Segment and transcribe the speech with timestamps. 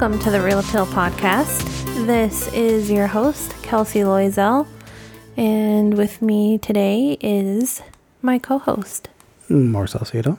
[0.00, 1.66] Welcome to the Reel Appeal Podcast.
[2.06, 4.68] This is your host, Kelsey Loisel,
[5.36, 7.82] and with me today is
[8.22, 9.08] my co host,
[9.48, 10.38] Mark Salcedo.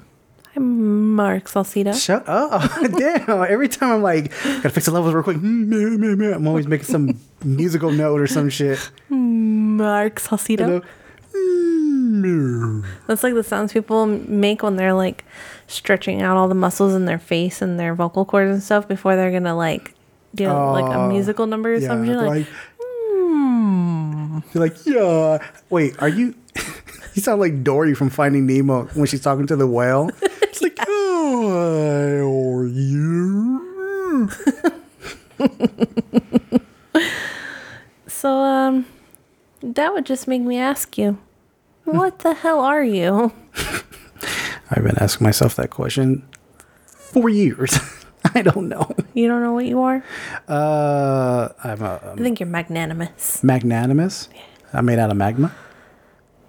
[0.56, 1.94] I'm Mark Salcido.
[1.94, 2.72] Shut up.
[2.98, 3.52] Damn.
[3.52, 5.36] Every time I'm like, gotta fix the levels real quick.
[5.36, 8.90] Mm, mm, mm, I'm always making some musical note or some shit.
[9.10, 10.86] Mark Salcido.
[11.34, 12.84] Hello?
[13.08, 15.26] That's like the sounds people make when they're like
[15.70, 19.16] stretching out all the muscles in their face and their vocal cords and stuff before
[19.16, 19.94] they're gonna like
[20.36, 21.88] do like a Oh, musical number or Yeah.
[21.88, 22.08] something.
[22.18, 22.48] they're Like,
[24.54, 25.38] Like, you're like, yeah.
[25.70, 26.34] Wait, are you?
[27.14, 30.10] you sound like Dory from Finding Nemo when she's talking to the whale.
[30.22, 34.30] It's like, oh, are you?
[38.08, 38.86] so um,
[39.62, 41.18] that would just make me ask you,
[41.86, 43.32] what the hell are you?
[44.72, 46.28] I've been asking myself that question
[46.86, 47.78] for years.
[48.36, 48.92] I don't know.
[49.14, 50.04] You don't know what you are?
[50.48, 53.44] Uh, I'm a, I think you're magnanimous.
[53.44, 54.30] magnanimous.
[54.74, 55.54] I'm made out of magma.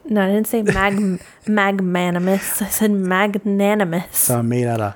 [0.05, 0.95] No, I didn't say mag
[1.47, 2.61] magmanimous.
[2.63, 4.17] I said magnanimous.
[4.17, 4.95] So I'm made out of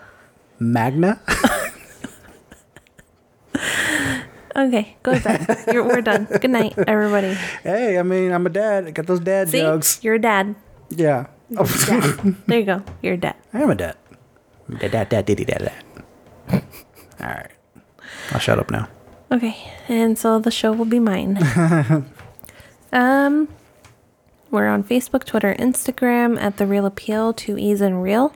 [0.58, 1.20] magna.
[4.56, 5.64] Okay, go bed.
[5.72, 6.26] You're, we're done.
[6.26, 7.34] Good night, everybody.
[7.64, 8.86] hey, I mean, I'm a dad.
[8.86, 9.98] I got those dad See, jokes.
[10.04, 10.54] you're a dad.
[10.90, 11.26] Yeah.
[11.56, 11.64] Oh,
[12.46, 12.82] There you go.
[13.02, 13.36] You're a dad.
[13.52, 13.96] I am a dad.
[14.78, 16.62] Dad, dad, dad, diddy, dad, dad.
[17.20, 17.50] All right.
[18.32, 18.88] I'll shut up now.
[19.30, 21.38] Okay, and so the show will be mine.
[22.92, 23.48] um,
[24.50, 28.32] we're on Facebook, Twitter, Instagram at The Reel Appeal to Ease and Real.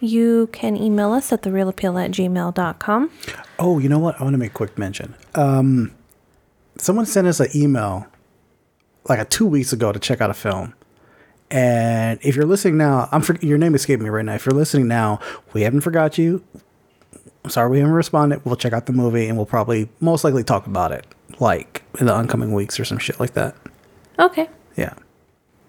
[0.00, 3.10] You can email us at thereelappeal at gmail.com.
[3.58, 4.20] Oh, you know what?
[4.20, 5.14] I want to make a quick mention.
[5.34, 5.92] Um,
[6.76, 8.06] someone sent us an email
[9.08, 10.74] like a two weeks ago to check out a film.
[11.50, 14.34] And if you're listening now, I'm for, your name escaped me right now.
[14.34, 15.20] If you're listening now,
[15.52, 16.42] we haven't forgot you.
[17.44, 18.44] I'm sorry we haven't responded.
[18.44, 21.06] We'll check out the movie and we'll probably most likely talk about it
[21.40, 23.54] like in the oncoming weeks or some shit like that.
[24.18, 24.48] Okay.
[24.76, 24.94] Yeah.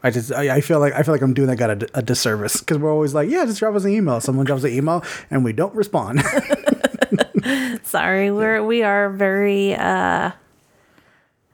[0.01, 2.01] I just I, I feel like I feel like I'm doing that guy a, a
[2.01, 4.21] disservice because we're always like, yeah, just drop us an email.
[4.21, 6.21] Someone drops an email and we don't respond.
[7.83, 10.31] Sorry, we're we are very uh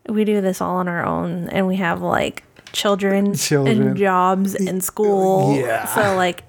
[0.10, 2.44] we do this all on our own and we have like
[2.74, 3.82] children, Children.
[3.90, 5.56] and jobs and school.
[5.56, 5.86] Yeah.
[5.86, 6.44] So like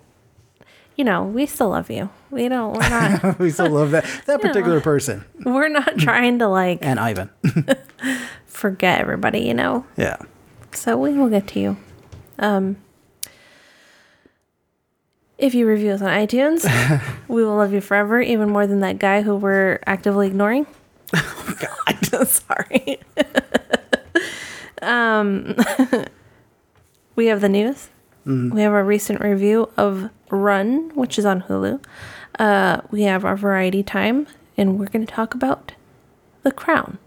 [0.96, 2.10] you know, we still love you.
[2.30, 6.48] We don't we're not we still love that that particular person we're not trying to
[6.48, 7.30] like and Ivan.
[8.46, 9.86] forget everybody, you know.
[9.96, 10.16] yeah.
[10.72, 11.76] So we will get to you.
[12.38, 12.76] Um
[15.38, 16.62] if you review us on iTunes,
[17.28, 20.66] we will love you forever, even more than that guy who we're actively ignoring.
[21.14, 22.26] Oh God.
[22.28, 23.00] Sorry.
[24.82, 25.56] Um,
[27.16, 27.88] we have the news.
[28.24, 31.84] We have a recent review of Run, which is on Hulu.
[32.38, 35.72] Uh, we have our variety time, and we're going to talk about
[36.44, 36.98] The Crown.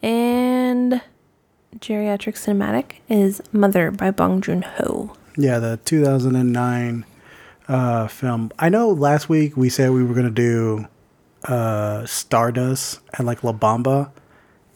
[0.00, 1.02] And
[1.76, 5.12] Geriatric Cinematic is Mother by Bong Joon Ho.
[5.36, 7.04] Yeah, the 2009
[7.66, 8.52] uh, film.
[8.58, 10.86] I know last week we said we were going to do
[11.52, 14.10] uh, Stardust and like La Bamba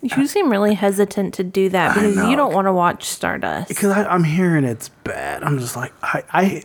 [0.03, 3.69] You seem really hesitant to do that because you don't want to watch Stardust.
[3.69, 5.45] because I'm hearing it's bad.
[5.45, 6.63] I'm just like, I, I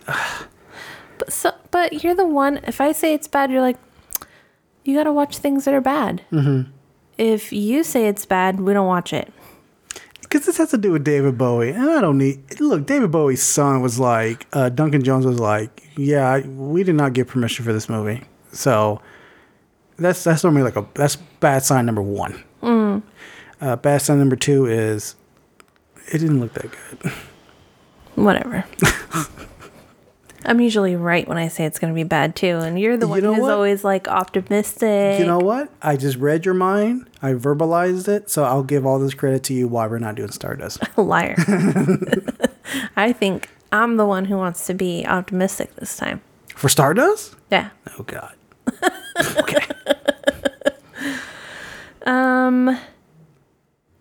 [1.19, 2.59] But, so, but you're the one.
[2.67, 3.77] If I say it's bad, you're like,
[4.83, 6.23] you got to watch things that are bad.
[6.31, 6.71] Mm-hmm.
[7.19, 9.31] If you say it's bad, we don't watch it.
[10.21, 12.59] because this has to do with David Bowie, and I don't need.
[12.59, 16.95] Look, David Bowie's son was like, uh, Duncan Jones was like, yeah, I- we did
[16.95, 19.01] not get permission for this movie, so
[19.97, 22.43] that's that's normally like a that's bad sign number one.
[23.59, 25.15] Uh, bad sign number two is
[26.11, 27.11] it didn't look that good.
[28.15, 28.65] Whatever.
[30.45, 33.05] I'm usually right when I say it's going to be bad too, and you're the
[33.05, 33.51] You one who's what?
[33.51, 35.19] always like optimistic.
[35.19, 35.69] You know what?
[35.81, 37.09] I just read your mind.
[37.21, 39.67] I verbalized it, so I'll give all this credit to you.
[39.67, 40.79] Why we're not doing Stardust?
[40.97, 41.35] liar.
[42.95, 46.21] I think I'm the one who wants to be optimistic this time.
[46.55, 47.35] For Stardust?
[47.51, 47.71] Yeah.
[47.99, 48.33] Oh God.
[49.39, 49.65] okay.
[52.05, 52.79] Um.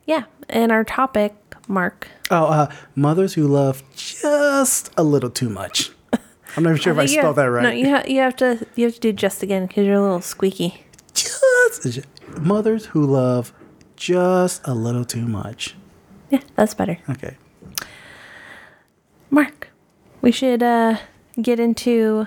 [0.07, 1.35] Yeah, and our topic,
[1.69, 2.09] Mark.
[2.31, 5.91] Oh, uh, mothers who love just a little too much.
[6.57, 7.63] I'm not even sure if I spelled have- that right.
[7.65, 10.01] No, you, ha- you have to you have to do just again because you're a
[10.03, 10.83] little squeaky.
[11.13, 12.01] just
[12.39, 13.53] mothers who love
[13.97, 15.75] just a little too much.
[16.31, 16.99] Yeah, that's better.
[17.11, 17.37] Okay.
[19.31, 19.69] Mark,
[20.23, 20.97] we should uh,
[21.41, 22.27] get into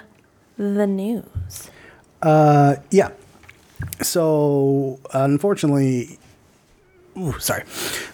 [0.58, 1.70] the news.
[2.22, 3.10] Uh, yeah.
[4.02, 6.20] So unfortunately,
[7.20, 7.64] ooh, sorry.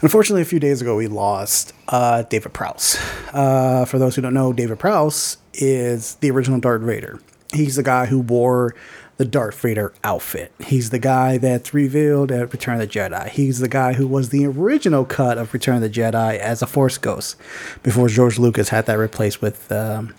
[0.02, 2.98] Unfortunately, a few days ago we lost uh, David Prowse.
[3.34, 7.20] Uh, for those who don't know, David Prowse is the original Darth Vader.
[7.54, 8.76] He's the guy who wore
[9.18, 10.52] the Darth Vader outfit.
[10.60, 13.30] He's the guy that's revealed at Return of the Jedi.
[13.30, 16.68] He's the guy who was the original cut of Return of the Jedi as a
[16.68, 17.38] Force Ghost
[17.82, 20.14] before George Lucas had that replaced with um,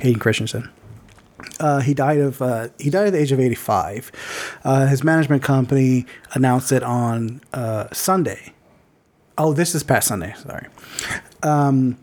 [0.00, 0.68] Hayden Christensen.
[1.58, 4.60] Uh, he died of uh, he died at the age of 85.
[4.64, 8.52] Uh, his management company announced it on uh, Sunday.
[9.38, 10.34] Oh, this is past Sunday.
[10.36, 10.66] Sorry.
[11.42, 11.98] Um,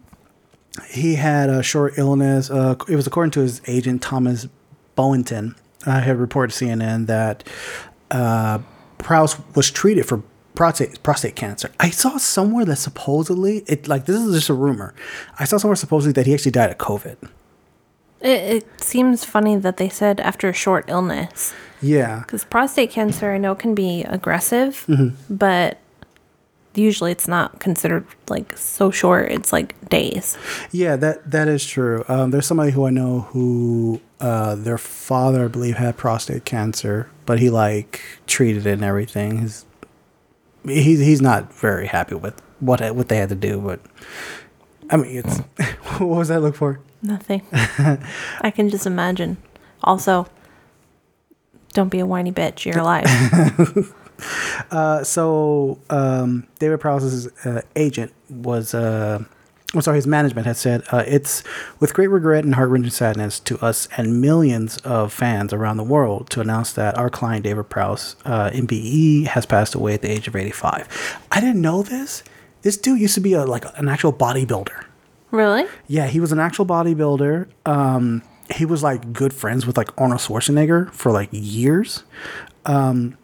[0.89, 2.49] he had a short illness.
[2.49, 4.47] Uh, it was according to his agent Thomas
[4.95, 5.55] Bowington.
[5.85, 7.43] I had reported to CNN that
[8.11, 8.59] uh,
[8.97, 10.23] Prowse was treated for
[10.55, 11.71] prostate prostate cancer.
[11.79, 14.93] I saw somewhere that supposedly it like this is just a rumor.
[15.39, 17.29] I saw somewhere supposedly that he actually died of COVID.
[18.21, 21.53] It, it seems funny that they said after a short illness.
[21.81, 22.19] Yeah.
[22.19, 25.33] Because prostate cancer, I know, can be aggressive, Mm-hmm.
[25.35, 25.77] but
[26.73, 29.31] usually it's not considered like so short.
[29.31, 30.37] It's like days.
[30.71, 32.03] Yeah, that that is true.
[32.07, 37.09] Um, there's somebody who I know who uh, their father, I believe, had prostate cancer,
[37.25, 39.39] but he like treated it and everything.
[39.41, 39.65] He's
[40.65, 43.79] he's he's not very happy with what what they had to do, but
[44.89, 45.37] I mean, it's
[45.99, 46.79] what was that look for?
[47.01, 47.41] Nothing.
[47.51, 49.37] I can just imagine.
[49.83, 50.27] Also,
[51.73, 52.65] don't be a whiny bitch.
[52.65, 53.93] You're alive.
[54.71, 59.23] Uh, so um, David Prowse's uh, agent was, uh,
[59.73, 61.43] I'm sorry, his management had said uh, it's
[61.79, 66.29] with great regret and heart-wrenching sadness to us and millions of fans around the world
[66.31, 70.27] to announce that our client David Prowse, uh, MBE, has passed away at the age
[70.27, 71.19] of 85.
[71.31, 72.23] I didn't know this.
[72.63, 74.86] This dude used to be a like an actual bodybuilder.
[75.31, 75.65] Really?
[75.87, 77.47] Yeah, he was an actual bodybuilder.
[77.65, 78.21] Um,
[78.55, 82.03] he was like good friends with like Arnold Schwarzenegger for like years.
[82.65, 83.17] Um,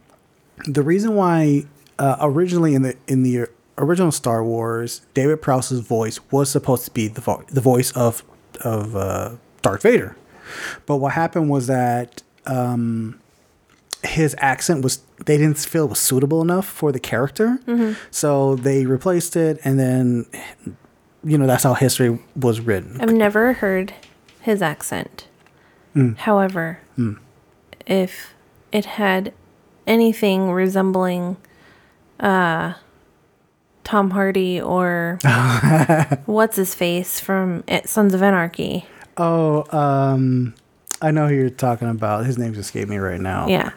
[0.66, 1.64] the reason why
[1.98, 3.46] uh, originally in the in the
[3.78, 8.22] original Star Wars, David Prowse's voice was supposed to be the vo- the voice of
[8.60, 10.16] of uh, Darth Vader,
[10.86, 13.18] but what happened was that um,
[14.02, 17.58] his accent was they didn't feel it was suitable enough for the character,
[18.10, 20.26] so they replaced it, and then
[21.24, 23.00] you know that's how history was written.
[23.00, 23.92] I've never heard
[24.40, 25.26] his accent.
[26.18, 26.80] However,
[27.86, 28.34] if
[28.72, 29.32] it had
[29.86, 31.36] anything resembling
[32.18, 32.74] uh,
[33.84, 35.18] Tom Hardy or
[36.26, 38.86] what's his face from Sons of Anarchy,
[39.16, 40.54] Oh, um,
[41.00, 42.26] I know who you're talking about.
[42.26, 43.46] His name's escaped me right now.
[43.46, 43.70] yeah,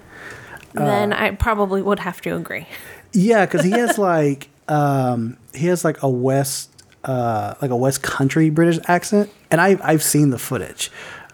[0.74, 2.66] then I probably would have to agree.
[3.14, 8.02] Yeah, because he has like um he has like a west uh like a west
[8.04, 10.92] country British accent, and I I've seen the footage.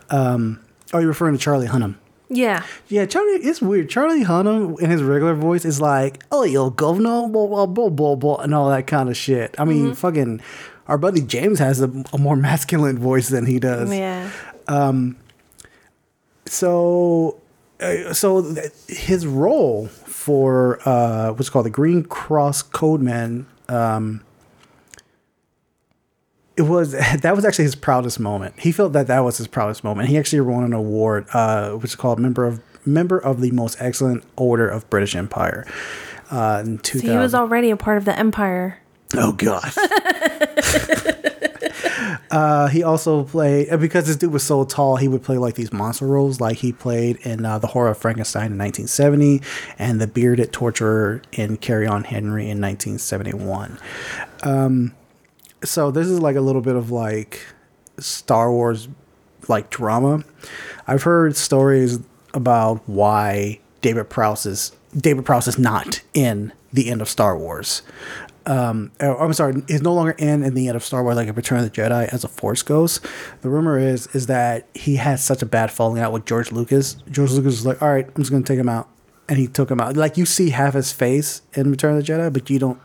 [0.10, 0.60] Um,
[0.94, 1.96] are you referring to Charlie Hunnam?
[2.30, 3.34] Yeah, Yeah, Charlie.
[3.34, 3.90] It's weird.
[3.90, 8.16] Charlie Hunnam in his regular voice is like, "Oh, yo, governor, blah blah blah blah
[8.16, 9.54] blah," and all that kind of shit.
[9.60, 10.42] I mean, fucking,
[10.88, 13.94] our buddy James has a, a more masculine voice than he does.
[13.94, 14.30] yeah.
[14.68, 15.16] Um,
[16.46, 17.40] so
[17.80, 24.22] uh, so th- his role for uh, what's called the Green Cross Codeman, um,
[26.56, 26.92] it was
[27.22, 28.60] that was actually his proudest moment.
[28.60, 30.10] He felt that that was his proudest moment.
[30.10, 33.78] He actually won an award, uh, which is called member of member of the most
[33.80, 35.66] excellent order of British Empire.
[36.32, 37.08] Uh, in 2000.
[37.08, 38.80] So he was already a part of the Empire.
[39.16, 39.72] Oh God.
[42.32, 44.96] uh, he also played uh, because this dude was so tall.
[44.98, 47.98] He would play like these monster roles, like he played in uh, the Horror of
[47.98, 49.42] Frankenstein in 1970,
[49.78, 53.78] and the bearded torturer in Carry On Henry in 1971.
[54.44, 54.94] Um,
[55.64, 57.46] so this is like a little bit of like
[58.00, 58.88] Star Wars
[59.48, 60.24] like drama.
[60.88, 62.00] I've heard stories
[62.34, 67.82] about why David Prowse is David Prowse is not in the end of Star Wars.
[68.46, 71.34] Um, I'm sorry, is no longer in in the end of Star Wars, like a
[71.34, 73.06] Return of the Jedi, as a Force ghost.
[73.42, 76.98] The rumor is is that he had such a bad falling out with George Lucas.
[77.10, 78.90] George Lucas was like, "All right, I'm just gonna take him out,"
[79.30, 79.96] and he took him out.
[79.96, 82.80] Like you see half his face in Return of the Jedi, but you don't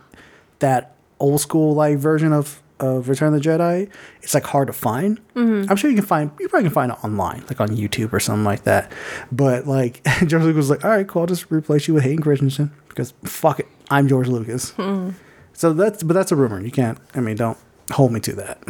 [0.61, 3.91] that old school like version of of Return of the Jedi.
[4.23, 5.19] It's like hard to find.
[5.35, 5.71] Mm-hmm.
[5.71, 8.21] I'm sure you can find you probably can find it online, like on YouTube or
[8.21, 8.93] something like that.
[9.33, 12.23] But like George Lucas was like, all right, cool, I'll just replace you with Hayden
[12.23, 14.73] Christensen because fuck it, I'm George Lucas.
[14.73, 15.11] Mm-hmm.
[15.53, 16.61] So that's but that's a rumor.
[16.61, 16.99] You can't.
[17.15, 17.59] I mean, don't
[17.91, 18.63] hold me to that.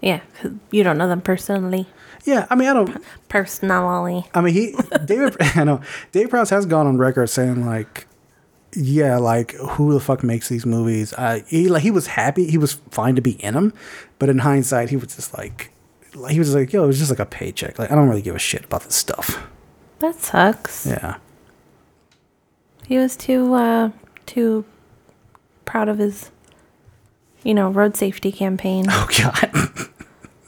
[0.00, 1.86] Yeah, 'cause you don't know them personally.
[2.24, 3.02] Yeah, I mean, I don't.
[3.28, 4.26] Personally.
[4.34, 4.74] I mean, he
[5.04, 5.36] David.
[5.40, 5.80] I know
[6.12, 8.06] Dave Prowse has gone on record saying like,
[8.74, 11.12] yeah, like who the fuck makes these movies?
[11.12, 12.50] Uh, he like he was happy.
[12.50, 13.72] He was fine to be in them,
[14.18, 15.72] but in hindsight, he was just like,
[16.28, 17.78] he was like, yo, it was just like a paycheck.
[17.78, 19.46] Like I don't really give a shit about this stuff.
[20.00, 20.86] That sucks.
[20.86, 21.16] Yeah.
[22.86, 23.90] He was too uh
[24.26, 24.64] too
[25.64, 26.30] proud of his
[27.42, 28.86] you know, road safety campaign.
[28.90, 29.88] Oh god.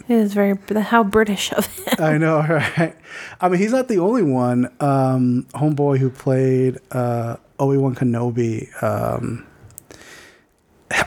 [0.09, 1.95] It is very how British of him.
[1.99, 2.97] I know, right?
[3.41, 4.67] I mean, he's not the only one.
[4.81, 8.83] Um, homeboy who played uh, Obi Wan Kenobi.
[8.83, 9.47] Um,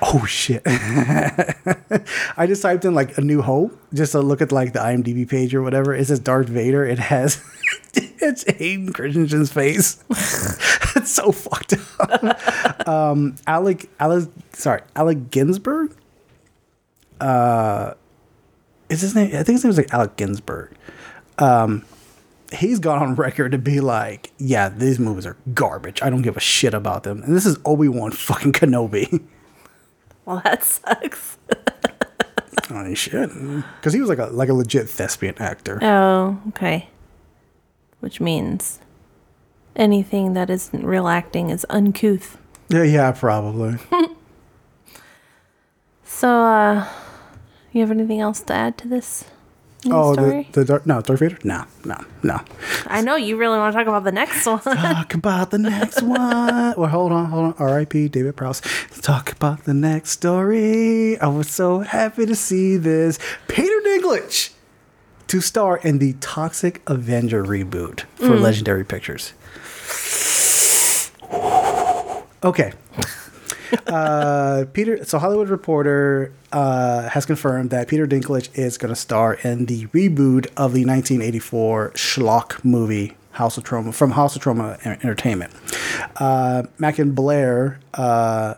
[0.02, 0.62] oh shit!
[0.66, 5.28] I just typed in like a New Hope just to look at like the IMDb
[5.28, 5.94] page or whatever.
[5.94, 6.86] It says Darth Vader.
[6.86, 7.44] It has
[7.94, 10.02] it's Hayden Christensen's face.
[10.96, 12.88] it's so fucked up.
[12.88, 15.94] um, Alec, Alec, sorry, Alec Ginsberg.
[17.20, 17.94] Uh,
[18.90, 19.28] is his name?
[19.28, 20.72] I think his name is like Alec Ginsberg.
[21.38, 21.84] Um,
[22.56, 26.02] he's gone on record to be like, yeah, these movies are garbage.
[26.02, 27.24] I don't give a shit about them.
[27.24, 29.24] And this is Obi Wan fucking Kenobi.
[30.26, 31.38] Well, that sucks.
[32.72, 33.30] oh, should,
[33.78, 35.80] because he was like a like a legit thespian actor.
[35.84, 36.90] Oh, okay.
[38.00, 38.80] Which means
[39.76, 42.38] anything that isn't real acting is uncouth.
[42.70, 43.78] Yeah, yeah, probably.
[46.04, 46.88] so, uh,
[47.72, 49.26] you have anything else to add to this?
[49.90, 50.48] Oh, story?
[50.52, 51.38] the, the Darth, no Darth Vader?
[51.44, 52.42] No, no, no.
[52.88, 54.60] I know you really want to talk about the next one.
[54.60, 56.74] talk about the next one.
[56.76, 57.56] Well, hold on, hold on.
[57.58, 58.10] R.I.P.
[58.10, 58.62] David Prowse.
[58.64, 61.20] Let's talk about the next story.
[61.20, 63.20] I was so happy to see this.
[63.48, 64.52] Peter Dinklage
[65.28, 68.42] to star in the Toxic Avenger reboot for mm.
[68.42, 69.34] Legendary Pictures.
[72.44, 72.74] Okay.
[73.88, 79.36] Uh, Peter, so Hollywood Reporter uh, has confirmed that Peter Dinklage is going to star
[79.36, 84.84] in the reboot of the 1984 schlock movie House of Troma from House of Troma
[84.86, 85.54] Entertainment.
[86.16, 88.56] Uh, Macon Blair, uh,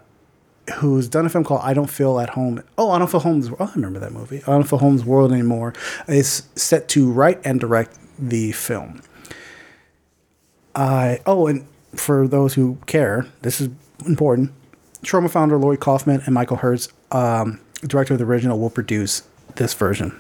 [0.76, 2.64] who's done a film called I Don't Feel at Home.
[2.78, 3.50] Oh, I Don't Feel Home's.
[3.50, 4.42] Oh, I remember that movie.
[4.44, 5.74] I Don't Feel Home's World anymore.
[6.08, 9.02] Is set to write and direct the film.
[10.76, 13.70] Uh, oh, and for those who care, this is
[14.06, 14.52] important.
[15.08, 19.24] Troma founder Lloyd Kaufman and Michael Herz, um, director of the original, will produce
[19.56, 20.20] this version.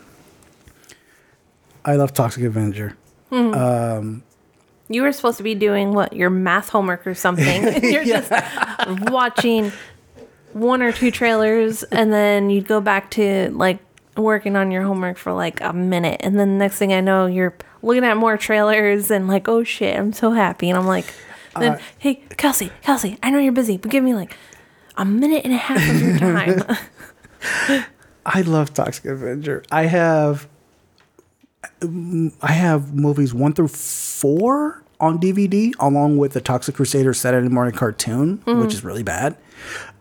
[1.84, 2.96] I love Toxic Avenger.
[3.32, 3.53] Mm-hmm.
[3.53, 4.24] Um,
[4.88, 7.63] you were supposed to be doing what your math homework or something.
[7.84, 8.22] You're yeah.
[8.22, 9.74] just watching
[10.53, 13.79] one or two trailers, and then you'd go back to like
[14.15, 17.25] working on your homework for like a minute, and then the next thing I know,
[17.25, 21.13] you're looking at more trailers and like, oh shit, I'm so happy, and I'm like,
[21.60, 24.36] then uh, hey Kelsey, Kelsey, I know you're busy, but give me like
[24.98, 26.63] a minute and a half of your time.
[28.25, 29.63] I love Toxic Avenger.
[29.72, 30.48] I have
[31.82, 37.75] I have movies one through four on DVD, along with the Toxic Crusader Saturday morning
[37.75, 38.60] cartoon, mm-hmm.
[38.60, 39.38] which is really bad.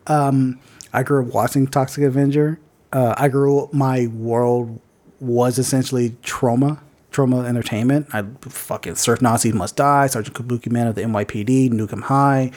[0.06, 0.58] Um,
[0.92, 2.58] I grew up watching Toxic Avenger.
[2.92, 4.80] Uh, I grew up, my world
[5.20, 6.80] was essentially Troma,
[7.12, 8.08] Troma Entertainment.
[8.12, 12.52] I fucking Surf Nazis Must Die, Sergeant Kabuki Man of the NYPD, Nuke 'Em High,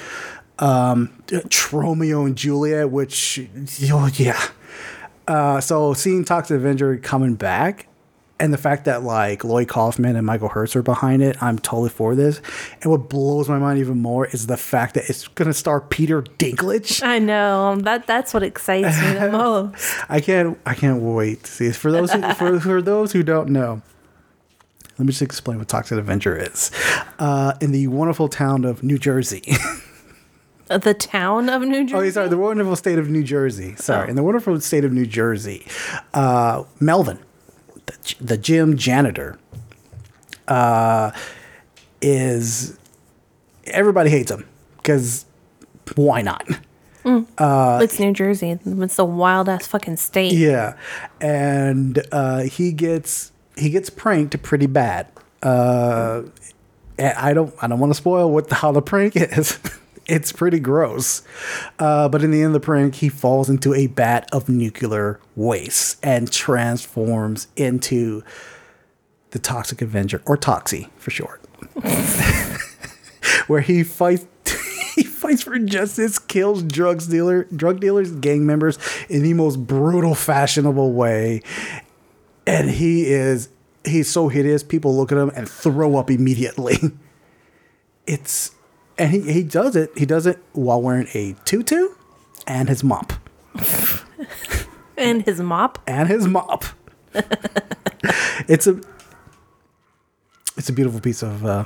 [0.59, 3.39] um, Tromeo and Juliet, which,
[3.91, 4.41] oh, yeah.
[5.27, 7.87] Uh, so seeing Toxic Avenger coming back
[8.39, 11.89] and the fact that like Lloyd Kaufman and Michael Herz are behind it, I'm totally
[11.89, 12.41] for this.
[12.81, 16.21] And what blows my mind even more is the fact that it's gonna star Peter
[16.21, 17.03] Dinklage.
[17.03, 19.75] I know that that's what excites me the most.
[20.09, 21.75] I can't I can't wait to see it.
[21.75, 23.81] For those who, for for those who don't know,
[24.97, 26.71] let me just explain what Toxic Avenger is.
[27.19, 29.43] Uh, in the wonderful town of New Jersey.
[30.69, 32.07] The town of New Jersey.
[32.07, 33.75] Oh, sorry, the wonderful state of New Jersey.
[33.75, 34.09] Sorry, oh.
[34.09, 35.65] in the wonderful state of New Jersey,
[36.13, 37.17] uh, Melvin,
[37.87, 39.39] the, the gym janitor,
[40.47, 41.11] uh,
[42.01, 42.77] is
[43.65, 44.47] everybody hates him
[44.77, 45.25] because
[45.95, 46.47] why not?
[47.03, 47.25] Mm.
[47.37, 48.59] Uh, it's New Jersey.
[48.63, 50.33] It's the wild ass fucking state.
[50.33, 50.75] Yeah,
[51.19, 55.07] and uh, he gets he gets pranked pretty bad.
[55.41, 56.23] Uh,
[56.99, 59.57] I don't I don't want to spoil what the, how the prank is.
[60.09, 61.21] it's pretty gross.
[61.77, 65.19] Uh, but in the end of the prank, he falls into a vat of nuclear
[65.35, 68.23] waste and transforms into
[69.31, 71.41] the Toxic Avenger, or Toxie for short,
[73.47, 74.25] where he fights.
[74.95, 80.15] he fights for justice, kills drugs dealer, drug dealers, gang members in the most brutal,
[80.15, 81.43] fashionable way,
[82.47, 83.49] and he is
[83.85, 84.63] he's so hideous.
[84.63, 86.77] People look at him and throw up immediately.
[88.11, 88.55] It's
[88.99, 89.91] and he, he does it.
[89.97, 91.87] He does it while wearing a tutu
[92.45, 93.13] and his mop.
[94.97, 95.79] and his mop.
[95.87, 96.65] And his mop.
[98.47, 98.79] it's a
[100.57, 101.63] it's a beautiful piece of uh,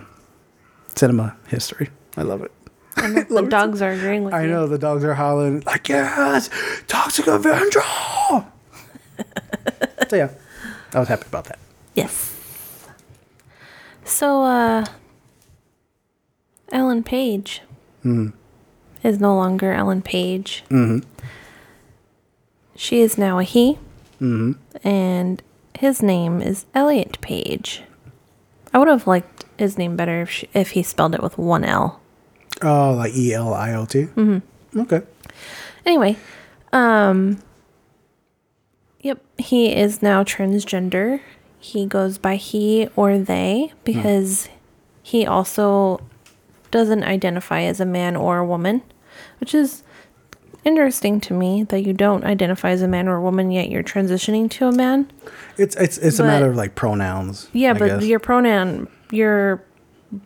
[0.96, 1.90] cinema history.
[2.16, 2.52] I love it.
[2.98, 4.50] And the, the dogs are agreeing with I you.
[4.50, 6.50] know the dogs are howling like yes,
[6.88, 7.82] Toxic Avenger.
[10.08, 10.30] so yeah,
[10.94, 11.60] I was happy about that.
[11.96, 12.30] Yes.
[14.06, 14.86] So uh
[16.74, 17.62] Ellen Page
[18.04, 18.34] mm.
[19.04, 20.64] is no longer Ellen Page.
[20.70, 21.08] Mm-hmm.
[22.76, 23.78] She is now a he,
[24.20, 24.54] mm-hmm.
[24.86, 25.42] and
[25.78, 27.84] his name is Elliot Page.
[28.74, 31.64] I would have liked his name better if, she, if he spelled it with one
[31.64, 32.02] L.
[32.64, 34.06] Oh, like E L I O T.
[34.06, 34.80] Mm-hmm.
[34.80, 35.04] Okay.
[35.86, 36.18] Anyway,
[36.72, 37.40] um,
[39.02, 41.22] yep, he is now transgender.
[41.60, 44.50] He goes by he or they because
[45.04, 46.02] he also
[46.74, 48.82] doesn't identify as a man or a woman,
[49.40, 49.84] which is
[50.66, 53.84] interesting to me that you don't identify as a man or a woman yet you're
[53.84, 55.10] transitioning to a man.
[55.58, 57.48] It's it's it's a matter of like pronouns.
[57.54, 58.04] Yeah, I but guess.
[58.06, 59.64] your pronoun you're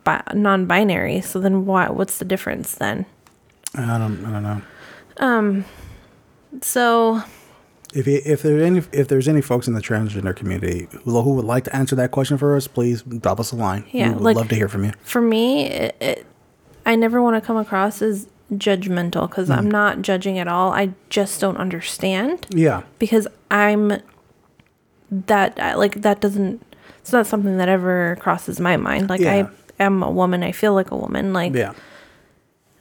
[0.03, 3.05] bi- non-binary, so then why what's the difference then?
[3.75, 4.61] I don't I don't know.
[5.17, 5.65] Um
[6.61, 7.21] So,
[7.93, 11.33] If you, if there any if there's any folks in the transgender community who, who
[11.35, 13.83] would like to answer that question for us, please drop us a line.
[13.91, 14.91] Yeah, we would like- love to hear from you.
[15.03, 16.25] for me, it, it,
[16.87, 19.57] I never want to come across as judgmental because Mm.
[19.57, 20.71] I'm not judging at all.
[20.71, 23.93] I just don't understand Yeah, because I'm
[25.11, 26.61] that like that doesn't.
[27.01, 29.09] It's not something that ever crosses my mind.
[29.09, 29.47] Like Yeah.
[29.79, 30.43] I am a woman.
[30.43, 31.33] I feel like a woman.
[31.33, 31.73] Like yeah.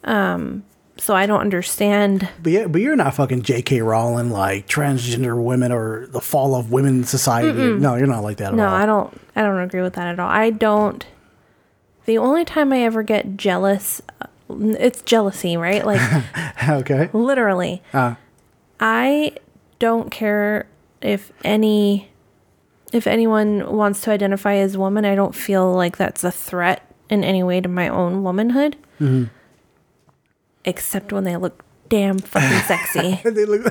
[0.04, 0.62] Um,
[0.98, 2.26] so, I don't understand.
[2.42, 3.82] But yeah, but you're not fucking J.K.
[3.82, 7.52] Rowling like transgender women or the fall of women society.
[7.52, 8.56] No, you're not like that at all.
[8.56, 8.74] No, all.
[8.74, 9.20] I don't.
[9.34, 10.28] I don't agree with that at all.
[10.30, 11.04] I don't.
[12.06, 14.00] The only time I ever get jealous,
[14.48, 15.84] it's jealousy, right?
[15.84, 16.00] Like
[16.68, 17.10] okay.
[17.12, 17.82] literally.
[17.92, 18.14] Uh,
[18.80, 19.32] I
[19.78, 20.66] don't care
[21.02, 22.10] if any
[22.92, 25.04] if anyone wants to identify as woman.
[25.04, 28.76] I don't feel like that's a threat in any way to my own womanhood.
[30.64, 33.20] Except when they look damn fucking sexy.
[33.28, 33.62] they look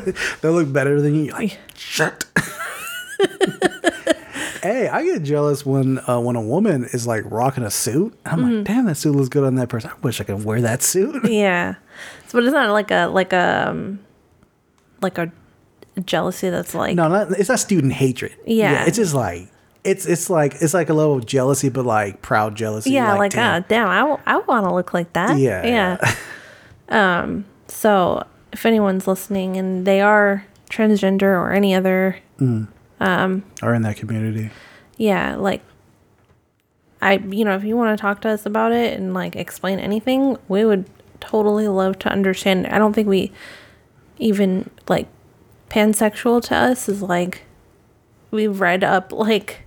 [0.42, 1.32] they look better than you.
[1.32, 2.26] Like shit.
[4.66, 8.18] Hey, I get jealous when uh, when a woman is like rocking a suit.
[8.26, 8.56] I'm Mm-hmm.
[8.58, 9.92] like, damn, that suit looks good on that person.
[9.92, 11.26] I wish I could wear that suit.
[11.30, 11.76] yeah.
[12.28, 14.00] So, but it's not like a like a um,
[15.02, 15.32] like a
[16.06, 18.36] jealousy that's like No, not, it's not student hatred.
[18.46, 18.86] Yeah.
[18.86, 19.50] it's just like
[19.84, 22.92] it's it's like it's like a level of jealousy, but like proud jealousy.
[22.92, 23.62] yeah, like, damn.
[23.62, 25.38] ah, damn, I, I want to look like that.
[25.38, 25.98] Yeah,
[26.90, 27.22] yeah.
[27.22, 32.18] um, so if anyone's listening and they are transgender or any other,
[33.00, 34.52] are in that community.
[34.98, 35.62] yeah, like
[37.02, 39.80] I, you know, if you want to talk to us about it and like explain
[39.80, 42.68] anything, we would totally love to understand.
[42.68, 43.32] I don't think we
[44.18, 45.08] even like
[45.70, 47.42] pansexual to us is like
[48.32, 49.62] we've read up like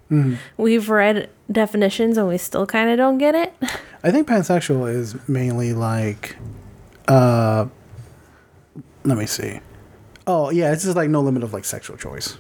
[0.56, 3.52] we've read definitions and we still kind of don't get it.
[4.02, 6.36] I think pansexual is mainly like,
[7.08, 7.66] uh,
[9.04, 9.60] let me see.
[10.26, 12.38] Oh yeah, it's just like no limit of like sexual choice.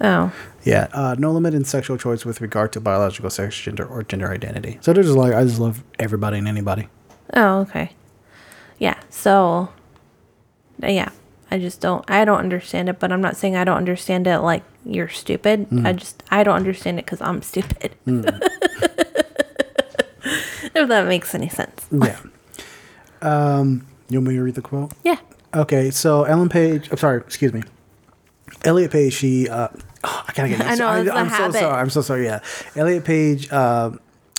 [0.00, 0.32] Oh.
[0.64, 4.30] Yeah, uh, no limit in sexual choice with regard to biological sex, gender, or gender
[4.30, 4.78] identity.
[4.80, 6.88] So they're just like, I just love everybody and anybody.
[7.34, 7.92] Oh, okay.
[8.78, 8.98] Yeah.
[9.10, 9.70] So,
[10.82, 11.10] yeah,
[11.50, 12.08] I just don't.
[12.10, 15.66] I don't understand it, but I'm not saying I don't understand it like you're stupid.
[15.84, 17.94] I just I don't understand it because I'm stupid.
[20.74, 21.86] if that makes any sense.
[21.90, 22.18] Yeah.
[23.22, 24.92] um, you want me to read the quote?
[25.04, 25.18] Yeah.
[25.54, 27.62] Okay, so Ellen Page, I'm sorry, excuse me.
[28.64, 29.68] Elliot Page, she, uh,
[30.04, 31.54] oh, I gotta get I know, it's a I'm so habit.
[31.58, 31.80] sorry.
[31.80, 32.24] I'm so sorry.
[32.24, 32.40] Yeah.
[32.76, 33.90] Elliot Page, uh,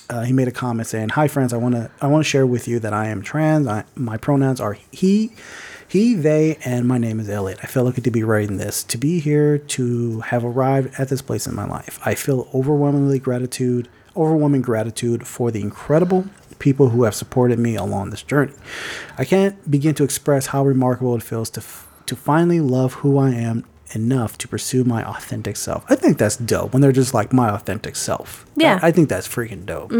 [0.09, 2.45] uh, he made a comment saying, "Hi friends, I want to I want to share
[2.45, 3.67] with you that I am trans.
[3.67, 5.31] I, my pronouns are he,
[5.87, 7.59] he, they, and my name is Elliot.
[7.63, 11.21] I feel lucky to be writing this, to be here, to have arrived at this
[11.21, 11.99] place in my life.
[12.05, 16.25] I feel overwhelmingly gratitude, overwhelming gratitude for the incredible
[16.59, 18.53] people who have supported me along this journey.
[19.17, 23.17] I can't begin to express how remarkable it feels to f- to finally love who
[23.17, 25.85] I am enough to pursue my authentic self.
[25.89, 28.45] I think that's dope when they're just like my authentic self.
[28.55, 28.79] Yeah.
[28.81, 29.91] I, I think that's freaking dope.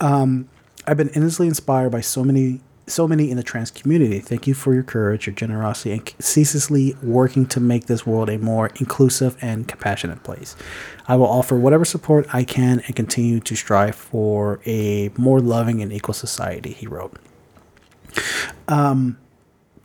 [0.00, 0.48] Um,
[0.86, 4.18] I've been endlessly inspired by so many so many in the trans community.
[4.18, 8.38] Thank you for your courage, your generosity, and ceaselessly working to make this world a
[8.38, 10.54] more inclusive and compassionate place.
[11.08, 15.82] I will offer whatever support I can and continue to strive for a more loving
[15.82, 17.16] and equal society, he wrote.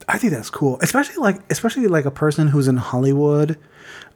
[0.09, 3.57] I think that's cool, especially like especially like a person who's in Hollywood,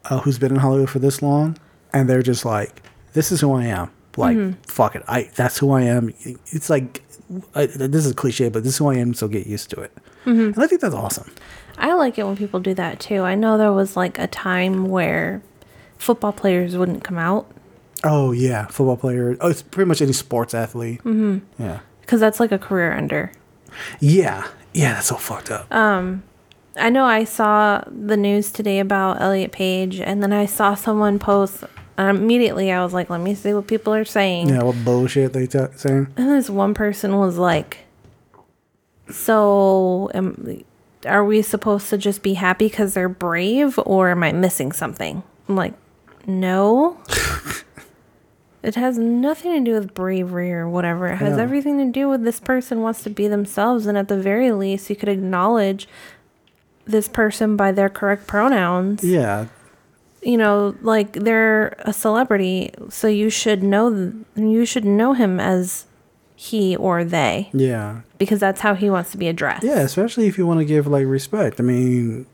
[0.06, 1.58] uh, who's been in Hollywood for this long,
[1.94, 2.82] and they're just like,
[3.14, 6.14] "This is who I am." Like, fuck it, I that's who I am.
[6.48, 7.02] It's like
[7.56, 9.14] I, this is cliche, but this is who I am.
[9.14, 9.92] So get used to it.
[10.26, 11.32] And I think that's awesome.
[11.78, 13.22] I like it when people do that too.
[13.22, 15.42] I know there was like a time where
[15.98, 17.50] football players wouldn't come out
[18.04, 19.38] Oh yeah, football player.
[19.40, 21.00] Oh, it's pretty much any sports athlete.
[21.04, 21.40] Mm-hmm.
[21.62, 23.32] Yeah, because that's like a career ender.
[24.00, 24.94] yeah, yeah.
[24.94, 25.74] That's so fucked up.
[25.74, 26.24] Um,
[26.76, 31.20] I know I saw the news today about Elliot Page, and then I saw someone
[31.20, 31.64] post.
[31.96, 35.34] And immediately, I was like, "Let me see what people are saying." yeah, what bullshit
[35.34, 36.08] they t- saying?
[36.18, 37.86] And this one person was like,
[39.12, 40.64] "So, am,
[41.06, 45.22] are we supposed to just be happy because they're brave, or am I missing something?"
[45.48, 45.74] I'm like,
[46.26, 46.98] No.
[48.64, 51.08] it has nothing to do with bravery or whatever.
[51.08, 54.18] It has everything to do with this person wants to be themselves, and at the
[54.18, 55.88] very least, you could acknowledge
[56.86, 59.04] this person by their correct pronouns.
[59.04, 59.48] Yeah.
[60.22, 65.86] You know, like they're a celebrity, so you should know you should know him as
[66.36, 68.02] he or they Yeah.
[68.18, 69.64] because that's how he wants to be addressed.
[69.64, 71.60] Yeah, especially if you want to give like respect.
[71.60, 72.26] I mean,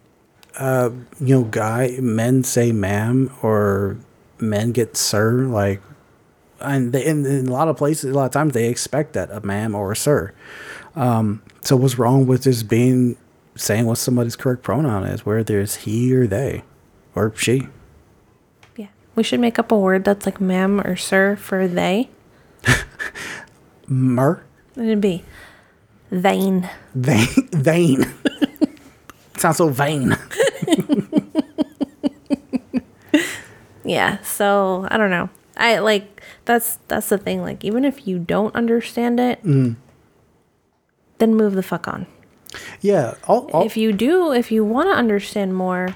[0.60, 3.98] uh, you know, guy men say ma'am or
[4.40, 5.42] men get sir.
[5.42, 5.82] Like,
[6.62, 9.30] and they, in, in a lot of places, a lot of times they expect that
[9.32, 10.34] a ma'am or a sir.
[10.96, 13.16] Um, so what's wrong with just being
[13.56, 16.64] saying what somebody's correct pronoun is, whether it's he or they
[17.16, 17.68] or she?
[18.76, 18.88] Yeah.
[19.16, 22.10] We should make up a word that's like ma'am or sir for they.
[23.88, 24.44] Mer,
[24.76, 25.24] It'd be
[26.12, 26.70] vain.
[26.96, 28.14] vain, vain.
[29.38, 30.16] Sounds so vain.
[33.84, 34.22] Yeah.
[34.22, 35.30] So I don't know.
[35.58, 36.19] I like
[36.50, 37.42] that's that's the thing.
[37.46, 39.78] Like even if you don't understand it, Mm-hmm.
[41.20, 42.08] then move the fuck on.
[42.82, 43.14] Yeah.
[43.28, 45.96] All, all, If you do, if you want to understand more,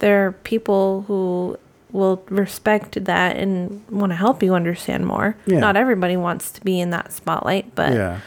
[0.00, 1.56] there are people who
[1.92, 5.36] will respect that and want to help you understand more.
[5.46, 5.60] Yeah.
[5.60, 8.20] Not everybody wants to be in that spotlight, but yeah.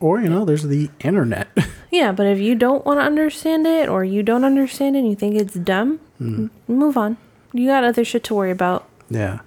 [0.00, 1.48] Or you know, there's the internet.
[1.94, 5.08] Yeah, but if you don't want to understand it or you don't understand it and
[5.08, 6.50] you think it's dumb, Mm.
[6.50, 7.16] m- move on.
[7.52, 8.88] You got other shit to worry about.
[9.08, 9.38] Yeah.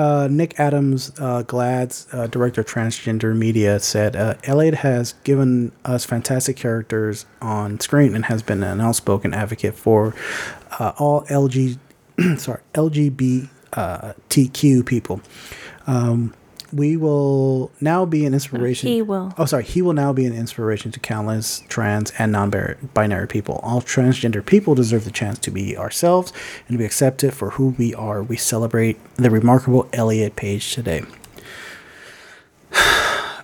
[0.00, 5.72] Uh, Nick Adams, uh, GLAAD's uh, director of transgender media, said uh, Elliot has given
[5.84, 10.14] us fantastic characters on screen and has been an outspoken advocate for
[10.78, 11.76] uh, all LG,
[12.38, 15.20] sorry, LGBTQ people.
[15.86, 16.32] Um,
[16.72, 18.88] we will now be an inspiration.
[18.88, 19.34] he will.
[19.36, 19.64] Oh, sorry.
[19.64, 23.60] He will now be an inspiration to countless trans and non-binary people.
[23.62, 26.32] All transgender people deserve the chance to be ourselves
[26.68, 28.22] and to be accepted for who we are.
[28.22, 31.02] We celebrate the remarkable Elliot Page today.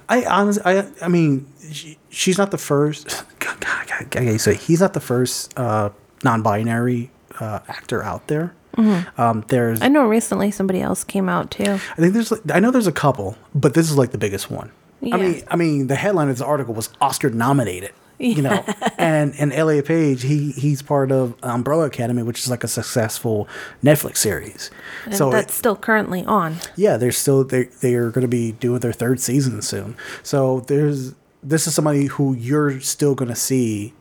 [0.09, 3.25] I honestly, I, I mean, she, she's not the first.
[3.41, 5.91] God, God, God, God, so he's not the first uh,
[6.23, 7.11] non-binary
[7.41, 8.55] uh, actor out there.
[8.77, 11.65] Um, there's I know recently somebody else came out too.
[11.73, 14.51] I think there's like, I know there's a couple, but this is like the biggest
[14.51, 14.71] one.
[15.01, 15.17] Yeah.
[15.17, 17.93] I mean, I mean, the headline of this article was Oscar nominated.
[18.19, 18.37] Yeah.
[18.37, 18.65] You know,
[18.99, 23.47] and and Elliot Page, he he's part of Umbrella Academy, which is like a successful
[23.85, 24.71] Netflix series.
[25.05, 26.57] And so that's still currently on.
[26.77, 29.97] yeah, they're still they they are going to be doing their third season soon.
[30.23, 33.93] So there's this is somebody who you're still going to see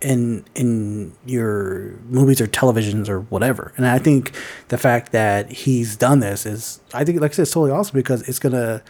[0.00, 3.72] in in your movies or televisions or whatever.
[3.76, 4.32] And I think
[4.68, 7.96] the fact that he's done this is I think like I said it's totally awesome
[7.96, 8.82] because it's going to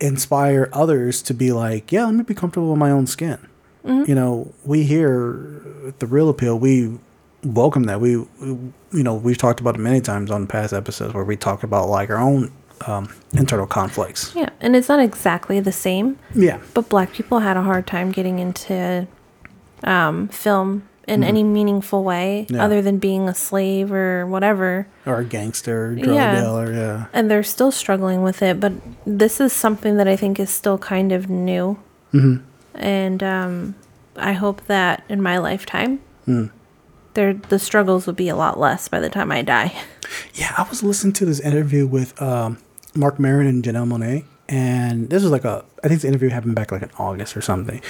[0.00, 3.38] inspire others to be like, yeah, let me be comfortable in my own skin.
[3.84, 6.98] You know, we here at the reel appeal, we
[7.42, 8.02] welcome that.
[8.02, 8.48] We, we
[8.92, 11.88] you know, we've talked about it many times on past episodes where we talk about
[11.88, 12.52] like our own
[12.86, 14.34] um, internal conflicts.
[14.34, 16.60] Yeah, and it's not exactly the same, Yeah.
[16.74, 19.06] but black people had a hard time getting into
[19.84, 22.56] um, film in any meaningful way Mm-hmm.
[22.56, 22.64] Yeah.
[22.64, 24.86] other than being a slave or whatever.
[25.06, 26.40] Or a gangster, drug Yeah.
[26.40, 27.06] dealer, yeah.
[27.14, 28.72] And they're still struggling with it, but
[29.06, 31.78] this is something that I think is still kind of new.
[32.12, 32.44] Mm-hmm.
[32.74, 33.74] And um,
[34.16, 36.50] I hope that in my lifetime, Mm.
[37.14, 39.72] there the struggles will be a lot less by the time I die.
[40.34, 42.56] Yeah, I was listening to this interview with um,
[42.94, 46.54] Marc Maron and Janelle Monáe, and this was like a I think the interview happened
[46.54, 47.80] back like in August or something.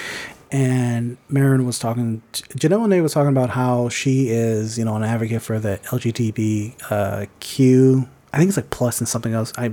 [0.51, 5.05] And Maron was talking, Janelle Monáe was talking about how she is, you know, an
[5.05, 6.83] advocate for the LGBTQ.
[6.91, 9.53] Uh, I think it's like plus and something else.
[9.59, 9.73] I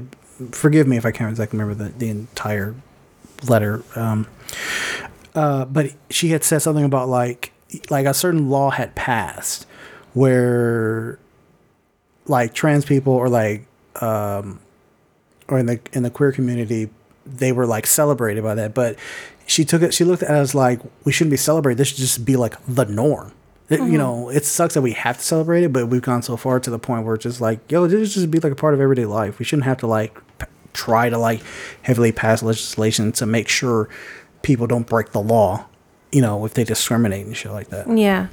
[0.52, 2.76] forgive me if I can't exactly remember the, the entire
[3.48, 3.84] letter.
[3.96, 4.28] Um,
[5.34, 7.52] uh, but she had said something about like
[7.90, 9.66] like a certain law had passed
[10.14, 11.20] where
[12.28, 13.66] like trans people or like
[14.02, 14.60] um
[15.50, 16.90] or in the in the queer community
[17.26, 18.98] they were like celebrated by that but
[19.48, 21.78] she took it she looked at it as like we shouldn't be celebrating.
[21.78, 23.32] this should just be like the norm
[23.70, 23.98] It- you mm-hmm.
[23.98, 26.70] know it sucks that we have to celebrate it but we've gone so far to
[26.70, 28.80] the point where it's just like yo this should just be like a part of
[28.82, 31.42] everyday life we shouldn't have to like p- try to like
[31.84, 33.88] heavily pass legislation to make sure
[34.42, 35.66] people don't break the law
[36.12, 38.28] you know if they discriminate and shit like that Yeah,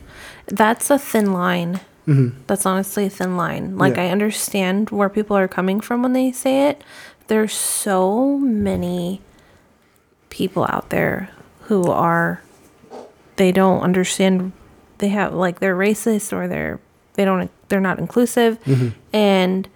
[0.46, 1.80] that's a thin line.
[2.06, 2.40] Mm-hmm.
[2.48, 3.78] That's honestly a thin line.
[3.78, 4.04] Like, Yeah.
[4.04, 6.82] I understand where people are coming from when they say it.
[7.28, 9.20] There's so many
[10.32, 11.28] people out there
[11.64, 12.42] who are,
[13.36, 14.52] they don't understand,
[14.98, 16.80] they have, like, they're racist or they're,
[17.14, 18.58] they don't, they're not inclusive.
[18.64, 18.88] Mm-hmm.
[19.12, 19.68] And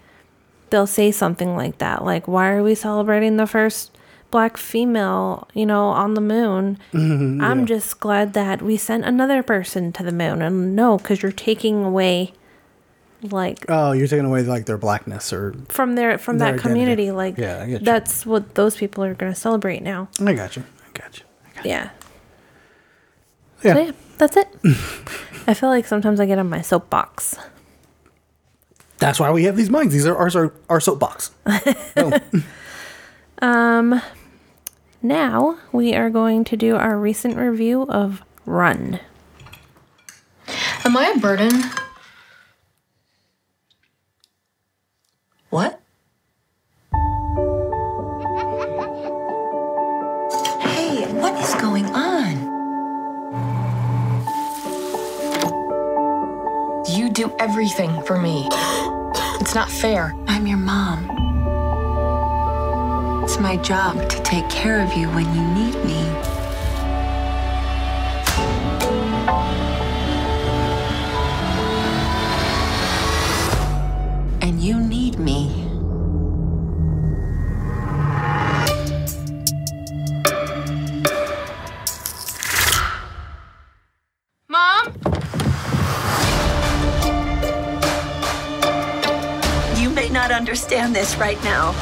[0.71, 2.05] they'll say something like that.
[2.05, 3.97] Like, why are we celebrating the first
[4.31, 6.79] black female, you know, on the moon?
[6.93, 7.41] Mm-hmm.
[7.41, 10.43] I'm just glad that we sent another person to the moon.
[10.43, 12.33] And no, because you're taking away
[13.23, 17.11] like Oh, you're taking away like their blackness, or from their from Their that community.
[17.11, 17.85] Like Yeah, I get you.
[17.85, 20.09] that's what those people are going to celebrate now.
[20.21, 20.65] I got you.
[20.95, 21.25] I got you.
[21.45, 21.71] I got you.
[21.71, 21.91] Yeah.
[23.63, 23.75] Yeah.
[23.75, 24.49] So yeah, that's it.
[25.49, 27.37] I feel like sometimes I get on my soapbox.
[28.99, 29.91] That's why we have these mics.
[29.91, 31.31] These are our our, our soapbox.
[31.95, 32.15] Boom.
[33.43, 34.01] Um,
[35.03, 39.01] now we are going to do our recent review of Run.
[40.85, 41.51] Am I a burden?
[45.57, 45.81] What?
[50.61, 52.35] Hey, what is going on?
[56.95, 58.47] You do everything for me.
[59.41, 60.15] It's not fair.
[60.29, 61.09] I'm your mom.
[63.25, 66.36] It's my job to take care of you when you need me.
[90.97, 91.73] This right now,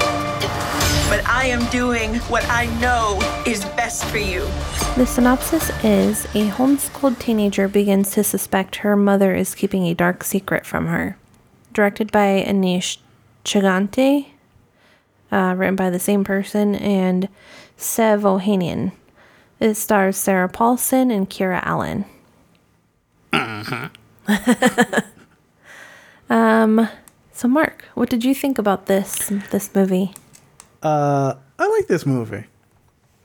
[1.08, 4.40] but I am doing what I know is best for you.
[4.96, 10.24] The synopsis is a homeschooled teenager begins to suspect her mother is keeping a dark
[10.24, 11.16] secret from her.
[11.72, 12.98] Directed by Aneesh
[13.44, 14.30] Chaganty,
[15.30, 17.28] uh, written by the same person, and
[17.76, 18.90] Sev Ohanian.
[19.60, 22.04] It stars Sarah Paulson and Kiera Allen.
[26.28, 26.88] um,
[27.34, 30.14] so Mark, what did you think about this this movie?
[30.82, 32.44] Uh, I like this movie.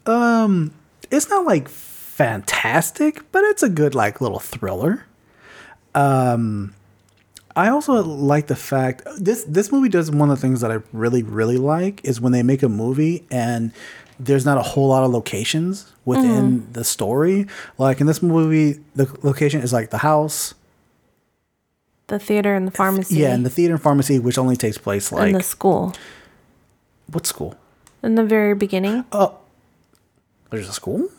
[0.06, 0.74] Um,
[1.12, 5.06] it's not like fantastic, but it's a good like little thriller.
[5.96, 6.74] Um,
[7.56, 10.80] I also like the fact this this movie does one of the things that I
[10.92, 13.72] really really like is when they make a movie and
[14.20, 17.48] there's not a whole lot of locations within the story.
[17.78, 20.54] Like in this movie, the location is like the house,
[22.10, 23.16] The theater and the pharmacy.
[23.22, 25.94] yeah, and the theater and pharmacy, which only takes place like in the school.
[27.12, 27.56] what school?
[28.04, 29.38] In the very beginning, Oh,
[30.50, 31.10] There's a school.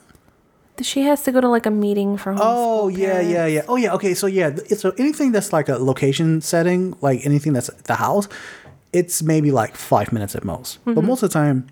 [0.82, 3.30] she has to go to like a meeting for Oh yeah, parents.
[3.30, 3.62] yeah, yeah.
[3.68, 3.94] Oh yeah.
[3.94, 8.26] Okay, so yeah, so anything that's like a location setting, like anything that's the house,
[8.92, 10.78] it's maybe like five minutes at most.
[10.84, 11.06] But mm-hmm.
[11.06, 11.66] most of the time,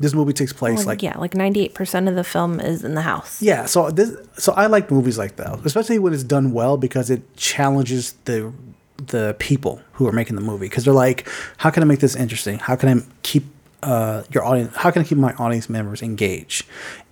[0.00, 2.84] this movie takes place Like, like yeah, like ninety eight percent of the film is
[2.84, 3.40] in the house.
[3.42, 3.66] yeah.
[3.66, 7.22] So this, so I like movies like that, especially when it's done well because it
[7.36, 8.52] challenges the
[8.98, 11.28] the people who are making the movie because they're like,
[11.58, 12.58] how can I make this interesting?
[12.58, 13.44] How can I keep
[13.82, 14.74] uh, your audience?
[14.76, 16.66] How can I keep my audience members engaged?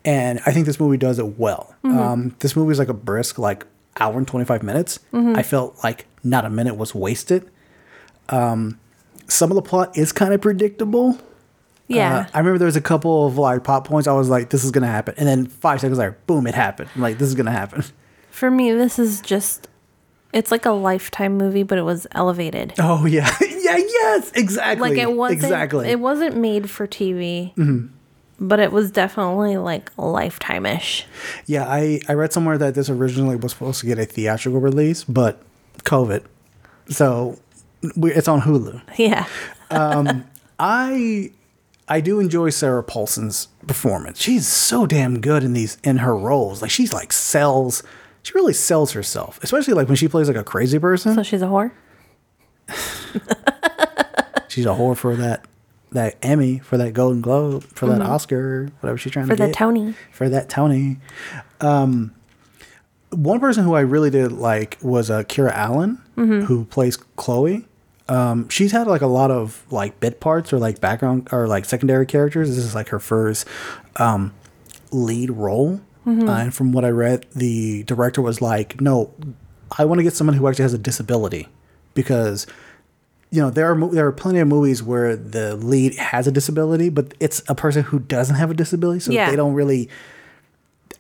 [0.05, 1.75] And I think this movie does it well.
[1.85, 3.67] Um, this movie is like a brisk like
[4.01, 4.99] hour and twenty five minutes.
[5.13, 7.49] I felt like not a minute was wasted.
[8.31, 8.79] Um,
[9.29, 11.19] some of the plot is kind of predictable.
[11.87, 12.17] Yeah.
[12.19, 14.09] Uh, I remember there was a couple of like pop points.
[14.09, 16.89] I was like, "This is gonna happen," and then five seconds later, boom, it happened.
[16.95, 17.85] I'm like, "This is gonna happen."
[18.31, 19.69] For me, this is just
[20.33, 22.75] it's like a lifetime movie, but it was elevated.
[22.79, 24.91] Oh yeah, yeah, yes, exactly.
[24.91, 25.85] Like it wasn't exactly.
[25.85, 25.93] Mm-hmm.
[25.93, 27.91] it wasn't made for TV.
[28.41, 31.07] But it was definitely like lifetime ish.
[31.47, 35.05] yeah, I I read somewhere that this originally was supposed to get a theatrical release,
[35.05, 35.41] but
[35.85, 36.25] COVID,
[36.89, 37.39] so
[37.97, 38.81] we, it's on Hulu.
[38.99, 39.27] Yeah.
[40.59, 41.31] I
[41.89, 44.21] I do enjoy Sarah Paulson's performance.
[44.21, 46.63] She's so damn good in these in her roles.
[46.63, 47.83] Like she's like sells.
[48.23, 51.15] She really sells herself, especially like when she plays like a crazy person.
[51.15, 51.73] So she's a whore?
[54.49, 55.45] She's a whore for that
[55.93, 59.33] that Emmy, for that Golden Globe, for that Oscar, whatever she's trying Mm-hmm.
[59.33, 59.57] For to the get.
[59.57, 59.95] Tony.
[60.13, 60.99] For that Tony.
[61.61, 62.15] Um,
[63.11, 66.43] one person who I really did like was uh, Kiera Allen, Mm-hmm.
[66.47, 67.67] who plays Chloe.
[68.09, 71.65] Um, she's had like a lot of like bit parts or like background or like
[71.65, 72.49] secondary characters.
[72.49, 73.47] This is like her first
[73.97, 74.35] um,
[74.93, 75.81] lead role.
[76.07, 76.29] Mm-hmm.
[76.29, 79.11] Uh, and from what I read, the director was like, "No,
[79.79, 81.49] I want to get someone who actually has a disability
[81.95, 82.47] because
[83.31, 86.31] you know there are mo- there are plenty of movies where the lead has a
[86.31, 89.31] disability, but it's a person who doesn't have a disability, so Yeah.
[89.31, 89.89] they don't really.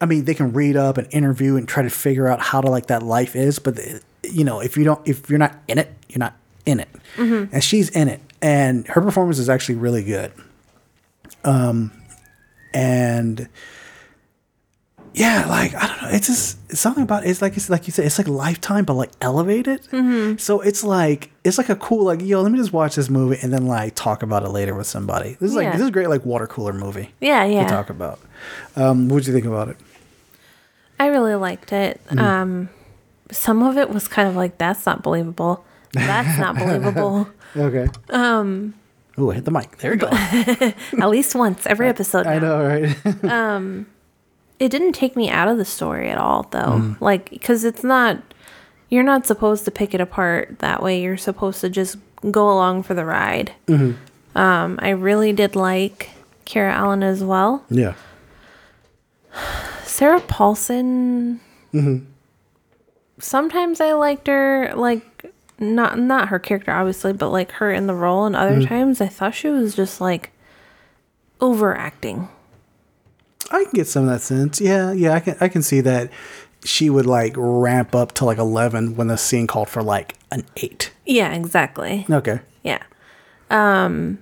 [0.00, 2.68] I mean, they can read up and interview and try to figure out how to
[2.70, 5.78] like that life is, but uh, you know, if you don't, if you're not in
[5.78, 6.34] it, you're not
[6.66, 10.32] in it, and she's in it, and her performance is actually really good.
[11.44, 11.92] Um,
[12.72, 13.48] and
[15.12, 17.92] yeah, like I don't know, it's just it's something about it's like it's like you
[17.92, 19.84] said, it's like Lifetime, but like elevated.
[20.40, 23.38] So it's like it's like a cool like yo, let me just watch this movie
[23.42, 25.36] and then like talk about it later with somebody.
[25.40, 25.72] This is like Yeah.
[25.72, 27.64] this is a great like water cooler movie Yeah, yeah.
[27.64, 28.18] to talk about.
[28.74, 29.76] Um, what would you think about it?
[30.98, 32.00] I really liked it.
[32.08, 32.18] Mm-hmm.
[32.18, 32.68] Um,
[33.30, 35.64] some of it was kind of like that's not believable.
[35.94, 37.28] That's not believable.
[37.56, 37.88] Okay.
[38.10, 38.74] Um.
[39.18, 39.78] Ooh, I hit the mic.
[39.78, 40.08] There you go.
[40.12, 42.26] At least once every episode.
[42.26, 42.58] I now.
[42.60, 42.66] know,
[43.22, 43.86] right?
[44.60, 46.94] It didn't take me out of the story at all, though.
[47.00, 48.22] Like, because it's not.
[48.88, 51.00] You're not supposed to pick it apart that way.
[51.02, 51.96] You're supposed to just
[52.30, 53.52] go along for the ride.
[53.68, 56.10] Um, I really did like
[56.46, 57.64] Kiera Allen as well.
[57.68, 57.94] yeah.
[59.84, 61.40] Sarah Paulson.
[63.18, 65.32] Sometimes I liked her, like
[65.64, 68.26] not not her character obviously, but like her in the role.
[68.26, 70.30] And other times I thought she was just like
[71.40, 72.28] overacting.
[73.50, 74.60] I can get some of that sense.
[74.60, 76.10] Yeah, yeah, I can I can see that
[76.64, 80.44] she would like ramp up to like eleven when the scene called for like an
[80.56, 80.92] eight.
[81.04, 82.06] Yeah, exactly.
[82.10, 82.40] Okay.
[82.62, 82.82] Yeah.
[83.50, 84.18] Um,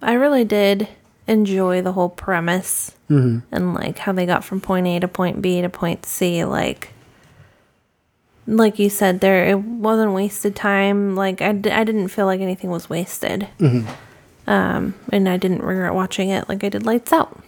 [0.00, 0.88] I really did
[1.26, 2.96] enjoy the whole premise
[3.52, 6.44] and like how they got from point A to point B to point C.
[6.44, 6.92] Like,
[8.56, 11.14] like you said, there it wasn't wasted time.
[11.16, 13.48] Like I, d- I didn't feel like anything was wasted.
[14.46, 17.38] Um, and I didn't regret watching it like I did Lights Out,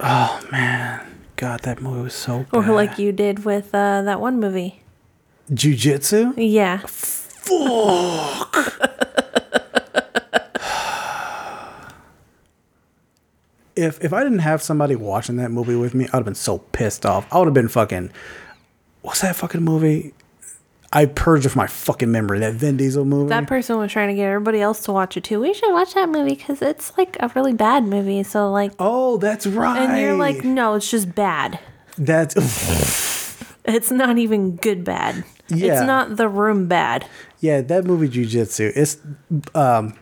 [0.00, 1.00] oh man
[1.36, 4.82] God, that movie was so or like you did with uh, that one movie.
[5.52, 6.34] Jiu Jitsu.
[6.36, 8.54] Yeah, fuck
[13.76, 16.58] If if I didn't have somebody watching that movie with me, I'd have been so
[16.58, 17.26] pissed off.
[17.32, 18.10] I would have been fucking.
[19.02, 20.12] What's that fucking movie?
[20.92, 22.38] I purged it from my fucking memory.
[22.38, 23.28] That Vin Diesel movie.
[23.28, 25.40] that person was trying to get everybody else to watch it too.
[25.40, 28.22] We should watch that movie because it's like a really bad movie.
[28.22, 28.72] So like.
[28.78, 29.78] oh, that's right.
[29.78, 31.60] And you're like, no, it's just bad.
[31.98, 32.34] that's
[33.64, 35.24] It's not even good bad.
[35.48, 35.74] Yeah.
[35.74, 37.06] It's not the room bad.
[37.40, 37.60] yeah.
[37.60, 38.72] That movie Jiu Jitsu.
[38.74, 38.96] It's
[39.54, 39.94] um,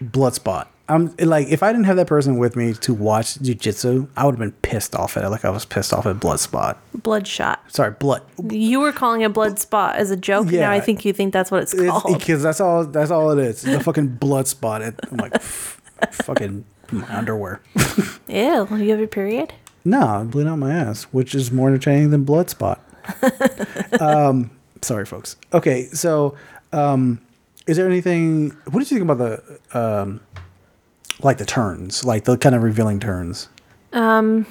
[0.00, 0.68] Bloodspot.
[0.88, 4.24] I'm like, if I didn't have that person with me to watch Jiu Jitsu, I
[4.24, 5.30] would have been pissed off at it.
[5.30, 6.76] Like I was pissed off at Bloodspot.
[6.94, 7.60] Bloodshot.
[7.72, 8.22] Sorry, blood.
[8.50, 10.50] You were calling it blood spot as a joke.
[10.50, 10.62] Yeah.
[10.62, 12.18] Now I think you think that's what it's called.
[12.18, 12.84] because that's all.
[12.84, 13.62] That's all it is.
[13.62, 14.82] The fucking blood spot.
[14.82, 17.60] I'm like, fucking my underwear.
[18.28, 18.66] Ew.
[18.70, 19.52] You have your period?
[19.84, 22.80] No, I'm bleeding out my ass, which is more entertaining than blood spot.
[24.00, 25.36] um, sorry, folks.
[25.52, 26.36] Okay, so
[26.72, 27.20] um,
[27.66, 28.50] is there anything?
[28.70, 30.20] What did you think about the um,
[31.24, 33.48] like the turns, like the kind of revealing turns?
[33.92, 34.46] Um,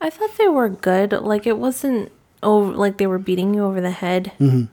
[0.00, 1.12] I thought they were good.
[1.12, 4.32] Like it wasn't over like they were beating you over the head.
[4.38, 4.64] Mm-hmm.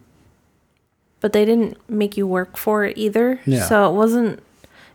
[1.22, 3.40] But they didn't make you work for it either.
[3.46, 3.64] Yeah.
[3.64, 4.44] So it wasn't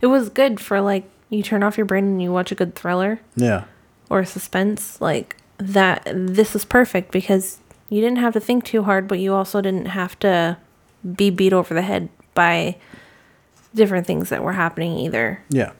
[0.00, 2.74] it was good for like you turn off your brain and you watch a good
[2.74, 3.64] thriller Yeah,
[4.08, 5.00] or suspense.
[5.00, 9.34] Like that this is perfect because you didn't have to think too hard, but you
[9.34, 10.58] also didn't have to
[11.16, 12.76] be beat over the head by
[13.78, 15.42] different things that were happening either.
[15.48, 15.72] yeah.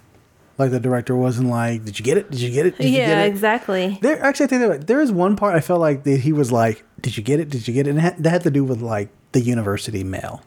[0.56, 2.32] Like the director wasn't like, "Did you get it?
[2.32, 2.76] Did you get it?
[2.78, 3.96] Did you yeah, get it?" exactly.
[4.02, 6.50] There actually, I think that there is one part I felt like that he was
[6.50, 7.48] like, "Did you get it?
[7.48, 10.02] Did you get it?" And it had, that had to do with like the university
[10.02, 10.42] mail.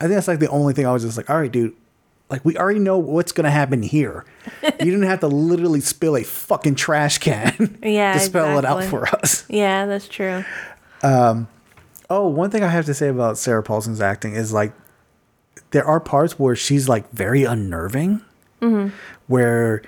[0.00, 1.72] I think that's like the only thing I was just like, "All right, dude,
[2.30, 4.24] like we already know what's gonna happen here.
[4.64, 8.82] you didn't have to literally spill a fucking trash can Yeah, to spell it out
[8.82, 10.44] for us." Yeah, that's true.
[11.04, 11.46] Um,
[12.10, 14.72] oh, one thing I have to say about Sarah Paulson's acting is like
[15.74, 18.22] there are parts where she's like very unnerving,
[19.26, 19.82] where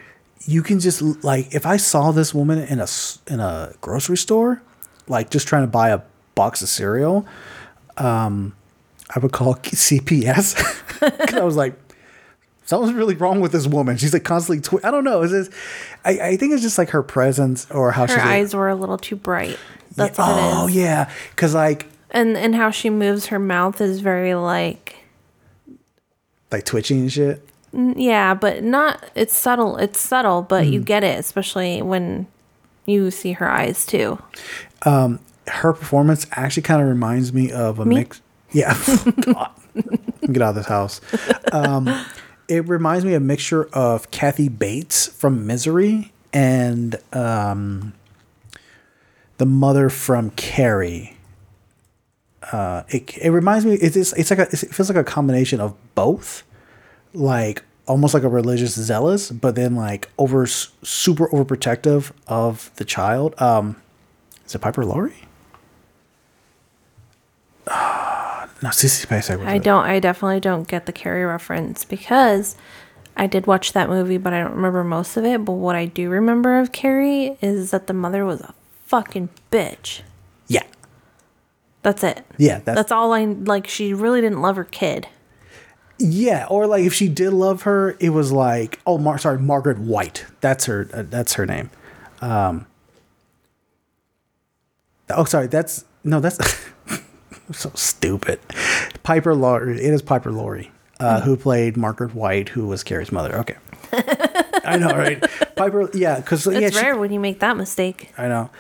[0.45, 2.87] you can just like if I saw this woman in a
[3.27, 4.61] in a grocery store,
[5.09, 6.01] like just trying to buy a
[6.35, 7.27] box of cereal,
[7.97, 8.55] um,
[9.15, 10.55] I would call CPS
[11.01, 11.75] 'Cause I was like.
[12.69, 13.97] Something's really wrong with this woman.
[13.97, 14.61] She's like constantly.
[14.61, 15.23] Twi- I don't know.
[15.23, 15.51] Is this?
[16.05, 18.17] I, I think it's just like her presence or how Her she's.
[18.17, 19.57] like- eyes were a little too bright.
[19.95, 20.77] That's what oh it is.
[20.77, 24.96] yeah, because like And and how she moves her mouth is very like
[26.53, 27.47] like twitching and shit.
[27.73, 29.77] yeah, but not it's subtle.
[29.77, 30.73] It's subtle, but Mm.
[30.73, 32.27] you get it, especially when
[32.87, 34.19] you see her eyes too.
[34.85, 37.97] her performance actually kind of reminds me of a Me?
[37.97, 38.21] mix.
[38.53, 38.75] Yeah,
[40.33, 41.01] get out of this house.
[41.53, 41.89] Um,
[42.49, 47.93] it reminds me of a mixture of Kathy Bates from Misery and um,
[49.39, 51.16] the mother from Carrie.
[52.53, 53.75] Uh, it it reminds me.
[53.75, 56.45] It's it's, it's like a, it feels like a combination of both,
[57.13, 63.41] like almost like a religious zealous, but then like over super overprotective of the child.
[63.41, 63.77] Um,
[64.45, 65.27] is it Piper Laurie?
[68.63, 69.85] No, Sissy Spacek I don't.
[69.85, 72.57] I definitely don't get the Carrie reference because
[73.15, 75.45] I did watch that movie, but I don't remember most of it.
[75.45, 78.55] But what I do remember of Carrie is that the mother was a
[78.87, 80.01] fucking bitch.
[81.87, 82.25] That's it.
[82.37, 83.69] yeah, that's, That's all I like.
[83.69, 85.07] She really didn't love her kid.
[86.01, 86.45] yeah.
[86.51, 90.27] Or like if she did love her, it was like oh, Mar- sorry, Margaret White.
[90.41, 90.89] That's her.
[90.93, 91.71] Uh, that's her name.
[92.21, 92.67] Um.
[95.11, 95.47] Oh, sorry.
[95.47, 96.19] That's no.
[96.19, 96.39] That's
[97.53, 98.41] so stupid.
[99.05, 99.75] Piper Laurie.
[99.77, 103.37] It is Piper Laurie, uh, who played Margaret White, who was Carrie's mother.
[103.37, 103.55] Okay.
[104.67, 105.23] I know, right?
[105.57, 108.13] Piper, yeah, because yeah, It's she- rare when you make that mistake.
[108.19, 108.51] I know.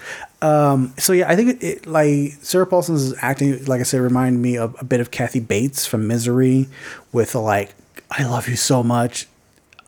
[0.42, 4.38] Um, so yeah, I think it, it like Sarah Paulson's acting, like I said, reminded
[4.40, 6.68] me of a bit of Kathy Bates from Misery,
[7.12, 7.74] with the like,
[8.10, 9.26] "I love you so much,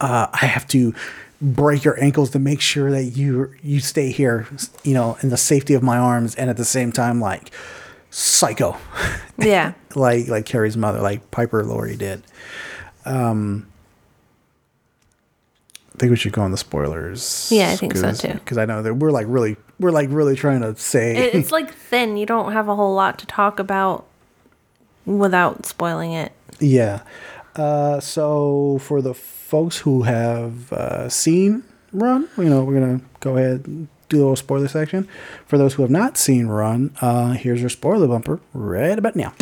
[0.00, 0.94] uh, I have to
[1.40, 4.48] break your ankles to make sure that you you stay here,
[4.82, 7.50] you know, in the safety of my arms, and at the same time, like,
[8.10, 8.76] psycho,
[9.36, 9.74] Yeah.
[9.94, 12.22] like like Carrie's mother, like Piper Laurie did.
[13.04, 13.66] Um,
[15.98, 17.48] think we should go on the spoilers.
[17.50, 18.34] Yeah, I think so, too.
[18.34, 21.16] Because I know that we're like really, we're like really trying to say.
[21.32, 22.16] It's like thin.
[22.16, 24.06] You don't have a whole lot to talk about
[25.06, 26.32] without spoiling it.
[26.60, 27.02] yeah.
[27.56, 33.36] Uh, so for the folks who have uh, seen Run, you know, we're gonna go
[33.36, 35.08] ahead and do a little spoiler section.
[35.46, 39.34] For those who have not seen Run, uh, here's your spoiler bumper right about now.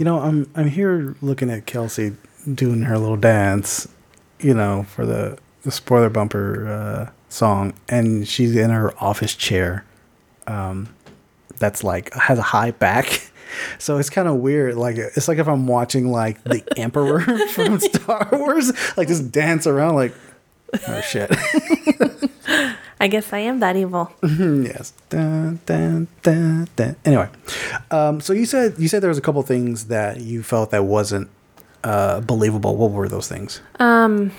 [0.00, 2.16] You know, I'm I'm here looking at Kelsey
[2.54, 3.86] doing her little dance,
[4.38, 9.84] you know, for the the spoiler bumper uh, song, and she's in her office chair.
[10.46, 10.88] Um,
[11.58, 13.30] that's like has a high back,
[13.78, 14.76] so it's kind of weird.
[14.76, 19.66] Like it's like if I'm watching like the Emperor from Star Wars, like just dance
[19.66, 20.14] around like,
[20.88, 21.30] oh shit.
[23.02, 24.12] I guess I am that evil.
[24.22, 24.92] yes.
[25.08, 26.96] Dun, dun, dun.
[27.04, 27.28] Anyway,
[27.90, 30.84] um, so you said you said there was a couple things that you felt that
[30.84, 31.30] wasn't
[31.82, 32.76] uh, believable.
[32.76, 33.62] What were those things?
[33.78, 34.32] Um,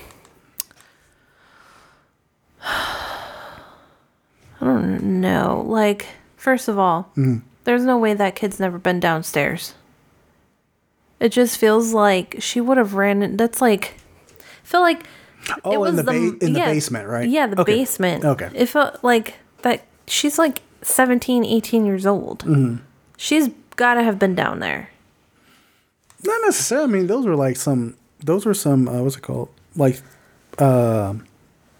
[2.62, 3.56] I
[4.60, 5.64] don't know.
[5.66, 6.06] Like,
[6.36, 7.10] first of all,
[7.64, 9.74] there's no way that kid's never been downstairs.
[11.18, 13.36] It just feels like she would have ran.
[13.36, 13.94] That's like,
[14.30, 15.04] I feel like
[15.64, 16.12] Oh, in the, ba-
[16.44, 17.28] in the basement, right?
[17.28, 17.76] Yeah, the Okay.
[17.76, 18.24] basement.
[18.24, 18.48] Okay.
[18.54, 19.84] It felt like that.
[20.06, 22.40] She's like 17, 18 years old.
[22.40, 22.76] Mm-hmm.
[23.16, 24.90] She's got to have been down there.
[26.24, 26.84] Not necessarily.
[26.88, 27.96] I mean, those were like some.
[28.20, 28.88] Those were some.
[28.88, 29.48] Uh, what's it called?
[29.76, 30.00] Like,
[30.58, 31.14] uh,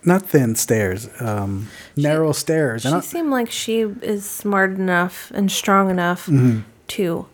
[0.04, 1.08] not thin stairs.
[1.20, 2.82] Um, narrow stairs.
[2.82, 6.60] She I, seemed like she is smart enough and strong enough Mm-hmm.
[6.88, 7.26] to,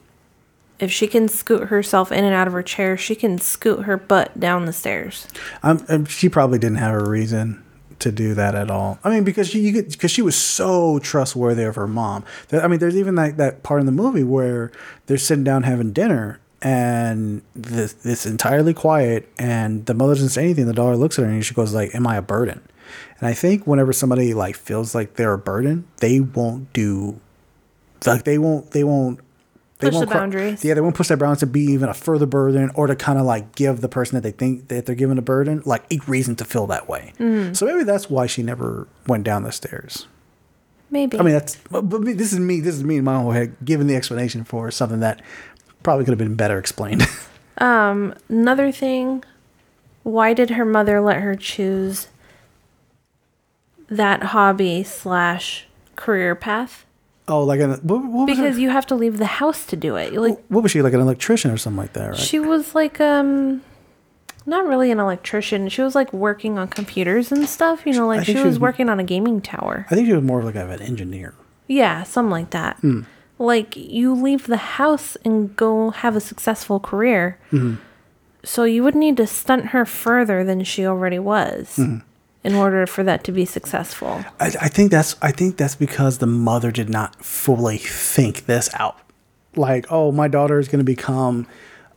[0.79, 3.97] if she can scoot herself in and out of her chair, she can scoot her
[3.97, 5.27] butt down the stairs.
[5.63, 7.65] Um, she probably didn't have a reason
[7.99, 8.99] to do that at all.
[9.03, 12.25] I mean, because she because she was so trustworthy of her mom.
[12.49, 14.71] There- I mean, there's even like that part in the movie where
[15.07, 20.45] they're sitting down having dinner and this this entirely quiet, and the mother doesn't say
[20.45, 20.67] anything.
[20.67, 22.61] The daughter looks at her and she goes like, "Am I a burden?"
[23.21, 27.21] And I think whenever somebody like feels like they're a burden, they won't do
[28.07, 29.21] like they won't they won't
[29.79, 30.65] they Push the won't cro- boundaries.
[30.65, 33.19] Yeah, they won't push their boundaries to be even a further burden or to kind
[33.19, 35.99] of like give the person that they think that they're giving a burden like a
[36.09, 37.13] reason to feel that way.
[37.19, 37.53] Mm-hmm.
[37.55, 40.07] So maybe that's why she never went down the stairs.
[40.91, 41.19] Maybe.
[41.19, 42.61] I mean, that's but, but this is me.
[42.61, 45.23] This is me in my own head giving the explanation for something that
[45.85, 47.07] probably could have been better explained.
[47.59, 49.23] um, Another thing,
[50.03, 52.09] why did her mother let her choose
[53.89, 56.85] that hobby slash career path?
[57.29, 59.97] Oh, like an what, what Because her, you have to leave the house to do
[59.97, 60.13] it.
[60.13, 62.11] Like what was she like an electrician or something like that?
[62.11, 62.17] Right?
[62.19, 63.63] she was like um
[64.47, 65.69] not really an electrician.
[65.69, 68.59] She was like working on computers and stuff, you know, like I she was, was-
[68.59, 69.87] working on a gaming tower.
[69.91, 71.35] I think she was more of like of an engineer.
[71.67, 72.77] Yeah, something like that.
[72.79, 73.03] Hmm.
[73.39, 77.39] Like you leave the house and go have a successful career.
[77.53, 77.75] Mm-hmm.
[78.43, 81.99] So you would need to stunt her further than she already was Mm-hmm.
[82.45, 84.25] In order for that to be successful.
[84.41, 88.71] I, I think that's I think that's because the mother did not fully think this
[88.75, 88.99] out.
[89.57, 91.47] Like, oh, my daughter is going to become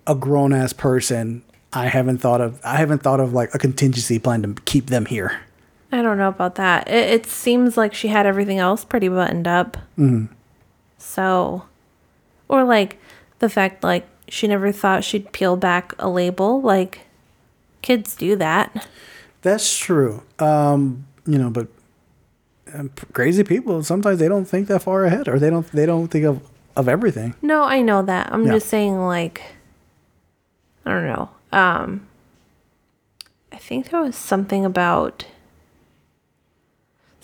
[0.07, 1.43] a grown ass person.
[1.73, 5.05] I haven't thought of I haven't thought of like a contingency plan to keep them
[5.05, 5.41] here.
[5.91, 6.87] I don't know about that.
[6.87, 9.77] It, it seems like she had everything else pretty buttoned up.
[9.97, 10.33] Mm-hmm.
[10.97, 11.63] So,
[12.47, 12.97] or like
[13.39, 16.61] the fact like she never thought she'd peel back a label.
[16.61, 17.01] Like
[17.81, 18.87] kids do that.
[19.41, 20.23] That's true.
[20.39, 21.67] Um, you know, but
[22.73, 26.07] um, crazy people sometimes they don't think that far ahead, or they don't they don't
[26.09, 26.41] think of
[26.75, 27.35] of everything.
[27.41, 28.31] No, I know that.
[28.31, 28.53] I'm Yeah.
[28.53, 29.41] just saying like
[30.85, 31.29] I don't know.
[31.51, 32.07] Um
[33.51, 35.25] I think there was something about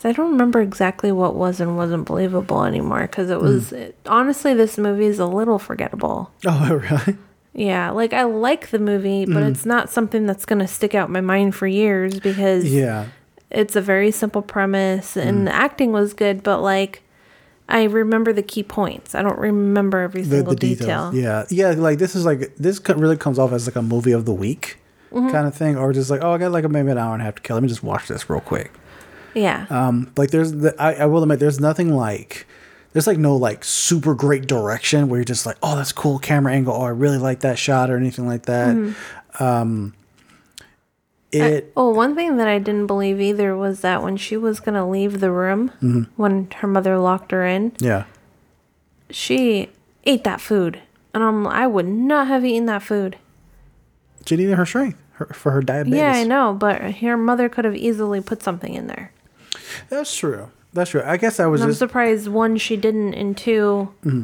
[0.04, 4.54] I don't remember exactly what was and wasn't believable anymore because it was it, honestly
[4.54, 6.32] this movie is a little forgettable.
[6.46, 6.74] Oh,
[7.06, 7.18] really?
[7.58, 9.50] Yeah, like I like the movie, but Mm-hmm.
[9.52, 13.08] it's not something that's going to stick out in my mind for years because Yeah.
[13.50, 15.26] it's a very simple premise Mm.
[15.26, 17.02] and the acting was good, but like
[17.68, 19.14] I remember the key points.
[19.16, 21.12] I don't remember every the, single the detail.
[21.12, 21.50] details.
[21.52, 21.82] Yeah, yeah.
[21.82, 24.78] Like this is like this really comes off as like a movie of the week
[25.12, 25.30] Mm-hmm.
[25.32, 27.22] kind of thing, or just like oh, I got like a, maybe an hour and
[27.22, 27.56] a half to kill.
[27.56, 28.72] Let me just watch this real quick.
[29.34, 29.66] Yeah.
[29.70, 32.46] Um, like there's the, I, I will admit there's nothing like
[32.94, 36.54] there's like no like super great direction where you're just like oh that's cool camera
[36.54, 38.76] angle or I really like that shot or anything like that.
[38.76, 39.44] Mm-hmm.
[39.44, 39.94] Um,
[41.32, 44.76] it Oh, one thing that I didn't believe either was that when she was going
[44.76, 46.04] to leave the room, Mm-hmm.
[46.22, 48.06] when her mother locked her in, yeah
[49.10, 49.70] she
[50.06, 50.82] ate that food.
[51.14, 53.18] And I'm, I would not have eaten that food.
[54.26, 55.98] she needed her strength her, for her diabetes.
[55.98, 59.12] Yeah, I know, but her mother could have easily put something in there.
[59.90, 60.52] That's true.
[60.78, 61.02] That's true.
[61.06, 64.24] I guess I was And I'm just surprised one she didn't, and 2 Mm-hmm.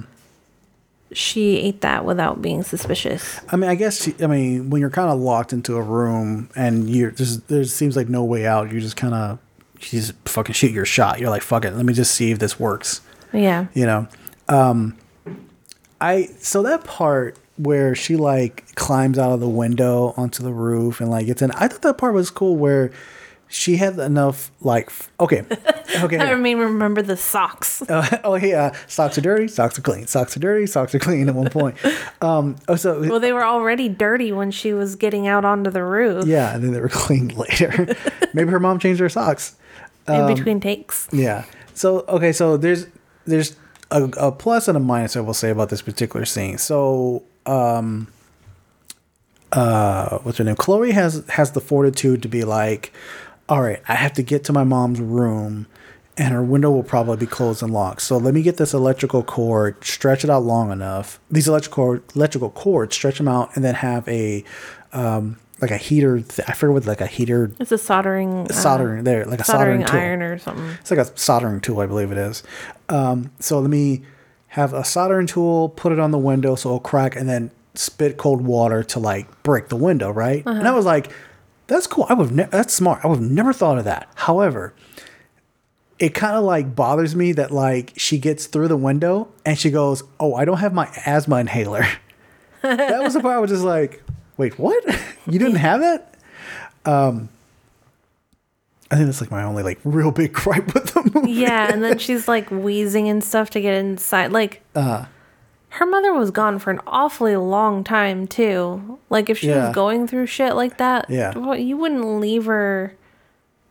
[1.11, 3.39] she ate that without being suspicious.
[3.49, 6.49] I mean, I guess she, I mean when you're kind of locked into a room
[6.55, 8.71] and you're just there seems like no way out.
[8.71, 9.39] You just kind of
[9.81, 11.19] you just fucking shoot your shot.
[11.19, 13.01] You're like, fuck it, let me just see if this works.
[13.33, 14.07] Yeah, You know,
[14.47, 14.95] um,
[15.99, 20.99] I so that part where she like climbs out of the window onto the roof
[21.01, 21.51] and like it's in.
[21.51, 22.91] I thought that part was cool where
[23.53, 25.43] she had enough like f- okay,
[26.01, 26.17] okay.
[26.17, 27.81] I mean, remember the socks?
[27.89, 31.29] Uh, oh yeah, socks are dirty, socks are clean, socks are dirty, socks are clean.
[31.29, 31.75] At one point,
[32.21, 35.83] um, oh so well, they were already dirty when she was getting out onto the
[35.83, 36.25] roof.
[36.25, 37.95] Yeah, and then they were cleaned later.
[38.33, 39.55] Maybe her mom changed her socks.
[40.07, 41.07] in Um, between takes.
[41.11, 41.45] Yeah.
[41.75, 42.87] So okay, so there's
[43.25, 43.55] there's
[43.91, 46.57] a, a plus and a minus I will say about this particular scene.
[46.57, 48.07] So um
[49.51, 50.55] uh what's her name?
[50.55, 52.91] Chloe has has the fortitude to be like,
[53.49, 55.67] all right, I have to get to my mom's room
[56.17, 58.01] and her window will probably be closed and locked.
[58.01, 61.19] So let me get this electrical cord, stretch it out long enough.
[61.31, 64.43] These electrical electrical cords, stretch them out, and then have a
[64.91, 66.21] um, like a heater.
[66.21, 69.43] Th- I forget what like a heater It's a soldering, uh, soldering there, like a
[69.43, 69.99] soldering, soldering, tool.
[69.99, 70.65] iron or something.
[70.81, 72.43] It's like a soldering tool, I believe it is.
[72.89, 74.03] Um, so let me
[74.49, 78.17] have a soldering tool, put it on the window so it'll crack, and then spit
[78.17, 80.45] cold water to like break the window, right?
[80.45, 81.11] And I was like,
[81.67, 82.05] that's cool.
[82.09, 83.01] I would ne- that's smart.
[83.03, 84.07] I would have never thought of that.
[84.15, 84.73] However,
[85.99, 89.71] it kind of like bothers me that like she gets through the window and she
[89.71, 91.85] goes, "Oh, I don't have my asthma inhaler."
[92.61, 94.03] that was the part I was just like,
[94.37, 94.83] "Wait, what?
[95.27, 96.05] you didn't have it?"
[96.85, 97.29] Um,
[98.91, 101.31] I think that's like my only like real big gripe with the movie.
[101.31, 104.31] Yeah, and then she's like wheezing and stuff to get inside.
[104.31, 105.05] Like, Uh-huh.
[105.77, 108.99] Her mother was gone for an awfully long time too.
[109.09, 109.67] Like, if she Yeah.
[109.67, 111.37] was going through shit like that, Yeah.
[111.37, 112.93] well, you wouldn't leave her,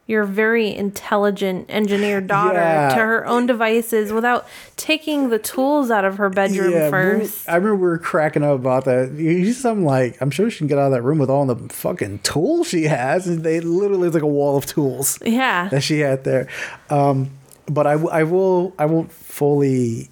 [0.09, 2.89] your very intelligent engineer daughter, Yeah.
[2.89, 4.47] to her own devices without
[4.77, 7.49] taking the tools out of her bedroom we- first.
[7.49, 9.13] I remember we were cracking up about that.
[9.13, 11.57] You some like, I'm sure she can get out of that room with all the
[11.73, 15.19] fucking tools she has, and they literally it's like a wall of tools.
[15.25, 16.49] yeah, that she had there.
[16.91, 17.31] Um,
[17.67, 20.09] but I, I will I won't fully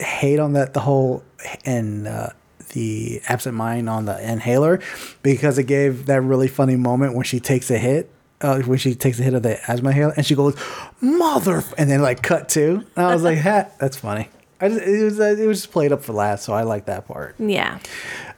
[0.00, 1.22] hate on that the whole
[1.64, 2.30] and uh,
[2.72, 4.80] the absent mind on the inhaler
[5.22, 8.10] because it gave that really funny moment when she takes a hit.
[8.40, 10.54] Uh, when she takes a hit of the asthma inhaler and she goes,
[11.00, 14.28] "Mother!" and then like cut to, and I was like, "Ha, that's funny."
[14.60, 17.06] I just, it was it was just played up for laughs, so I like that
[17.08, 17.34] part.
[17.40, 17.80] yeah.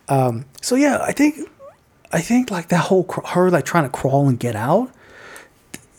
[0.08, 1.38] Um, so yeah, I think
[2.12, 4.90] I think like that whole cr- her like trying to crawl and get out.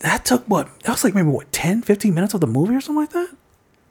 [0.00, 0.68] That took what?
[0.80, 3.28] That was like maybe what 10, 15 minutes of the movie or something like that.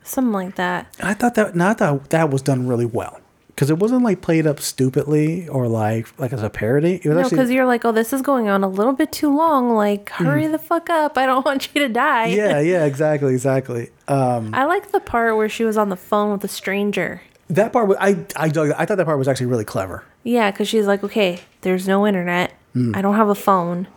[0.03, 0.87] Something like that.
[1.01, 4.47] I thought that not that that was done really well because it wasn't like played
[4.47, 6.99] up stupidly or like like as a parody.
[7.03, 9.35] It was No, because you're like, oh, this is going on a little bit too
[9.35, 9.69] long.
[9.75, 11.17] Like, hurry the fuck up.
[11.17, 12.29] I don't want you to die.
[12.31, 12.35] Mm.
[12.35, 13.91] yeah, yeah, exactly, exactly.
[14.07, 17.21] Uh, I like the part where she was on the phone with a stranger.
[17.49, 20.03] that part, was, I I dug- I thought that part was actually really clever.
[20.23, 22.53] Yeah, because she's like, okay, there's no internet.
[22.75, 22.95] Mm.
[22.95, 23.87] I don't have a phone.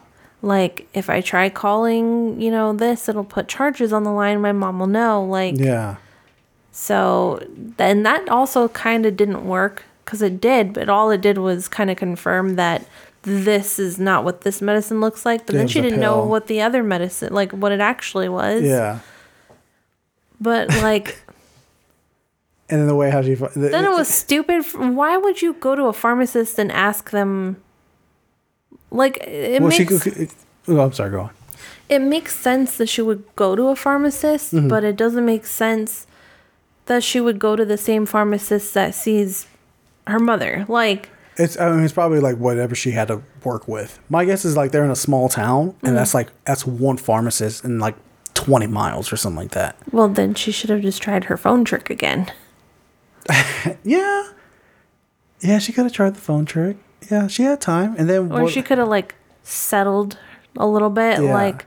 [0.44, 4.40] Like, if I try calling, you know, this, it'll put charges on the line.
[4.40, 5.24] My mom will know.
[5.24, 5.96] Like, Yeah,
[6.70, 11.38] so then that also kind of didn't work because it did, but all it did
[11.38, 12.84] was kind of confirm that
[13.22, 15.46] this is not what this medicine looks like.
[15.46, 18.62] But It then she didn't know what the other medicine, like what it actually was.
[18.62, 18.98] yeah.
[20.40, 21.22] But like,
[22.68, 24.64] And then the way how she the, then it was stupid.
[24.74, 27.62] Why would you go to a pharmacist and ask them?
[28.94, 30.30] Like it well, makes could.
[30.68, 31.10] Oh, I'm sorry.
[31.10, 31.30] Go on.
[31.88, 34.68] it makes sense that she would go to a pharmacist, Mm-hmm.
[34.68, 36.06] but it doesn't make sense
[36.86, 39.46] that she would go to the same pharmacist that sees
[40.06, 40.64] her mother.
[40.68, 43.98] Like, It's I mean it's probably like whatever she had to work with.
[44.08, 47.64] My guess is like they're in a small town and that's like that's one pharmacist
[47.64, 47.96] in like
[48.34, 49.76] twenty miles or something like that.
[49.92, 52.30] well, then she should have just tried her phone trick again.
[53.82, 54.28] Yeah.
[55.40, 56.76] Yeah, she could have tried the phone trick.
[57.10, 57.94] Yeah, she had time.
[57.98, 60.18] And then Or what- she could have like settled
[60.56, 61.34] a little bit, Yeah.
[61.34, 61.66] like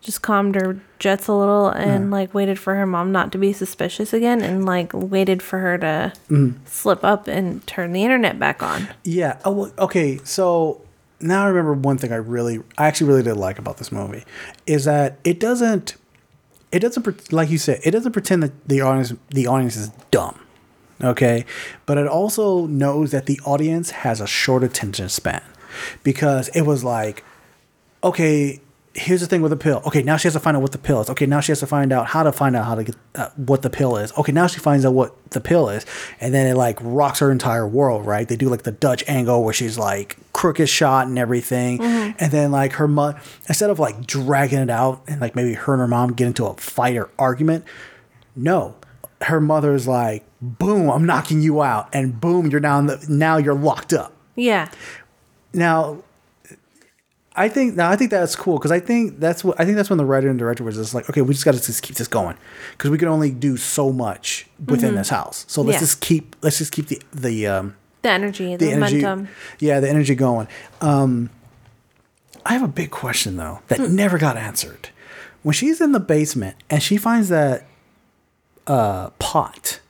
[0.00, 3.54] just calmed her jets a little and like waited for her mom not to be
[3.54, 6.54] suspicious again and like waited for her to mm.
[6.66, 8.86] slip up and turn the internet back on.
[9.02, 9.38] Yeah.
[9.46, 10.20] Oh, okay.
[10.22, 10.82] So
[11.20, 14.24] now I remember one thing I really, I actually really did like about this movie
[14.66, 15.96] is that it doesn't,
[16.70, 20.38] it doesn't, like you said, it doesn't pretend that the audience, the audience is dumb.
[21.02, 21.44] Okay.
[21.86, 25.42] But it also knows that the audience has a short attention span
[26.02, 27.24] because it was like,
[28.02, 28.60] okay,
[28.94, 29.82] here's the thing with the pill.
[29.86, 31.10] Okay, now she has to find out what the pill is.
[31.10, 33.28] Okay, now she has to find out how to find out how to get uh,
[33.36, 34.12] what the pill is.
[34.16, 35.84] Okay, now she finds out what the pill is,
[36.20, 38.06] and then it like rocks her entire world.
[38.06, 38.28] Right?
[38.28, 42.52] They do like the Dutch angle where she's like crooked shot and everything, and then
[42.52, 43.16] like her mom
[43.48, 46.46] instead of like dragging it out and like maybe her and her mom get into
[46.46, 47.64] a fight or argument.
[48.36, 48.76] No,
[49.24, 53.36] her mother's like, boom, I'm knocking you out, and boom, you're now in the, now
[53.38, 54.68] you're locked up Yeah.
[55.52, 56.02] now
[57.36, 59.90] i think now i think that's cool because i think that's what i think that's
[59.90, 61.96] when the writer and director was just like okay we just got to just keep
[61.96, 62.36] this going
[62.72, 65.80] because we can only do so much within this house so let's Yeah.
[65.80, 69.28] just keep let's just keep the the um The energy, the, the energy momentum.
[69.58, 70.46] yeah the energy going
[70.80, 71.30] um
[72.46, 73.96] i have a big question though that Hmm.
[73.96, 74.90] never got answered
[75.42, 77.66] when she's in the basement and she finds that
[78.66, 79.80] uh pot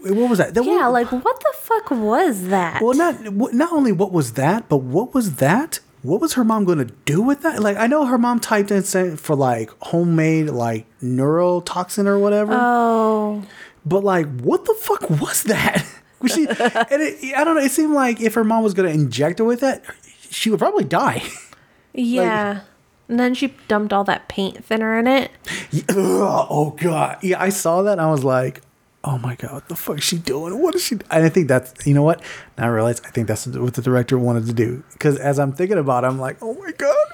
[0.00, 2.80] what was that, that Yeah, what- like what the fuck was that?
[2.80, 3.20] well, not
[3.54, 5.80] not only what was that, but what was that?
[6.02, 7.60] What was her mom going to do with that?
[7.60, 12.52] Like, I know her mom typed in saying for like homemade like neurotoxin or whatever,
[12.56, 13.42] oh,
[13.84, 15.84] but like, what the fuck was that?
[16.20, 16.46] Was she?
[16.48, 17.60] and it, I don't know.
[17.60, 19.84] It seemed like if her mom was going to inject her with that,
[20.30, 21.22] she would probably die.
[21.92, 22.60] yeah.
[23.08, 25.30] And then she dumped all that paint thinner in it.
[25.72, 27.92] Ugh, oh god, yeah, I saw that.
[27.92, 28.62] and I was like,
[29.04, 30.60] oh my god, what the fuck is she doing?
[30.60, 30.96] What is she?
[31.10, 32.20] And I think that's you know what.
[32.58, 35.52] Now I realize I think that's what the director wanted to do because as I'm
[35.52, 37.06] thinking about, it, I'm like, oh my god,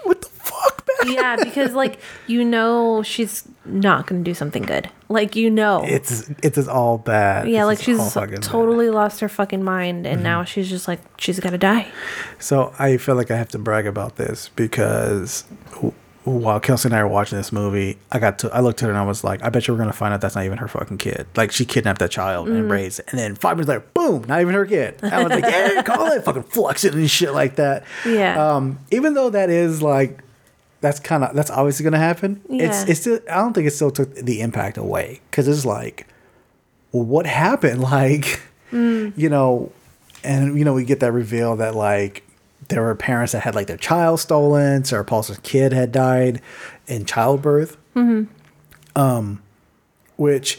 [0.42, 1.14] fuck, man?
[1.14, 4.88] Yeah, because like you know she's not gonna do something good.
[5.08, 5.82] Like you know.
[5.86, 7.48] It's it's just all bad.
[7.48, 8.40] yeah, It's like she's all fucking bad.
[8.42, 8.50] Mm-hmm.
[8.52, 11.88] totally lost her fucking mind and now she's just like she's gotta die.
[12.38, 15.44] So I feel like I have to brag about this because
[16.24, 18.90] while Kelsey and I were watching this movie, I got to I looked at her
[18.92, 20.68] and I was like, I bet you we're gonna find out that's not even her
[20.68, 21.26] fucking kid.
[21.36, 22.56] Like she kidnapped that child Mm.
[22.58, 25.00] and raised it, and then five minutes later, boom, not even her kid.
[25.02, 27.84] I was like, yeah, call it, fucking flexing and shit like that.
[28.06, 28.54] Yeah.
[28.54, 30.20] Um, even though that is like.
[30.82, 32.42] That's kind of that's obviously gonna happen.
[32.50, 32.84] Yeah.
[32.86, 36.06] it's still I don't think it still took the impact away because it's like,
[36.92, 37.80] well, what happened?
[37.90, 38.40] Like,
[38.72, 39.12] Mm.
[39.16, 39.70] you know,
[40.24, 42.24] and you know we get that reveal that like
[42.68, 44.84] there were parents that had like their child stolen.
[44.84, 46.40] Sarah Paulson's kid had died
[46.86, 47.76] in childbirth.
[47.94, 48.24] Hmm.
[48.96, 49.42] Um,
[50.16, 50.58] which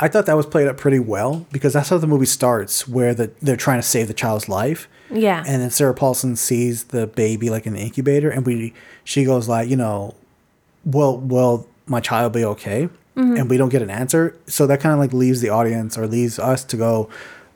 [0.00, 3.14] I thought that was played up pretty well because that's how the movie starts, where
[3.14, 4.88] the they're trying to save the child's life.
[5.14, 5.42] Yeah.
[5.46, 9.48] And then Sarah Paulson sees the baby like in the incubator, and we she goes
[9.48, 10.14] like, you know,
[10.84, 12.88] will will my child be okay?
[13.16, 16.08] And we don't get an answer, so that kind of like leaves the audience or
[16.08, 17.08] leaves us to go,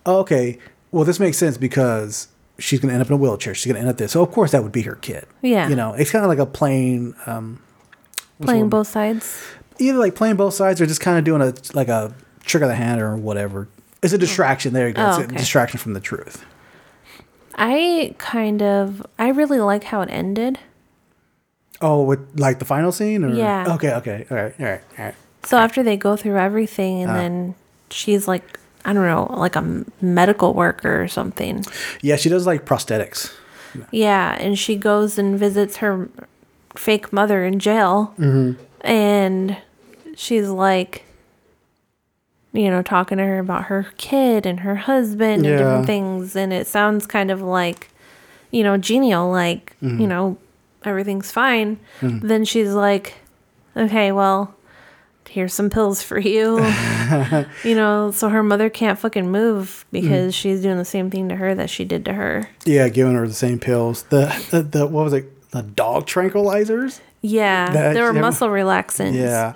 [0.06, 0.56] oh, okay,
[0.92, 2.28] well this makes sense because
[2.60, 3.54] she's gonna end up in a wheelchair.
[3.56, 5.26] She's gonna end up there, so of course that would be her kid.
[5.42, 5.68] Yeah.
[5.68, 7.14] you know, it's kind of like a plain.
[7.26, 7.60] Um,
[8.40, 9.42] Playing both sides.
[9.80, 12.68] either like playing both sides or just kind of doing a like a trick of
[12.68, 13.66] the hand or whatever.
[14.00, 14.74] It's a distraction.
[14.74, 15.04] There you go.
[15.04, 16.44] Oh, it's a distraction from the truth.
[17.54, 20.58] I kind of I really like how it ended.
[21.80, 23.74] Oh, with like the final scene, or Yeah.
[23.74, 25.14] Okay, okay, all right, all right, all right.
[25.44, 27.20] So after they go through everything and uh-huh.
[27.20, 27.54] then
[27.90, 31.64] she's like I don't know, like a m- medical worker or something.
[32.00, 33.34] Yeah, she does like prosthetics.
[33.90, 36.08] Yeah, and she goes and visits her
[36.74, 38.14] fake mother in jail.
[38.18, 38.60] Mm-hmm.
[38.86, 39.56] And
[40.16, 41.04] she's like,
[42.52, 46.34] you know, talking to her about her kid and her husband and different things.
[46.34, 47.88] And it sounds kind of like,
[48.50, 50.06] you know, genial, like, you mm-hmm.
[50.06, 50.38] know,
[50.84, 51.78] everything's fine.
[52.00, 52.26] Mm-hmm.
[52.26, 53.14] Then she's like,
[53.76, 54.54] okay, well,
[55.28, 56.56] here's some pills for you.
[57.64, 60.00] you know, so her mother can't fucking move mm-hmm.
[60.00, 62.48] because she's doing the same thing to her that she did to her.
[62.64, 64.04] Yeah, giving her the same pills.
[64.04, 65.50] The the, the what was it?
[65.50, 67.00] The dog tranquilizers.
[67.20, 68.20] Yeah, That- they were yeah.
[68.20, 69.14] muscle relaxants.
[69.14, 69.54] Yeah,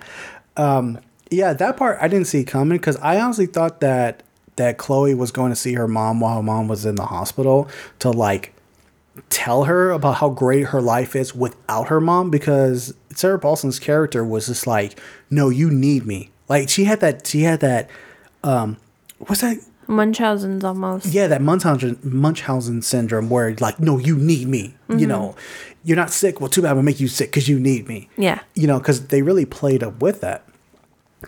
[0.57, 0.99] um,
[1.33, 1.53] yeah.
[1.53, 4.23] That part I didn't see coming because I honestly thought that
[4.57, 7.69] that Chloe was going to see her mom while her mom was in the hospital
[8.01, 8.55] to like
[9.31, 14.25] tell her about how great her life is without her mom because Sarah Paulson's character
[14.25, 14.99] was just like,
[15.31, 16.31] no, you need me.
[16.49, 17.91] Like she had that, she had that,
[18.45, 18.77] um,
[19.19, 19.59] what's that?
[19.89, 21.07] Munchausen's almost.
[21.07, 24.75] Yeah, that Munchausen Munchausen syndrome where like, no, you need me.
[24.89, 25.35] You know,
[25.85, 26.41] you're not sick.
[26.41, 26.71] Well, too bad.
[26.71, 28.09] I'm gonna make you sick because you need me.
[28.17, 28.41] Yeah.
[28.55, 30.45] You know, because they really played up with that.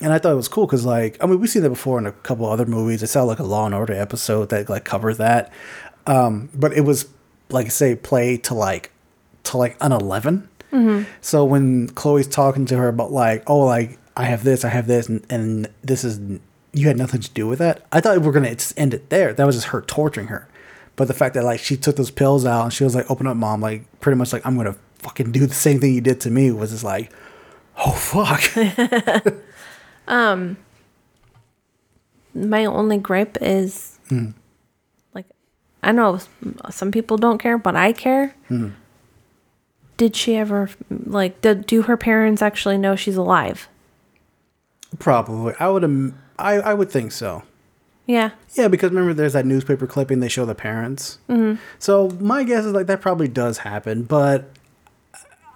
[0.01, 2.07] And I thought it was cool because, like, I mean, we've seen that before in
[2.07, 3.03] a couple other movies.
[3.03, 5.53] It's not like a Law and Order episode that like covers that,
[6.07, 7.07] um, but it was
[7.51, 8.91] like I say, play to like
[9.45, 10.49] to like an 11
[11.21, 14.87] So when Chloe's talking to her about like, oh, like I have this, I have
[14.87, 16.19] this, and, and this is
[16.73, 17.87] you had nothing to do with that.
[17.93, 19.33] I thought we were gonna just end it there.
[19.33, 20.49] That was just her torturing her.
[20.97, 23.27] But the fact that like she took those pills out and she was like, open
[23.29, 26.21] up, mom, like pretty much like I'm gonna fucking do the same thing you did
[26.23, 27.13] to me was just like,
[27.79, 28.43] oh fuck.
[30.07, 30.57] Um,
[32.35, 34.31] my only gripe is hmm.
[35.15, 35.27] like
[35.83, 36.21] I know
[36.71, 38.35] some people don't care, but I care.
[38.49, 38.71] Hmm.
[39.97, 43.69] Did she ever like did, do her parents actually know she's alive?
[44.99, 45.85] Probably, I would.
[45.85, 47.43] am- I I would think so.
[48.07, 48.31] Yeah.
[48.55, 51.19] Yeah, because remember, there's that newspaper clipping they show the parents.
[51.29, 51.61] Mm-hmm.
[51.79, 54.51] So my guess is like that probably does happen, but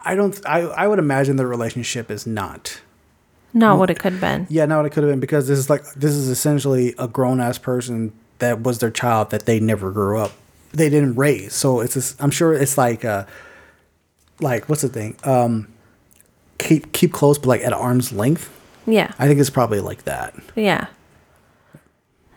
[0.05, 0.41] I don't.
[0.47, 2.81] I I would imagine the relationship is not.
[3.59, 4.47] Not what it could have been.
[4.49, 7.09] Yeah, not what it could have been because this is like this is essentially a
[7.09, 10.33] grown ass person that was their child that they never grew up,
[10.73, 11.55] they didn't raise.
[11.55, 13.25] So it's just, I'm sure it's like uh
[14.41, 15.67] like what's the thing um
[16.59, 18.49] keep keep close but like at arm's length.
[18.87, 19.13] Yeah.
[19.19, 20.35] I think it's probably like that.
[20.55, 20.87] Yeah.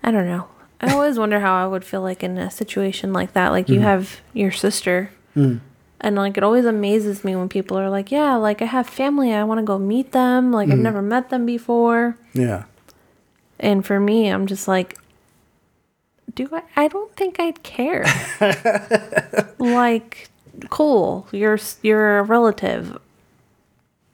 [0.04, 0.48] I don't know.
[0.82, 3.50] I always wonder how I would feel like in a situation like that.
[3.50, 5.12] Like you have your sister.
[6.04, 9.34] And like it always amazes me when people are like, "Yeah, like I have family.
[9.34, 10.52] I want to go meet them.
[10.52, 10.82] Like I've mm.
[10.82, 12.64] never met them before." Yeah.
[13.60, 14.98] And for me, I'm just like,
[16.34, 18.04] "Do I I don't think I'd care."
[19.60, 20.30] like,
[20.70, 21.28] cool.
[21.32, 22.98] You're you're a relative.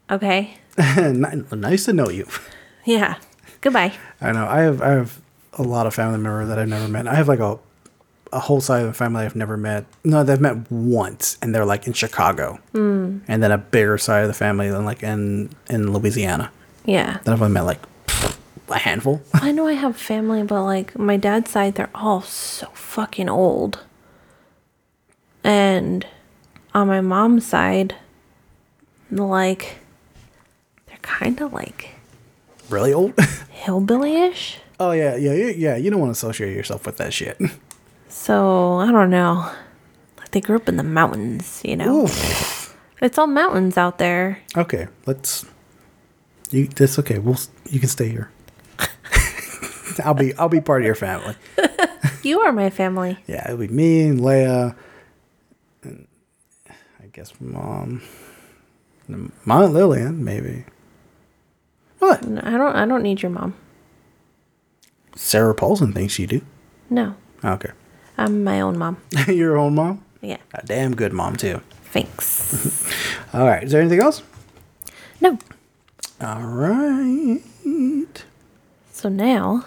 [0.09, 0.57] Okay?
[0.77, 2.27] Nice to know you.
[2.85, 3.15] Yeah.
[3.61, 3.93] Goodbye.
[4.21, 4.45] I know.
[4.45, 5.21] I have I have
[5.53, 7.07] a lot of family members that I've never met.
[7.07, 7.59] I have like a
[8.31, 9.85] a whole side of the family I've never met.
[10.03, 13.21] No, they've met once, and they're like in Chicago, mm.
[13.27, 16.51] and then a bigger side of the family than like in in Louisiana.
[16.85, 17.19] Yeah.
[17.23, 17.81] Then I've only met like
[18.69, 19.21] a handful.
[19.33, 23.83] I know I have family, but like my dad's side, they're all so fucking old.
[25.43, 26.05] And
[26.73, 27.95] on my mom's side,
[29.11, 29.77] like,
[30.87, 31.95] they're kind of like
[32.69, 33.13] really old.
[33.49, 34.59] hillbilly ish.
[34.79, 35.75] oh yeah, yeah, yeah.
[35.75, 37.39] You don't want to associate yourself with that shit.
[38.17, 39.49] So I don't know.
[40.17, 42.03] Like, they grew up in the mountains, you know?
[42.03, 42.75] Oof.
[42.99, 44.39] It's all mountains out there.
[44.57, 45.45] Okay, let's.
[46.49, 46.67] You.
[46.67, 47.19] That's okay.
[47.19, 47.37] We'll.
[47.69, 48.31] You can stay here.
[50.03, 50.33] I'll be.
[50.33, 51.35] I'll be part of your family.
[52.23, 53.17] You are my family.
[53.27, 54.75] Yeah, it'll be me and Leia,
[55.83, 56.07] and
[56.69, 58.01] I guess mom,
[59.07, 60.65] and my Aunt Lillian, maybe.
[61.99, 62.25] What?
[62.25, 62.75] I don't.
[62.75, 63.53] I don't need your mom.
[65.15, 66.41] Sarah Paulson thinks you do.
[66.89, 67.15] No,
[67.45, 67.71] Okay,
[68.17, 68.97] I'm my own mom.
[69.27, 70.03] your own mom.
[70.21, 70.37] Yeah.
[70.53, 71.61] A damn good mom too.
[71.91, 72.85] Thanks.
[73.33, 73.63] All right.
[73.63, 74.23] Is there anything else?
[75.21, 75.37] no.
[76.19, 77.41] All right.
[78.91, 79.65] So now,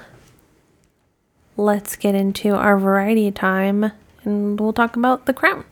[1.56, 3.92] let's get into our variety time
[4.24, 5.64] and we'll talk about The Crown.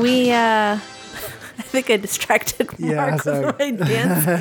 [0.00, 0.34] We, uh,
[0.78, 3.46] I think I distracted Yeah, Mark sorry.
[3.46, 4.40] with my dancing.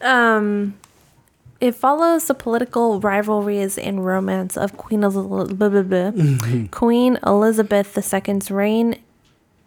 [0.00, 0.74] um,
[1.60, 7.96] it follows the political rivalries and romance of Queen, Elizabeth, Queen Elizabeth
[8.28, 8.96] II's reign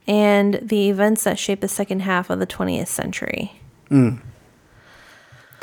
[0.08, 3.54] and the events that shaped the second half of the 20th century.
[3.90, 4.20] The,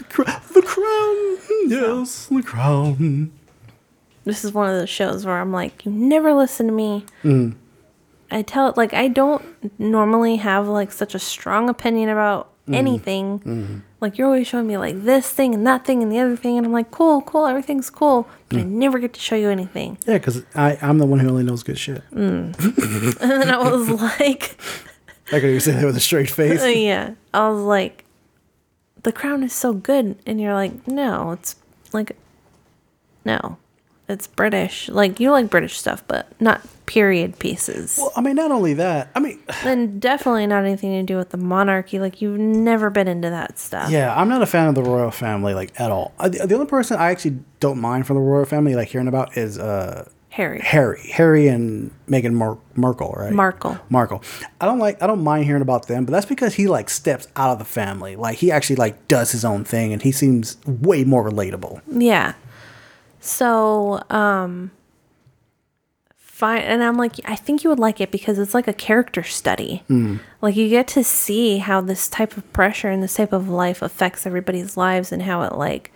[0.08, 0.22] cr-
[0.52, 1.38] the crown.
[1.70, 3.32] Yes, the crown.
[4.24, 7.04] This is one of those shows where I'm like, you never listen to me.
[7.22, 7.56] Mm.
[8.30, 12.74] I tell it like I don't normally have like such a strong opinion about mm.
[12.74, 13.40] anything.
[13.40, 13.78] Mm-hmm.
[14.00, 16.58] Like you're always showing me like this thing and that thing and the other thing,
[16.58, 18.70] and I'm like, cool, cool, everything's cool, but I mm.
[18.70, 19.98] never get to show you anything.
[20.06, 22.02] Yeah, because I'm the one who only knows good shit.
[22.12, 23.88] And then I was
[24.20, 24.58] like,
[25.28, 26.64] I could even say that with a straight face.
[26.76, 28.04] yeah, I was like,
[29.02, 31.56] the crown is so good, and you're like, no, it's
[31.92, 32.16] like,
[33.24, 33.58] no,
[34.08, 34.88] it's British.
[34.88, 37.96] Like you like British stuff, but not period pieces.
[37.98, 39.10] Well, I mean, not only that.
[39.14, 41.98] I mean, And definitely not anything to do with the monarchy.
[41.98, 43.90] Like you've never been into that stuff.
[43.90, 46.12] yeah, I'm not a fan of the royal family like at all.
[46.22, 49.36] The, the only person I actually don't mind from the royal family, like hearing about,
[49.36, 50.60] is uh, Harry.
[50.60, 53.32] Harry, Harry and Meghan Markle, right?
[53.32, 53.78] Markle.
[53.88, 54.20] Markle.
[54.60, 55.00] I don't like.
[55.00, 57.64] I don't mind hearing about them, but that's because he like steps out of the
[57.64, 58.16] family.
[58.16, 61.80] Like he actually like does his own thing, and he seems way more relatable.
[61.86, 62.34] Yeah.
[63.24, 64.70] So, um
[66.16, 69.22] fine and I'm like I think you would like it because it's like a character
[69.22, 69.82] study.
[70.42, 73.80] Like you get to see how this type of pressure and this type of life
[73.80, 75.90] affects everybody's lives and how it like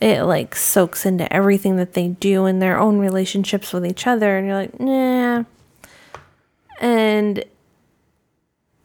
[0.00, 4.36] it like soaks into everything that they do in their own relationships with each other
[4.36, 5.44] and you're like, "Nah."
[6.80, 7.44] And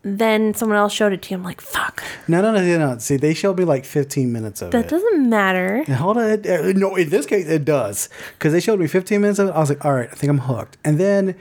[0.04, 1.38] then someone else showed it to you.
[1.38, 2.98] I'm like, fuck, No, no, no, no, no.
[3.00, 4.82] See, they showed me like 15 minutes of that it.
[4.84, 5.84] That doesn't matter.
[5.88, 6.24] And hold on.
[6.48, 8.08] uh, No, in this case, it does.
[8.34, 9.52] Because they showed me 15 minutes of it.
[9.52, 10.78] I was like, all right, I think I'm hooked.
[10.86, 11.36] And then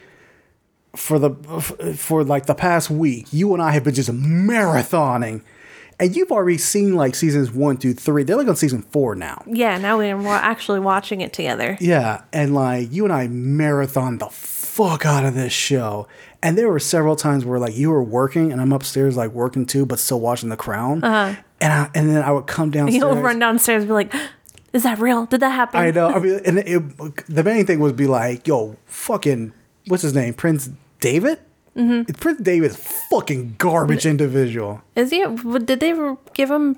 [0.96, 1.30] for the
[1.96, 5.42] for like the past week, you and I have been just marathoning.
[5.98, 8.22] And you've already seen like seasons one through three.
[8.22, 9.42] They're like on season four now.
[9.46, 11.78] Yeah, now we're actually watching it together.
[11.80, 12.22] Yeah.
[12.32, 16.06] And like you and I marathon the fuck out of this show.
[16.46, 19.66] And there were several times where like you were working and I'm upstairs like working
[19.66, 21.02] too, but still watching The Crown.
[21.02, 21.40] Uh-huh.
[21.60, 23.00] And I, and then I would come downstairs.
[23.02, 24.14] You'll run downstairs and be like,
[24.72, 25.26] is that real?
[25.26, 25.80] Did that happen?
[25.80, 26.08] I know.
[26.08, 29.52] I mean, and it, the main thing was be like, yo, fucking,
[29.88, 30.34] what's his name?
[30.34, 30.70] Prince
[31.00, 31.40] David?
[31.76, 32.12] Mm-hmm.
[32.12, 32.76] Prince David is
[33.10, 34.82] fucking garbage individual.
[34.94, 35.24] Is he?
[35.64, 35.94] Did they
[36.34, 36.76] give him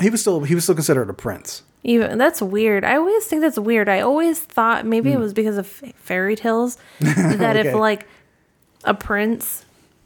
[0.00, 1.62] He was still he was still considered a prince.
[1.82, 2.16] even?
[2.18, 2.84] That's weird.
[2.84, 3.88] I always think that's weird.
[3.88, 5.16] I always thought maybe Hmm.
[5.16, 8.06] it was because of fairy tales that if like
[8.84, 9.64] a prince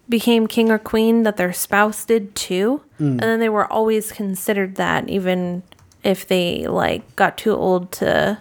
[0.09, 3.05] became king or queen, that their spouse did too, Hmm.
[3.05, 5.62] and then they were always considered that, even
[6.05, 8.39] if they like got too old to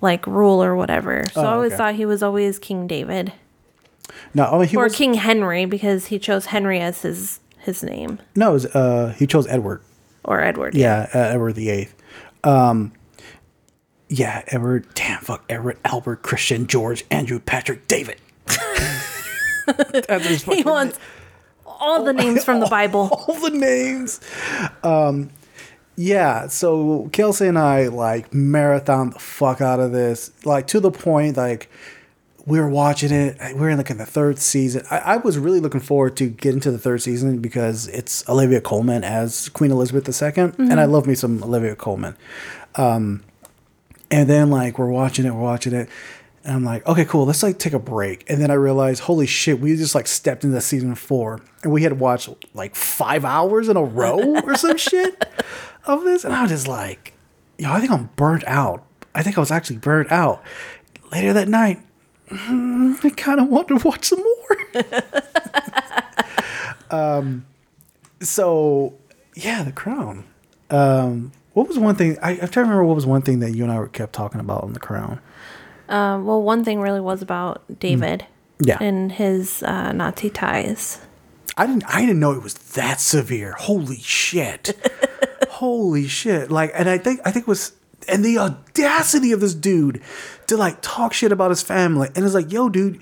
[0.00, 1.22] like rule or whatever.
[1.32, 1.42] So.
[1.42, 1.76] Oh, I always okay.
[1.78, 3.32] thought he was always King David
[4.34, 7.84] No, I mean he or was King Henry because he chose Henry as his his
[7.84, 9.80] name no, it was, uh, he chose Edward.
[10.24, 10.74] or Edward.
[10.74, 11.94] Yeah, uh, Edward the Eighth.
[12.42, 12.92] Um,
[14.08, 14.86] yeah, Edward.
[14.94, 18.16] Damn, fuck, Edward, Albert, Christian, George, Andrew, Patrick, David.
[20.54, 20.98] He wants
[21.66, 23.08] all the names from the Bible.
[23.10, 24.20] all the names.
[24.82, 25.30] Um,
[25.96, 30.90] yeah, so Kelsey and I like marathon the fuck out of this, like to the
[30.90, 31.68] point like
[32.46, 33.36] we were watching it.
[33.56, 34.84] We're in like in the third season.
[34.90, 38.60] I, I was really looking forward to getting to the third season because it's Olivia
[38.60, 42.16] Colman as Queen Elizabeth II, and I love me some Olivia Colman.
[42.74, 43.22] Um,
[44.10, 45.88] and then like we're watching it, we're watching it.
[46.44, 47.24] And I'm like, okay, cool.
[47.24, 48.28] Let's like take a break.
[48.28, 51.82] And then I realized, holy shit, we just like stepped into season four, and we
[51.84, 55.24] had watched like five hours in a row or some shit
[55.86, 56.24] of this.
[56.24, 57.12] And I was just like,
[57.58, 58.84] yo, I think I'm burnt out.
[59.14, 60.42] I think I was actually burnt out.
[61.12, 61.78] Later that night,
[62.28, 64.82] mm, I kind of wanted to watch some more.
[67.18, 67.46] um,
[68.20, 68.94] so
[69.34, 70.24] yeah, The Crown.
[70.70, 72.18] Um, what was one thing?
[72.22, 74.12] I, I'm trying to remember what was one thing that you and I were kept
[74.14, 75.20] talking about on The Crown.
[75.92, 78.26] Um, well, one thing really was about David
[78.60, 78.78] Yeah.
[78.80, 81.00] and his uh, Nazi ties.
[81.56, 83.52] I didn't I didn't know it was that severe.
[83.58, 84.72] Holy shit.
[85.50, 86.50] Holy shit.
[86.50, 87.72] Like and I think I think it was
[88.08, 90.00] and the audacity of this dude
[90.46, 92.08] to like talk shit about his family.
[92.16, 93.00] And it's like, yo, dude,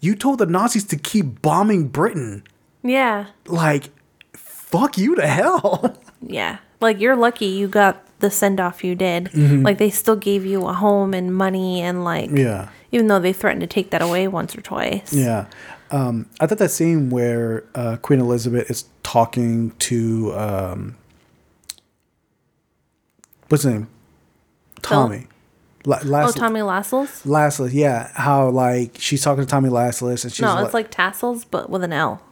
[0.00, 2.42] you told the Nazis to keep bombing Britain.
[2.82, 3.90] Yeah, Like,
[4.34, 5.96] fuck you to hell.
[6.20, 6.58] yeah.
[6.80, 9.32] Like you're lucky you got the send off you did.
[9.62, 12.70] Like they still gave you a home and money and like yeah.
[12.90, 15.12] even though they threatened to take that away once or twice.
[15.12, 15.46] Yeah.
[15.90, 20.96] Um, I thought that scene where uh, Queen Elizabeth is talking to um,
[23.48, 23.88] what's his name?
[24.82, 25.26] Tommy.
[25.84, 27.22] La- Oh, Tommy Lascelles?
[27.24, 28.10] Lassless, yeah.
[28.14, 31.68] How like she's talking to Tommy Lassless and she's No, like, it's like tassels, but
[31.68, 32.22] with an L.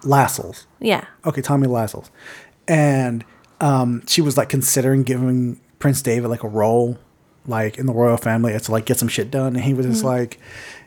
[0.00, 0.64] Lassels.
[0.80, 1.04] Yeah.
[1.26, 2.10] Okay, Tommy Lascelles.
[2.66, 3.24] And
[3.60, 6.98] um, she was like considering giving Prince David like a role,
[7.46, 9.54] like in the royal family, to like get some shit done.
[9.54, 10.38] And he was just like,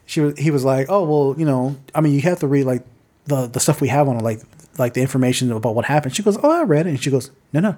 [0.05, 2.65] she was, he was like, oh well, you know, I mean, you have to read
[2.65, 2.83] like
[3.25, 4.41] the the stuff we have on it, like
[4.77, 6.15] like the information about what happened.
[6.15, 7.75] She goes, oh, I read it, and she goes, no, no, you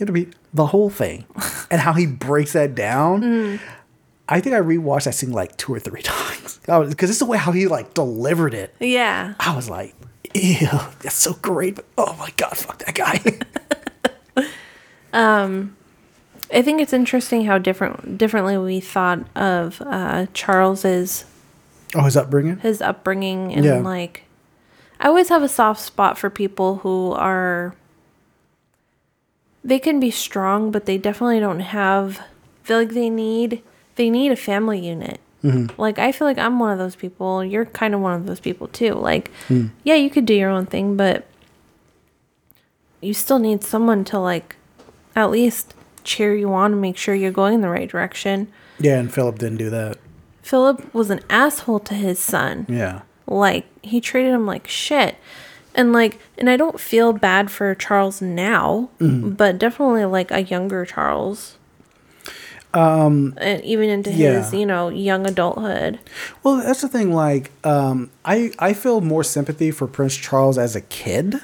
[0.00, 1.26] have to read the whole thing,
[1.70, 3.60] and how he breaks that down.
[4.28, 7.36] I think I rewatched that scene like two or three times because it's the way
[7.36, 8.74] how he like delivered it.
[8.78, 9.34] Yeah.
[9.40, 9.94] I was like,
[10.34, 10.68] ew,
[11.00, 11.76] that's so great.
[11.76, 13.20] But oh my god, fuck that guy.
[15.12, 15.76] Um,
[16.52, 21.24] I think it's interesting how different differently we thought of uh, Charles's
[21.94, 22.58] oh, his upbringing.
[22.58, 23.78] his upbringing and Yeah.
[23.78, 24.24] like
[25.00, 27.74] I always have a soft spot for people who are
[29.64, 32.20] they can be strong but they definitely don't have
[32.64, 33.62] feel like they need
[33.96, 35.20] they need a family unit.
[35.44, 35.80] Mm-hmm.
[35.80, 37.44] Like I feel like I'm one of those people.
[37.44, 38.94] You're kind of one of those people too.
[38.94, 39.68] Like hmm.
[39.84, 41.26] yeah, you could do your own thing, but
[43.00, 44.56] you still need someone to like
[45.16, 48.50] at least cheer you on and make sure you're going in the right direction.
[48.78, 49.98] Yeah, and Philip didn't do that.
[50.42, 55.16] Philip was an asshole to his son Yeah, like he treated him like shit
[55.74, 60.84] and like and i don't feel bad for charles now but definitely like a younger
[60.84, 61.56] charles
[62.74, 66.00] um and even into his you know young adulthood
[66.42, 67.12] well, that's the thing.
[67.12, 71.40] Like, um, I I feel more sympathy for Prince Charles as a kid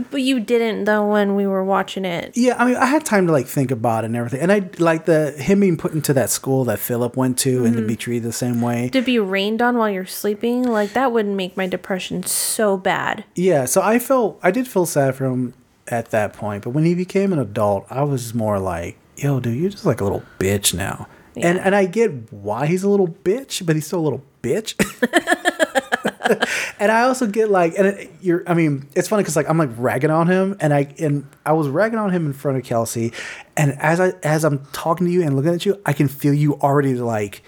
[0.00, 2.36] But you didn't though when we were watching it.
[2.36, 4.68] Yeah, I mean, I had time to like think about it and everything, and I
[4.78, 7.88] like the him being put into that school that Philip went to and to mm-hmm.
[7.88, 8.88] be treated the same way.
[8.90, 13.24] To be rained on while you're sleeping, like that would make my depression so bad.
[13.34, 15.54] Yeah, so I felt I did feel sad for him
[15.86, 19.58] at that point, but when he became an adult, I was more like, "Yo, dude,
[19.58, 23.08] you're just like a little bitch now." And and I get why he's a little
[23.08, 24.74] bitch, but he's still a little bitch.
[26.78, 29.58] and I also get like, and it, you're, I mean, it's funny because like I'm
[29.58, 32.64] like ragging on him, and I and I was ragging on him in front of
[32.64, 33.12] Kelsey,
[33.56, 36.34] and as I as I'm talking to you and looking at you, I can feel
[36.34, 37.42] you already like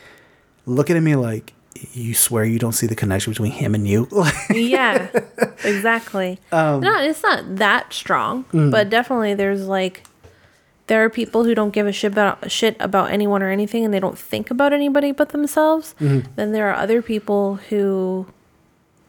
[0.66, 1.52] looking at me like
[1.92, 4.08] you swear you don't see the connection between him and you.
[4.50, 5.08] Yeah,
[5.64, 6.38] exactly.
[6.52, 8.70] Um, no, it's not that strong, mm.
[8.70, 10.04] but definitely there's like
[10.86, 13.94] there are people who don't give a shit about shit about anyone or anything, and
[13.94, 15.94] they don't think about anybody but themselves.
[16.00, 16.32] Mm-hmm.
[16.34, 18.26] Then there are other people who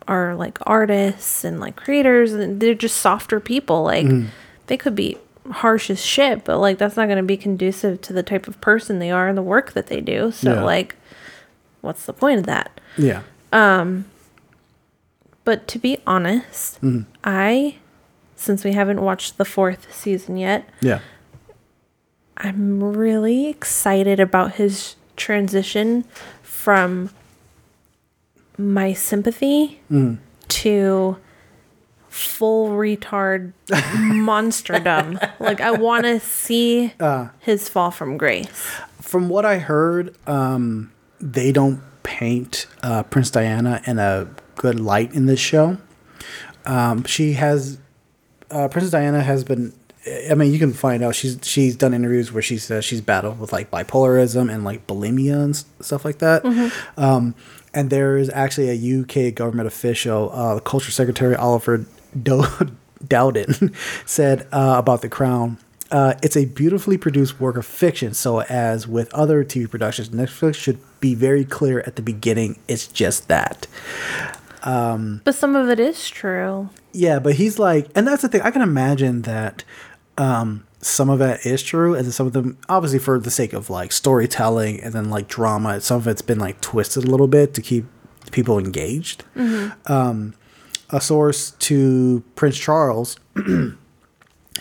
[0.07, 3.83] are like artists and like creators, and they're just softer people.
[3.83, 4.27] Like Mm-hmm.
[4.67, 5.17] they could be
[5.49, 8.59] harsh as shit, but like that's not going to be conducive to the type of
[8.61, 10.31] person they are and the work that they do.
[10.31, 10.63] So Yeah.
[10.63, 10.95] like,
[11.81, 12.79] what's the point of that?
[12.97, 13.21] yeah.
[13.51, 14.05] Um
[15.43, 16.79] but to be honest,
[17.23, 17.77] I,
[18.35, 20.99] since we haven't watched the fourth season yet, Yeah.
[22.37, 26.05] I'm really excited about his transition
[26.43, 27.09] from
[28.57, 29.79] my sympathy
[30.49, 31.17] to
[32.09, 35.31] full retard monsterdom.
[35.39, 36.93] like I want to see
[37.39, 38.49] his fall from grace.
[38.99, 45.13] From what I heard, um, they don't paint uh, Prince Diana in a good light
[45.13, 45.77] in this show.
[46.65, 47.79] Um, she has
[48.51, 49.73] uh, Princess Diana has been.
[50.29, 53.39] I mean, you can find out she's she's done interviews where she says she's battled
[53.39, 56.43] with like bipolarism and like bulimia and stuff like that.
[56.97, 57.35] Um,
[57.73, 61.85] and there is actually a UK government official, uh, the Culture Secretary Oliver
[62.21, 62.45] Do-
[63.07, 63.73] Dowden,
[64.05, 65.57] said uh, about The Crown.
[65.89, 68.13] Uh, it's a beautifully produced work of fiction.
[68.13, 72.59] So, as with other TV productions, Netflix should be very clear at the beginning.
[72.67, 73.67] It's just that.
[75.25, 76.69] But some of it is true.
[76.93, 78.41] Yeah, but he's like, and that's the thing.
[78.41, 79.63] I can imagine that
[80.17, 83.53] um, some of that is true, and then some of them, obviously, for the sake
[83.53, 87.27] of like storytelling and then like drama, some of it's been like twisted a little
[87.27, 87.85] bit to keep
[88.31, 89.23] people engaged.
[89.85, 90.33] Um,
[90.89, 93.17] a source to Prince Charles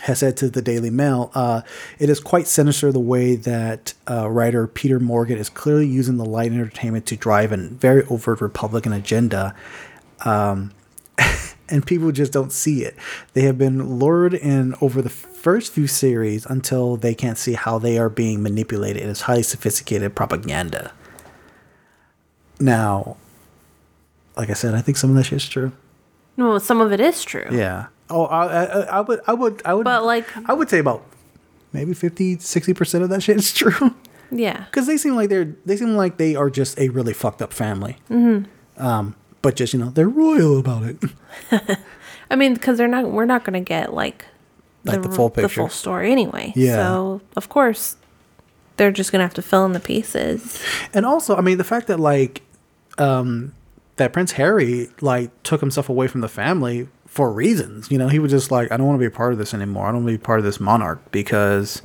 [0.03, 1.61] has said to the Daily Mail, uh,
[1.99, 6.25] it is quite sinister the way that uh, writer Peter Morgan is clearly using the
[6.25, 9.55] light entertainment to drive a very overt Republican agenda
[10.23, 10.71] Um,
[11.69, 12.95] and people just don't see it.
[13.33, 15.09] They have been lured in over the
[15.41, 19.01] first few series until they can't see how they are being manipulated.
[19.01, 20.93] It is highly sophisticated propaganda.
[22.59, 23.17] Now,
[24.35, 25.71] like I said, I think some of that shit's true.
[26.37, 27.47] No, some of it is true.
[27.51, 27.87] Yeah.
[28.09, 31.03] Oh, I, I, I would, I would, I would, But, like- I would say about
[31.73, 33.95] maybe 50, 60 percent of that shit is true.
[34.31, 34.65] Yeah.
[34.71, 37.51] Because they seem like they're, they seem like they are just a really fucked up
[37.51, 37.97] family.
[38.09, 38.49] Mm-hmm.
[38.85, 40.97] Um, but just you know, they're royal about it.
[42.29, 43.11] I mean, because they're not.
[43.11, 44.25] We're not going to get like
[44.83, 46.53] Like the full picture, the full story anyway.
[46.55, 46.75] Yeah.
[46.75, 47.97] So of course,
[48.77, 50.63] they're just going to have to fill in the pieces.
[50.93, 52.41] And also, I mean, the fact that like
[52.97, 53.53] um
[53.97, 58.19] that Prince Harry like took himself away from the family for reasons, you know, he
[58.19, 59.85] was just like, I don't want to be a part of this anymore.
[59.85, 61.81] I don't want to be part of this monarch because,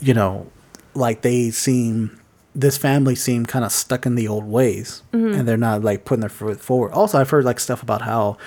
[0.00, 0.50] you know,
[0.94, 2.20] like they seem
[2.54, 6.20] this family seem kind of stuck in the old ways and they're not like putting
[6.20, 6.90] their foot forward.
[6.92, 8.38] Also, I've heard like stuff about how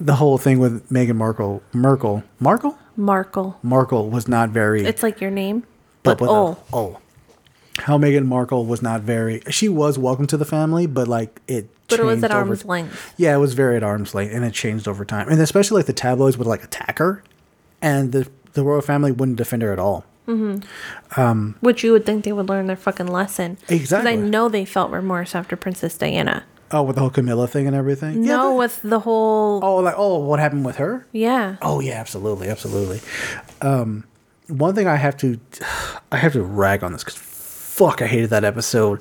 [0.00, 3.58] the whole thing with Meghan Markle, Merkel, Markle, Markle.
[3.62, 5.64] Markle was not very It's like your name,
[6.02, 6.98] but, a- oh, oh.
[7.78, 9.40] How Meghan Markle was not very.
[9.48, 11.68] She was welcome to the family, but like it.
[11.88, 13.14] but it was at over- arm's length.
[13.16, 15.28] Yeah, it was very at arm's length, and it changed over time.
[15.28, 17.22] And especially like the tabloids would like attack her,
[17.80, 20.04] and the the royal family wouldn't defend her at all.
[20.28, 21.20] Mm-hmm.
[21.20, 23.56] Um, which you would think they would learn their fucking lesson.
[23.68, 23.78] Exactly.
[23.78, 26.44] Because I know they felt remorse after Princess Diana.
[26.72, 28.22] Oh, with the whole Camilla thing and everything.
[28.22, 29.60] Yeah, no, the- with the whole.
[29.64, 31.06] oh, like oh, what happened with her?
[31.12, 31.56] Yeah.
[31.62, 33.00] Oh yeah, absolutely, absolutely.
[33.60, 34.04] Um,
[34.48, 35.38] one thing I have to,
[36.12, 39.00] I have to rag on this because fuck, I hated that episode.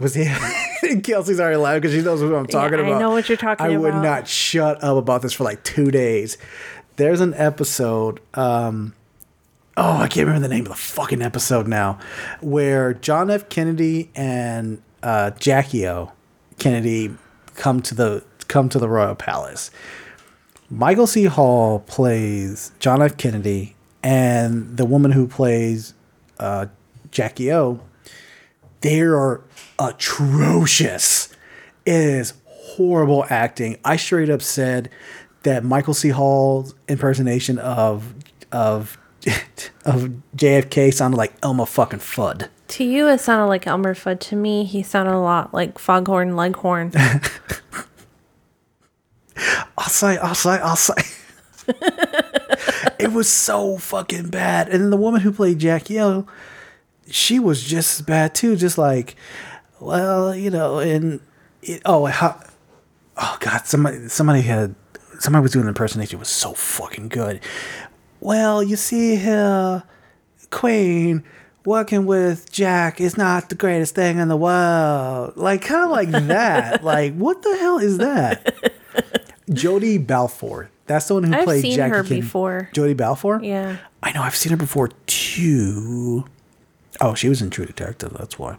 [0.00, 0.24] Was he?
[1.02, 3.00] Kelsey's already loud because she knows what I'm talking I about.
[3.00, 3.74] know what you're talking about.
[3.74, 6.36] I would not shut up about this for like two days.
[6.96, 8.20] There's an episode.
[8.34, 8.94] Um,
[9.76, 11.98] oh, I can't remember the name of the fucking episode now,
[12.40, 13.48] where John F.
[13.48, 16.10] Kennedy and uh, Jackie O.
[16.58, 17.14] Kennedy
[17.54, 19.70] come to the come to the royal palace.
[20.70, 21.24] Michael C.
[21.24, 23.16] Hall plays John F.
[23.16, 25.94] Kennedy, and the woman who plays
[26.38, 26.66] uh,
[27.10, 27.80] Jackie O.
[28.80, 29.42] They are
[29.78, 31.28] atrocious.
[31.84, 33.78] It is horrible acting.
[33.84, 34.90] I straight up said
[35.42, 36.10] that Michael C.
[36.10, 38.14] Hall's impersonation of
[38.52, 38.98] of
[39.84, 42.48] of JFK sounded like Elmer fucking Fudd.
[42.68, 44.20] To you, it sounded like Elmer Fudd.
[44.20, 46.92] To me, he sounded a lot like Foghorn Leghorn.
[49.78, 50.94] I'll say, I'll say, I'll say.
[52.98, 54.68] it was so fucking bad.
[54.68, 56.28] And then the woman who played Jackie Hill,
[57.10, 58.54] she was just as bad too.
[58.54, 59.16] Just like,
[59.80, 61.20] well, you know, and
[61.62, 62.38] it, oh, how,
[63.16, 64.74] oh god, somebody, somebody had,
[65.20, 66.16] somebody was doing an impersonation.
[66.16, 67.40] It was so fucking good.
[68.20, 69.84] Well, you see here,
[70.50, 71.24] Queen
[71.68, 75.36] working with Jack is not the greatest thing in the world.
[75.36, 76.82] Like kind of like that.
[76.92, 78.72] like what the hell is that?
[79.50, 80.70] Jodie Balfour.
[80.86, 82.20] That's the one who I've played seen Jackie her Kennedy.
[82.22, 82.70] before.
[82.72, 83.40] Jodie Balfour.
[83.42, 83.76] Yeah.
[84.02, 84.22] I know.
[84.22, 86.24] I've seen her before too.
[87.00, 88.14] Oh, she was in True Detective.
[88.18, 88.56] That's why.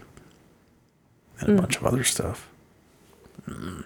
[1.39, 2.47] And a bunch of other stuff.
[3.47, 3.83] Mm.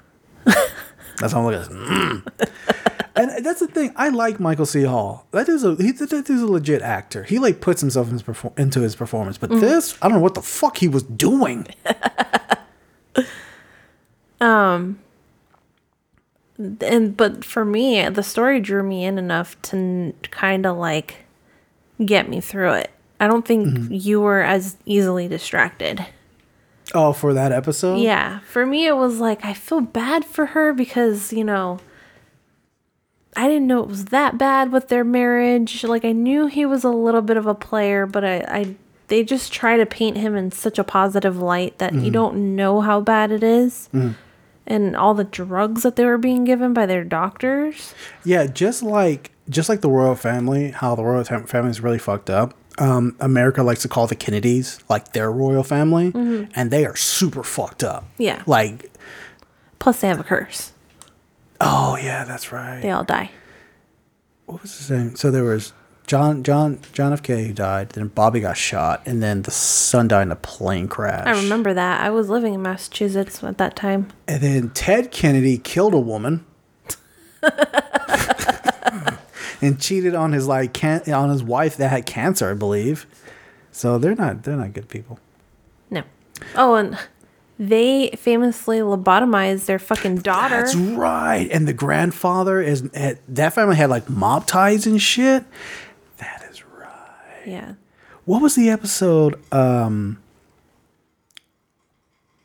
[1.17, 1.87] that's all I'm looking at.
[1.87, 2.99] Mm.
[3.15, 3.91] And that's the thing.
[3.95, 4.83] I like Michael C.
[4.83, 5.27] Hall.
[5.31, 7.23] That is a he, that is a legit actor.
[7.23, 9.37] He like puts himself in his perfor- into his performance.
[9.37, 11.67] But this, I don't know what the fuck he was doing.
[14.41, 14.99] Um.
[16.59, 21.25] And but for me the story drew me in enough to n- kind of like
[22.05, 23.93] get me through it i don't think Mm-hmm.
[23.93, 26.05] you were as easily distracted
[26.93, 27.97] Oh, for that episode.
[28.01, 31.79] yeah for me it was like i feel bad for her because you know
[33.35, 36.83] i didn't know it was that bad with their marriage like i knew he was
[36.83, 38.75] a little bit of a player but i, I
[39.07, 42.05] they just try to paint him in such a positive light that Mm-hmm.
[42.05, 43.89] you don't know how bad it is.
[44.65, 49.31] and all the drugs that they were being given by their doctors Yeah, just like
[49.49, 52.53] just like the royal family, how the royal family is really fucked up.
[52.79, 56.11] Um, America likes to call the Kennedys like their royal family,
[56.55, 58.05] and they are super fucked up.
[58.17, 58.41] Yeah.
[58.47, 58.89] Like,
[59.79, 60.71] plus they have a curse
[61.63, 62.81] oh yeah, that's right.
[62.81, 63.31] they all die
[64.45, 65.15] What was his name?
[65.15, 65.73] So there was
[66.05, 67.23] John John John F.
[67.23, 67.47] K.
[67.47, 67.89] who died.
[67.91, 71.25] Then Bobby got shot, and then the son died in a plane crash.
[71.25, 72.01] I remember that.
[72.01, 74.09] I was living in Massachusetts at that time.
[74.27, 76.45] And then Ted Kennedy killed a woman.
[79.61, 83.05] and cheated on his like can- on his wife that had cancer, I believe.
[83.71, 85.19] So they're not they're not good people.
[85.89, 86.03] No.
[86.55, 86.97] Oh, and
[87.59, 90.61] they famously lobotomized their fucking daughter.
[90.61, 91.47] That's right.
[91.51, 95.43] And the grandfather is that family had like mob ties and shit.
[96.17, 97.45] That is right.
[97.45, 97.73] yeah.
[98.25, 99.39] What was the episode?
[99.53, 100.19] Um,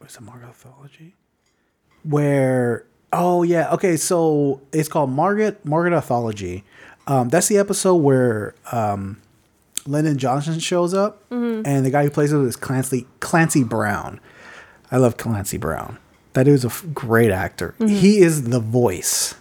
[0.00, 1.12] was it Margaretology?
[2.04, 2.84] Where?
[3.12, 3.72] Oh yeah.
[3.74, 6.62] Okay, so it's called Margaret Margaretology.
[7.06, 9.18] Um, that's the episode where um,
[9.86, 14.20] Lyndon Johnson shows up, and the guy who plays it is Clancy Clancy Brown.
[14.90, 15.98] I love Clancy Brown.
[16.32, 17.74] That dude's a f- great actor.
[17.78, 19.34] He is the voice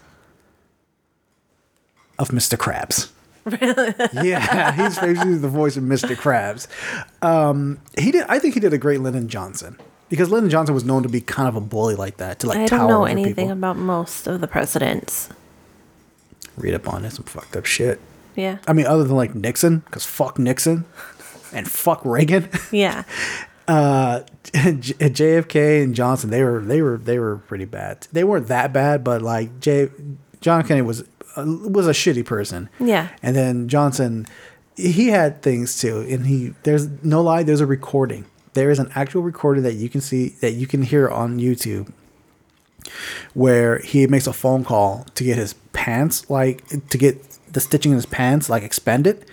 [2.17, 2.57] of Mr.
[2.57, 3.09] Krabs.
[3.45, 3.93] Really?
[4.29, 6.15] yeah, he's basically the voice of Mr.
[6.15, 6.67] Krabs.
[7.23, 8.25] Um, he did.
[8.27, 9.77] I think he did a great Lyndon Johnson
[10.09, 12.57] because Lyndon Johnson was known to be kind of a bully like that to like
[12.57, 13.51] I don't know anything people.
[13.51, 15.29] about most of the presidents.
[16.57, 18.01] Read up on it, some fucked up shit.
[18.35, 18.57] Yeah.
[18.67, 20.85] I mean, other than like Nixon, because fuck Nixon
[21.53, 22.49] and fuck Reagan.
[22.71, 23.03] Yeah.
[23.67, 24.21] uh,
[24.53, 28.07] J- JFK and Johnson, they were they were they were pretty bad.
[28.11, 29.89] They weren't that bad, but like J.
[30.41, 31.01] John Kennedy was
[31.35, 32.69] uh, was a shitty person.
[32.79, 33.09] Yeah.
[33.21, 34.25] And then Johnson,
[34.75, 38.25] he had things too, and he there's no lie, there's a recording.
[38.53, 41.91] There is an actual recording that you can see that you can hear on YouTube
[43.33, 47.21] where he makes a phone call to get his pants like to get
[47.51, 49.25] the stitching in his pants like expanded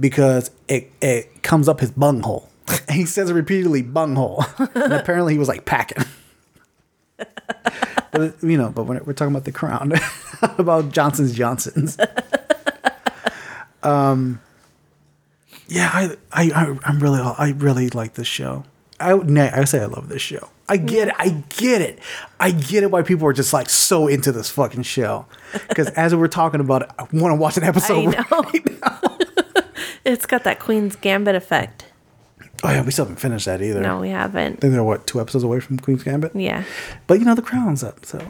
[0.00, 2.48] because it it comes up his bunghole.
[2.90, 4.44] He says it repeatedly bunghole.
[4.58, 6.04] and apparently he was like packing.
[7.16, 9.92] but you know, but when we're talking about the crown,
[10.42, 11.98] about Johnson's Johnsons.
[13.82, 14.40] Um,
[15.68, 18.64] yeah, I, I, I'm really, I really like this show.
[19.00, 20.48] I, I say I love this show.
[20.68, 21.14] I get it.
[21.18, 21.98] I get it.
[22.40, 22.90] I get it.
[22.90, 25.26] Why people are just like so into this fucking show.
[25.68, 28.14] Because as we're talking about it, I want to watch an episode.
[28.16, 29.20] I know.
[30.04, 31.86] it's got that Queen's Gambit effect.
[32.62, 33.80] Oh yeah, we still haven't finished that either.
[33.80, 34.56] No, we haven't.
[34.56, 36.34] I think they're what two episodes away from Queen's Gambit.
[36.34, 36.64] Yeah.
[37.06, 38.26] But you know the crown's up, so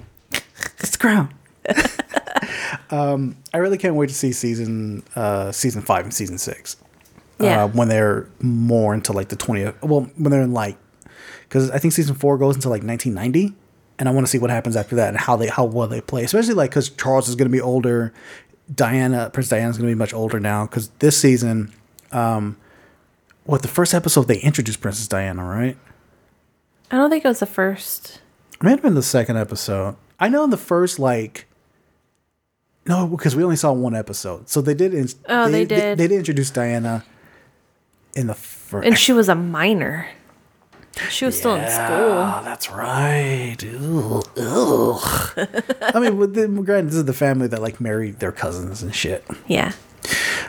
[0.79, 1.33] it's the crown.
[2.91, 6.77] um, I really can't wait to see season uh, season five and season six.
[7.41, 7.65] Yeah.
[7.65, 9.81] Uh, when they're more into like the twentieth.
[9.83, 10.77] Well, when they're in like,
[11.43, 13.55] because I think season four goes into like nineteen ninety,
[13.99, 16.01] and I want to see what happens after that and how they how well they
[16.01, 16.25] play.
[16.25, 18.13] Especially like because Charles is going to be older,
[18.73, 20.67] Diana Prince Diana's going to be much older now.
[20.67, 21.73] Because this season,
[22.13, 22.57] um,
[23.45, 25.77] what the first episode they introduced Princess Diana, right?
[26.91, 28.21] I don't think it was the first.
[28.55, 29.97] It may have been the second episode.
[30.19, 31.47] I know in the first like
[32.87, 34.49] No, because we only saw one episode.
[34.49, 34.95] So they did.
[34.95, 35.99] In, Oh, they did.
[35.99, 37.05] They, did introduce Diana
[38.15, 38.87] in the first.
[38.87, 40.09] And she was a minor.
[41.11, 41.83] She was still in school.
[41.89, 43.57] Oh, that's right.
[43.61, 44.23] Ew.
[44.37, 48.95] I mean, with the, granted, this is the family that like married their cousins and
[48.95, 49.25] shit.
[49.49, 49.73] Yeah.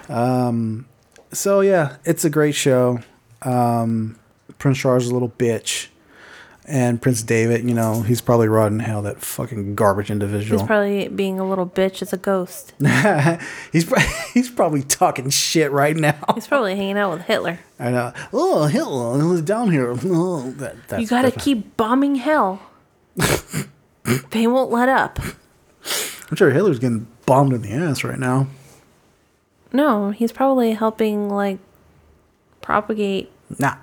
[0.08, 0.86] Um,
[1.32, 3.00] So yeah, it's a great show.
[3.42, 4.18] Um,
[4.58, 5.88] Prince Charles is a little bitch,
[6.68, 9.02] and Prince David, you know, he's probably rotting hell.
[9.02, 10.60] That fucking garbage individual.
[10.60, 12.74] He's probably being a little bitch as a ghost.
[13.72, 13.92] he's
[14.34, 16.20] he's probably talking shit right now.
[16.36, 17.60] He's probably hanging out with Hitler.
[17.80, 18.14] I know.
[18.34, 19.96] Oh, Hitler was down here.
[20.06, 22.62] Oh, that, that's You gotta keep bombing hell.
[24.32, 25.20] they won't let up.
[26.30, 28.48] I'm sure Hitler's getting bombed in the ass right now.
[29.76, 31.60] No, he's probably helping like
[32.62, 33.30] propagate
[33.60, 33.76] Nah,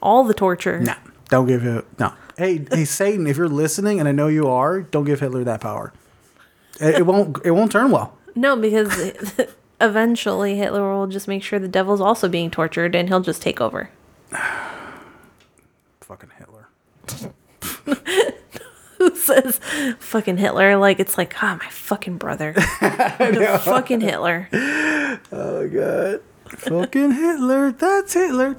[0.00, 0.78] all the torture.
[0.80, 0.94] nah.
[1.28, 1.84] Don't give it.
[1.98, 2.12] No.
[2.38, 5.60] Hey, hey, Satan, if you're listening, and I know you are, don't give Hitler that
[5.60, 5.92] power.
[6.80, 7.38] It, it won't.
[7.44, 8.16] It won't turn well.
[8.34, 9.38] No, because
[9.80, 13.60] eventually Hitler will just make sure the devil's also being tortured and he'll just take
[13.60, 13.90] over.
[16.00, 16.68] Fucking Hitler.
[19.00, 19.58] Who says
[19.98, 20.76] fucking Hitler?
[20.76, 22.52] Like it's like, ah, my fucking brother.
[22.80, 24.48] The fucking Hitler.
[25.32, 26.20] Oh god.
[26.46, 27.72] Fucking Hitler.
[27.72, 28.54] That's Hitler.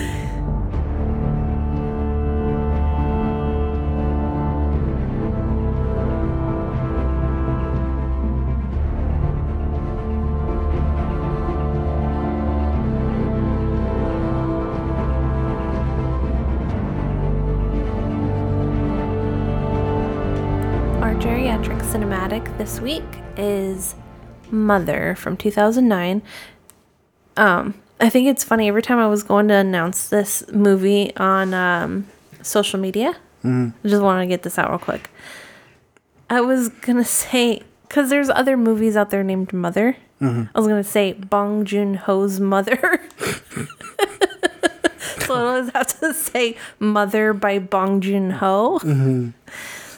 [22.30, 23.02] cinematic this week
[23.36, 23.94] is
[24.50, 26.22] Mother from 2009.
[27.36, 31.52] Um, I think it's funny every time I was going to announce this movie on
[31.54, 32.06] um,
[32.42, 33.16] social media.
[33.82, 35.10] I just want to get this out real quick.
[36.28, 39.96] I was gonna say because there's other movies out there named Mother.
[40.54, 43.00] I was gonna say Bong Joon Ho's Mother.
[45.18, 48.78] so I always have to say Mother by Bong Joon Ho.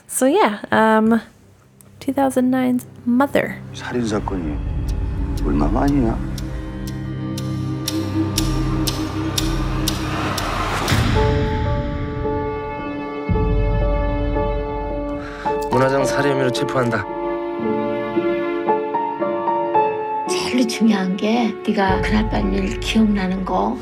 [0.06, 1.20] So yeah, um,
[2.06, 3.54] 2009's Mother.
[3.74, 4.56] 살인 사건이
[5.46, 6.18] 얼마만이야?
[15.70, 17.04] 문화장 살해 혐의로 체포한다.
[20.28, 23.76] 제일 중요한 게 네가 그날 밤 일 기억나는 거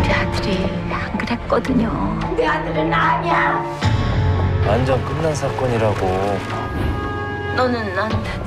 [0.00, 0.56] 우리 아들이
[0.90, 3.62] 안 그랬거든요 내 아들은 아니야
[4.66, 6.69] 완전 끝난 사건이라고.
[7.56, 7.84] 너는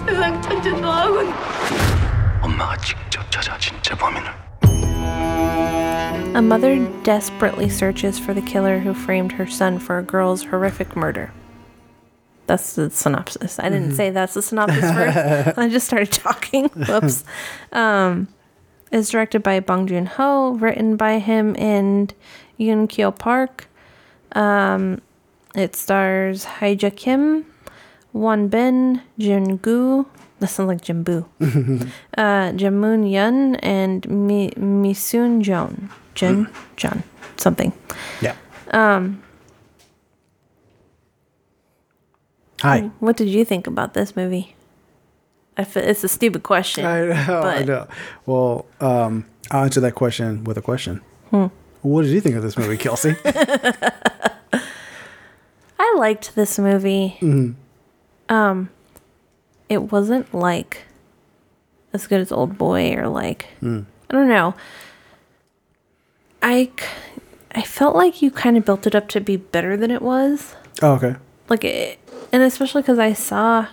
[0.06, 0.42] 세상
[2.42, 4.30] 엄마가 직접 찾아 진짜 범인을.
[6.36, 10.96] A mother desperately searches for the killer who framed her son for a girl's horrific
[10.96, 11.32] murder.
[12.48, 13.60] That's the synopsis.
[13.60, 13.96] I didn't mm-hmm.
[13.96, 15.58] say that's the synopsis first.
[15.58, 16.70] I just started talking.
[16.88, 17.24] Whoops.
[17.72, 18.28] Um,
[18.92, 22.14] directed by Bong Joon Ho, written by him and
[22.60, 23.68] Yoon Kyo Park.
[24.34, 25.02] Um,
[25.56, 27.46] it stars Hye-ja Kim,
[28.14, 30.06] Won Bin, Jin Goo.
[30.40, 31.26] That sounds like Jimbu.
[32.18, 35.90] uh, Jamoon Yun and Mi Misoon Jeon.
[36.16, 37.04] Jin John
[37.38, 37.74] something.
[38.22, 38.36] Yeah.
[38.72, 39.22] Um.
[42.62, 42.92] Hi.
[43.00, 44.56] What did you think about this movie?
[45.58, 46.86] I fe- it's a stupid question.
[46.86, 47.42] I know.
[47.42, 47.88] I but- know.
[48.26, 51.02] Well, um, I'll answer that question with a question.
[51.30, 51.48] Hmm.
[51.82, 53.16] What did you think of this movie, Kelsey?
[55.80, 57.18] I liked this movie.
[58.34, 58.70] Um,
[59.70, 60.84] it wasn't like
[61.94, 64.56] as good as Oldboy or like I don't know.
[66.42, 66.72] I
[67.54, 70.56] I felt like you kind of built it up to be better than it was.
[70.82, 71.16] oh, okay.
[71.50, 72.00] Like it,
[72.32, 73.68] and especially because I saw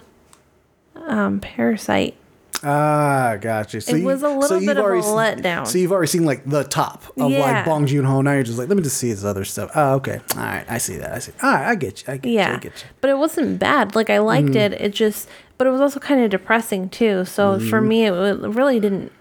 [1.07, 2.17] um Parasite.
[2.63, 3.81] Ah, gotcha.
[3.81, 5.67] So It you- was a little so bit you've of a already seen- letdown.
[5.67, 7.41] So you've already seen like the top of Yeah.
[7.41, 8.21] like Bong Joon Ho.
[8.21, 9.71] Now you're just like, let me just see his other stuff.
[9.75, 10.21] Oh, okay.
[10.37, 10.65] All right.
[10.69, 11.13] I see that.
[11.13, 11.33] I see.
[11.43, 11.69] All right.
[11.69, 12.13] I get you.
[12.13, 12.39] I get you.
[12.39, 12.89] I Yeah, get you.
[13.01, 13.95] but it wasn't bad.
[13.95, 14.73] Like I liked it.
[14.75, 15.29] It just,
[15.59, 17.25] but it was also kind of depressing too.
[17.25, 19.13] So for me, it, wa- really didn't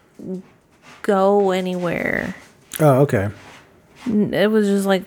[1.02, 2.36] go anywhere.
[2.82, 3.30] Oh, okay.
[4.06, 5.04] It was just like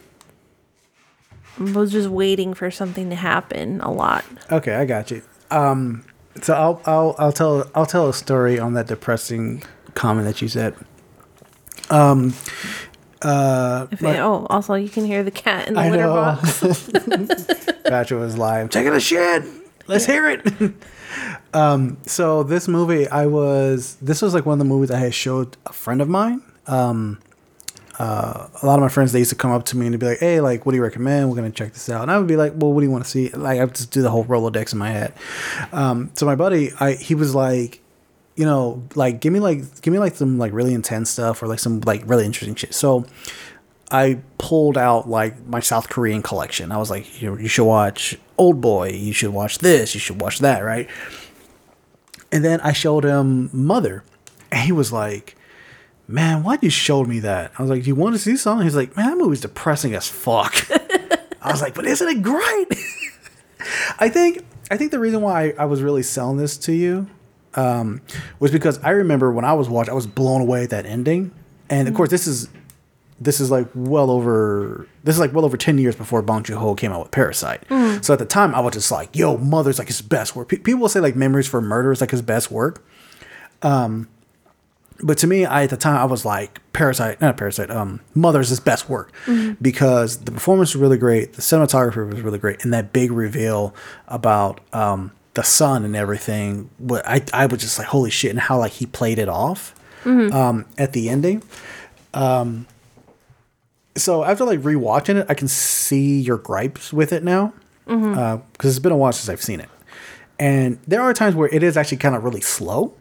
[1.60, 4.24] I was just waiting for something to happen a lot.
[4.50, 5.22] Okay, I got you.
[5.50, 6.02] Um,
[6.40, 9.62] so I'll I'll I'll tell I'll tell a story on that depressing
[9.94, 10.74] comment that you said.
[11.90, 12.34] Um,
[13.20, 16.02] uh, If my- it- oh, also you can hear the cat in the I litter
[16.04, 16.14] know.
[16.14, 16.62] box.
[17.84, 18.68] Patrick was lying.
[18.68, 19.44] Taking a shit.
[19.88, 20.72] Let's hear it.
[21.54, 23.96] um, so this movie, I was.
[24.00, 26.40] This was like one of the movies I had showed a friend of mine.
[26.66, 27.18] Um,
[27.98, 30.06] uh, a lot of my friends they used to come up to me and be
[30.06, 31.28] like, "Hey, like, what do you recommend?
[31.28, 33.04] We're gonna check this out." And I would be like, "Well, what do you want
[33.04, 35.12] to see?" Like, I would just do the whole Rolodex in my head.
[35.72, 37.80] Um, so my buddy, I he was like,
[38.36, 41.46] you know, like give me like give me like some like really intense stuff or
[41.48, 42.74] like some like really interesting shit.
[42.74, 43.04] So
[43.90, 46.72] I pulled out like my South Korean collection.
[46.72, 48.98] I was like, you, you should watch Oldboy.
[48.98, 49.94] You should watch this.
[49.94, 50.60] You should watch that.
[50.60, 50.88] Right.
[52.32, 54.02] And then I showed him Mother,
[54.50, 55.36] and he was like,
[56.12, 58.64] "Man, why'd you show me that?" I was like, "Do you want to see something?"
[58.64, 60.66] He's like, "Man, that movie's depressing as fuck."
[61.42, 62.68] I was like, "But isn't it great?"
[63.98, 67.06] I think I think the reason why I, I was really selling this to you
[67.54, 68.00] um,
[68.38, 71.32] was because I remember when I was watching, I was blown away at that ending,
[71.68, 72.48] and of course, this is
[73.20, 76.74] this is like well over this is like well over 10 years before Bong Joon-ho
[76.74, 77.62] came out with Parasite.
[78.02, 80.48] So at the time I was just like, yo, Mother's like his best work.
[80.48, 82.84] Pe- people will say like Memories for Murder is like his best work.
[83.62, 84.08] Um
[85.02, 88.48] but to me, I at the time I was like Parasite, not Parasite, um Mother's
[88.50, 89.12] his best work.
[89.60, 93.74] Because the performance was really great, the cinematography was really great, and that big reveal
[94.08, 98.40] about um the son and everything, what I I was just like holy shit and
[98.40, 99.74] how like he played it off
[100.32, 101.42] um at the ending.
[103.94, 107.52] So after like rewatching it, I can see your gripes with it now
[107.84, 109.68] because it's been a while since I've seen it,
[110.38, 112.94] and there are times where it is actually kind of really slow.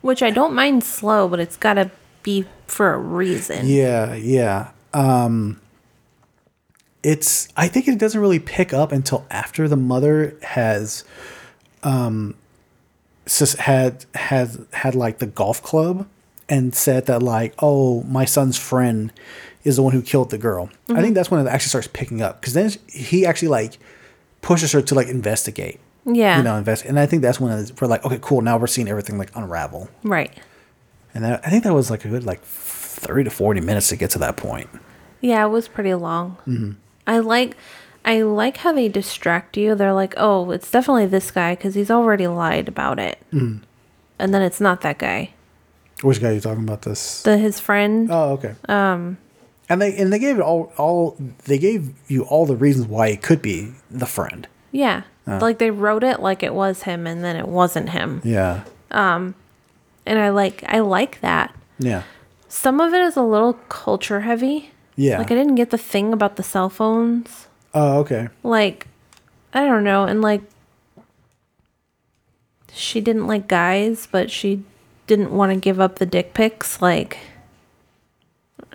[0.00, 1.90] Which I don't mind slow, but it's got to
[2.22, 3.66] be for a reason.
[3.66, 4.70] Yeah, yeah.
[4.94, 5.60] Um,
[7.02, 11.04] it's I think it doesn't really pick up until after the mother has,
[11.82, 12.34] um,
[13.58, 16.06] had had had like the golf club
[16.48, 19.12] and said that like oh my son's friend
[19.64, 20.70] is the one who killed the girl.
[20.88, 23.78] I think that's when it actually starts picking up because then he actually like
[24.40, 25.80] pushes her to like investigate.
[26.10, 26.38] Yeah.
[26.38, 28.40] You know, invest, and I think that's when it's- we're like, okay, cool.
[28.40, 30.32] Now we're seeing everything like unravel, Right.
[31.14, 33.96] and that, I think that was like a good like thirty to forty minutes to
[33.96, 34.68] get to that point.
[35.20, 36.76] Yeah, it was pretty long.
[37.06, 37.56] I like
[38.04, 39.74] I like how they distract you.
[39.74, 44.42] They're like, "Oh, it's definitely this guy because he's already lied about it." And then
[44.42, 45.30] it's not that guy.
[46.02, 46.82] Which guy are you talking about?
[46.82, 47.22] This?
[47.22, 48.08] The his friend.
[48.10, 48.54] Oh, okay.
[48.68, 49.18] Um,
[49.68, 53.08] and they and they gave it all all they gave you all the reasons why
[53.08, 54.46] it could be the friend.
[54.72, 55.02] Yeah.
[55.28, 58.22] Like they wrote it like it was him and then it wasn't him.
[58.24, 59.34] Yeah, Um
[60.06, 61.54] And I like I like that.
[61.78, 62.02] yeah,
[62.48, 64.70] Some of it is a little culture heavy.
[64.96, 65.18] yeah.
[65.18, 67.46] Like I didn't get the thing about the cell phones.
[67.74, 68.28] oh, okay.
[68.42, 68.86] Like
[69.52, 70.42] I don't know, and like
[72.72, 74.62] she didn't like guys, but she
[75.06, 76.80] didn't want to give up the dick pics.
[76.82, 77.18] Like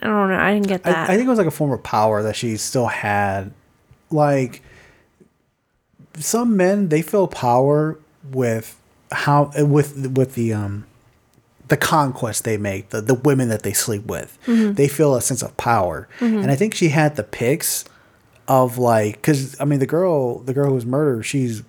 [0.02, 0.38] I don't know.
[0.38, 1.10] I didn't get that.
[1.10, 3.52] I, I think it was like a form of power that she still had.
[4.12, 4.62] Like
[6.18, 7.98] some men, they feel power
[8.32, 8.80] with
[9.12, 10.86] how with with the um
[11.68, 14.38] the conquest they make, the the women that they sleep with.
[14.46, 14.74] Mm-hmm.
[14.74, 16.38] They feel a sense of power, mm-hmm.
[16.38, 17.86] and I think she had the pics
[18.48, 21.64] of like because I mean the girl the girl who was murdered, she's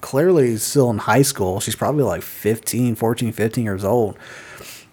[0.00, 1.60] clearly still in high school.
[1.60, 4.16] She's probably like 15, 14, 15 years old.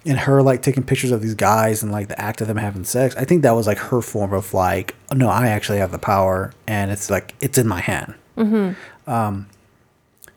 [0.06, 2.86] And her like taking pictures of these guys and like the act of them having
[2.86, 6.00] sex i think that was like her form of like no i actually have the
[6.00, 8.72] power and it's like it's in my hand mm-hmm.
[9.08, 9.48] Um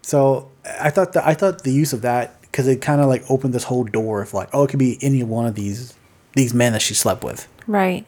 [0.03, 3.23] so i thought that i thought the use of that because it kind of like
[3.31, 5.95] opened this whole door of like oh it could be any one of these
[6.35, 8.07] these men that she slept with right.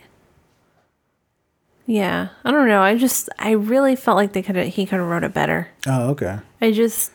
[1.84, 2.28] Yeah.
[2.44, 2.80] I don't know.
[2.80, 5.68] I just I really felt like they could he could have wrote it better.
[5.86, 7.10] oh okay I just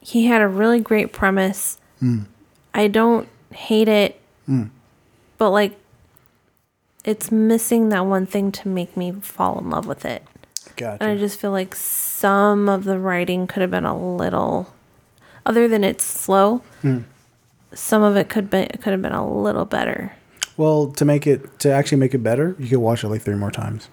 [0.00, 1.78] he had a really great premise.
[2.74, 4.20] I don't hate it,
[5.38, 5.78] but like
[7.04, 10.22] it's missing that one thing to make me fall in love with it.
[10.82, 14.72] Gotcha And I just feel like some of the writing could have been a little,
[15.46, 16.62] other than it's slow.
[17.74, 20.12] Some of it could be could have been a little better.
[20.56, 23.34] well to make it to actually make it better you could watch it like three
[23.44, 23.88] more times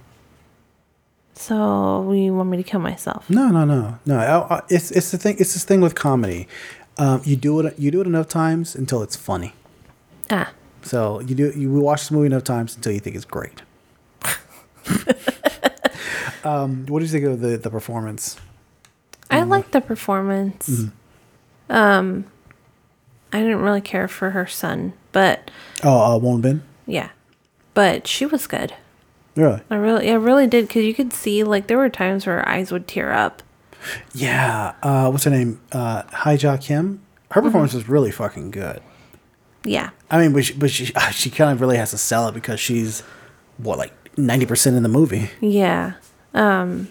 [1.33, 3.29] So you want me to kill myself?
[3.29, 4.15] No, no, no, no.
[4.17, 5.35] I, I, it's it's the thing.
[5.39, 6.47] It's this thing with comedy.
[6.97, 7.79] Um, you do it.
[7.79, 9.53] You do it enough times until it's funny.
[10.29, 10.51] Ah,
[10.81, 11.45] So you do.
[11.55, 13.61] You watch the movie enough times until you think it's great.
[16.43, 18.37] um, what did you think of the the performance?
[19.31, 20.85] I liked the performance.
[21.69, 22.25] Um,
[23.31, 25.51] I didn't really care for her son, but
[25.83, 26.63] Oh, uh, Won Bin.
[26.87, 27.09] yeah,
[27.75, 28.73] but she was good.
[29.35, 29.61] Really?
[29.69, 32.49] I really, I really did because you could see like there were times where her
[32.49, 33.43] eyes would tear up.
[34.13, 34.73] Yeah.
[34.83, 35.61] Uh, what's her name?
[35.71, 37.01] Uh, Hye-ja Kim.
[37.31, 38.81] Her performance was really fucking good.
[39.63, 42.33] Yeah, I mean, but she, but she she kind of really has to sell it
[42.33, 43.01] because she's
[43.57, 45.29] what like ninety percent in the movie.
[45.39, 45.93] Yeah.
[46.33, 46.89] Um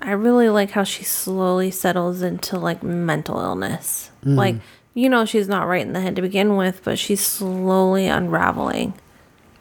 [0.00, 4.10] I really like how she slowly settles into like mental illness.
[4.24, 4.56] Like,
[4.94, 8.94] you know she's not right in the head to begin with, but she's slowly unraveling.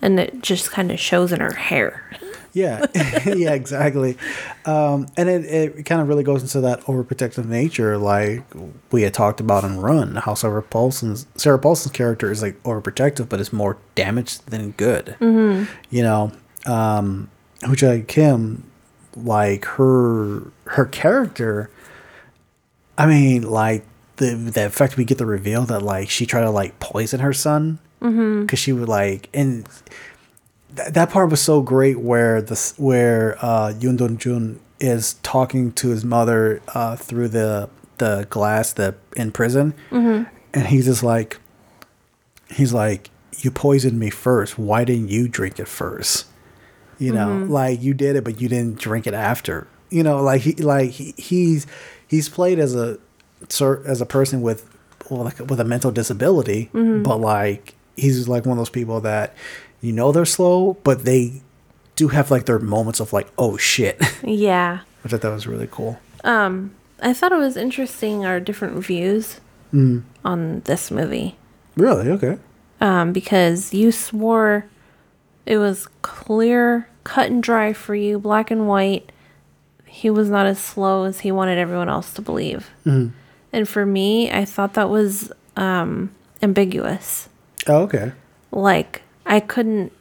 [0.01, 2.09] and it just kind of shows in her hair.
[2.53, 2.85] Yeah,
[3.25, 4.17] yeah, exactly.
[4.65, 8.43] Um, and it, it kind of really goes into that overprotective nature, like
[8.91, 13.29] we had talked about in Run, how Sarah Paulson's Sarah Paulson's character is like overprotective,
[13.29, 15.15] but it's more damaged than good.
[15.21, 15.71] Mm-hmm.
[15.91, 16.31] You know,
[16.65, 17.29] um,
[17.63, 18.63] Hye-ja Kim,
[19.15, 21.69] like her her character.
[22.97, 23.85] I mean, like
[24.17, 27.33] the the fact we get the reveal that like she tried to like poison her
[27.33, 27.79] son.
[28.41, 29.67] Because she would like and
[30.75, 35.71] th- that part was so great where this where uh Yoon Dong Jun is talking
[35.73, 37.69] to his mother uh through the
[37.99, 39.75] the glass the in prison.
[40.55, 41.39] And he's just like
[42.49, 44.57] he's like you poisoned me first.
[44.57, 46.25] Why didn't you drink it first
[47.01, 49.67] you know like you did it but you didn't drink it after.
[49.89, 51.67] You know like he like he, he's
[52.07, 52.97] he's played as a
[53.85, 54.69] as a person with
[55.09, 59.35] well, like with a mental disability but like he's like one of those people that
[59.81, 61.41] you know they're slow but they
[61.95, 63.99] do have like their moments of like oh shit.
[64.23, 64.79] Yeah.
[65.03, 65.99] which i thought that was really cool.
[66.23, 66.71] Um,
[67.01, 69.41] I thought it was interesting our different views
[69.73, 71.35] on this movie.
[71.75, 72.09] really?
[72.09, 72.37] Okay.
[72.79, 74.65] Um, because you swore
[75.45, 79.11] it was clear, cut and dry for you, black and white.
[79.85, 82.69] He was not as slow as he wanted everyone else to believe.
[82.85, 86.11] And for me, I thought that was um,
[86.41, 87.27] ambiguous.
[87.67, 88.13] oh okay
[88.51, 89.91] Like, I couldn't,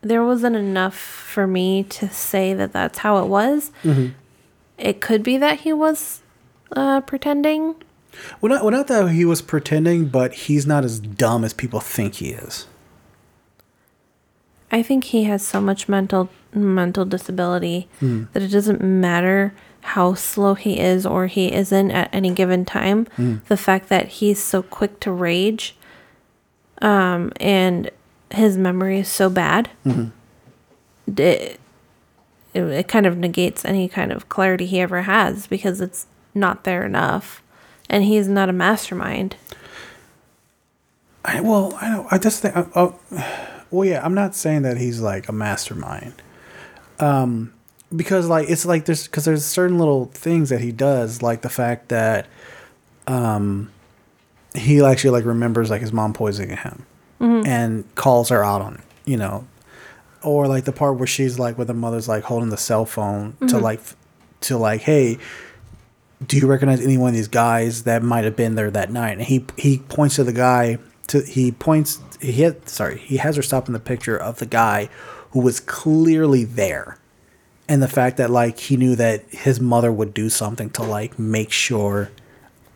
[0.00, 3.70] there wasn't enough for me to say that that's how it was.
[4.78, 6.22] It could be that he was
[6.72, 7.74] uh, pretending.
[8.40, 11.80] well not, well not that he was pretending but he's not as dumb as people
[11.80, 12.66] think he is
[14.72, 18.24] I think he has so much mental mental disability hmm.
[18.32, 23.06] that it doesn't matter how slow he is or he isn't at any given time.
[23.16, 23.36] Hmm.
[23.48, 25.76] The fact that he's so quick to rage,
[26.82, 27.90] um, and
[28.30, 30.08] his memory is so bad, mm-hmm.
[31.20, 31.60] it,
[32.52, 36.64] it it kind of negates any kind of clarity he ever has because it's not
[36.64, 37.42] there enough,
[37.88, 39.36] and he's not a mastermind.
[41.24, 42.12] I, well, I don't.
[42.12, 42.54] I just think.
[42.74, 42.98] Oh,
[43.70, 44.04] well, yeah.
[44.04, 46.14] I'm not saying that he's like a mastermind,
[46.98, 47.52] um,
[47.94, 51.48] because like it's like there's because there's certain little things that he does, like the
[51.48, 52.26] fact that,
[53.06, 53.70] um,
[54.54, 56.86] he actually like remembers like his mom poisoning him,
[57.46, 58.80] and calls her out on it.
[59.06, 59.46] You know,
[60.22, 63.36] or like the part where she's like, where the mother's like holding the cell phone
[63.48, 63.80] to like,
[64.42, 65.18] to like, hey,
[66.24, 69.12] do you recognize any one of these guys that might have been there that night?
[69.12, 70.78] And he he points to the guy
[71.08, 74.46] to he points he had sorry he has her stop in the picture of the
[74.46, 74.88] guy
[75.30, 76.98] who was clearly there,
[77.68, 81.18] and the fact that like he knew that his mother would do something to like
[81.18, 82.10] make sure.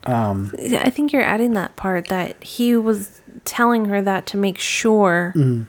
[0.04, 4.58] Um I think you're adding that part that he was telling her that to make
[4.58, 5.64] sure mm-hmm.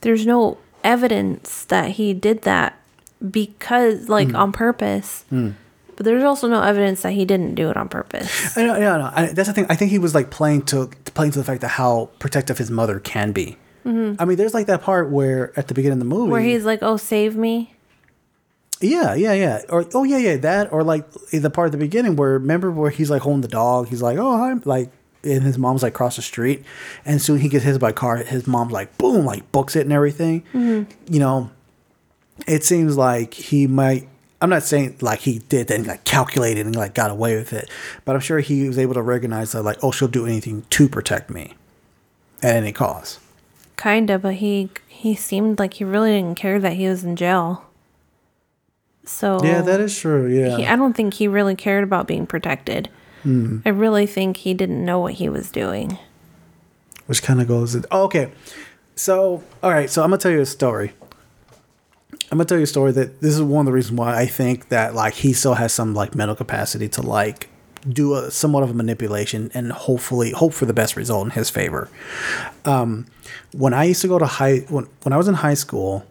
[0.00, 2.78] there's no evidence that he did that
[3.30, 4.38] because like mm.
[4.38, 5.24] on purpose.
[5.32, 5.54] Mm.
[5.98, 8.56] But there's also no evidence that he didn't do it on purpose.
[8.56, 9.66] I know, I know, I, that's the thing.
[9.68, 12.70] I think he was like playing to playing to the fact that how protective his
[12.70, 13.56] mother can be.
[13.84, 14.22] Mm-hmm.
[14.22, 16.64] I mean, there's like that part where at the beginning of the movie, Where he's
[16.64, 17.74] like, "Oh, save me."
[18.80, 19.62] Yeah, yeah, yeah.
[19.70, 22.90] Or oh yeah, yeah, that or like the part at the beginning where remember where
[22.90, 24.92] he's like holding the dog, he's like, Oh hi like
[25.24, 26.64] and his mom's like across the street
[27.04, 29.80] and soon he gets hit by a car, his mom's like boom, like books it
[29.80, 30.42] and everything.
[30.54, 31.12] Mm-hmm.
[31.12, 31.50] You know,
[32.46, 34.08] it seems like he might
[34.40, 37.68] I'm not saying like he did and like calculated and like got away with it,
[38.04, 40.88] but I'm sure he was able to recognize that like, oh, she'll do anything to
[40.88, 41.54] protect me
[42.42, 43.18] at any cost.
[43.76, 47.64] Kinda, but he he seemed like he really didn't care that he was in jail.
[49.04, 50.26] So Yeah, that is true.
[50.28, 50.56] Yeah.
[50.56, 52.90] He, I don't think he really cared about being protected.
[53.22, 53.58] Hmm.
[53.64, 55.98] I really think he didn't know what he was doing.
[57.06, 57.74] which kind of goes.
[57.90, 58.30] Oh, okay,
[58.94, 60.92] so all right, so I'm gonna tell you a story.
[62.30, 64.26] I'm gonna tell you a story that this is one of the reasons why I
[64.26, 67.48] think that like he still has some like mental capacity to like
[67.88, 71.48] do a somewhat of a manipulation and hopefully hope for the best result in his
[71.48, 71.88] favor.
[72.64, 73.06] Um,
[73.52, 76.04] when I used to go to high when when I was in high school,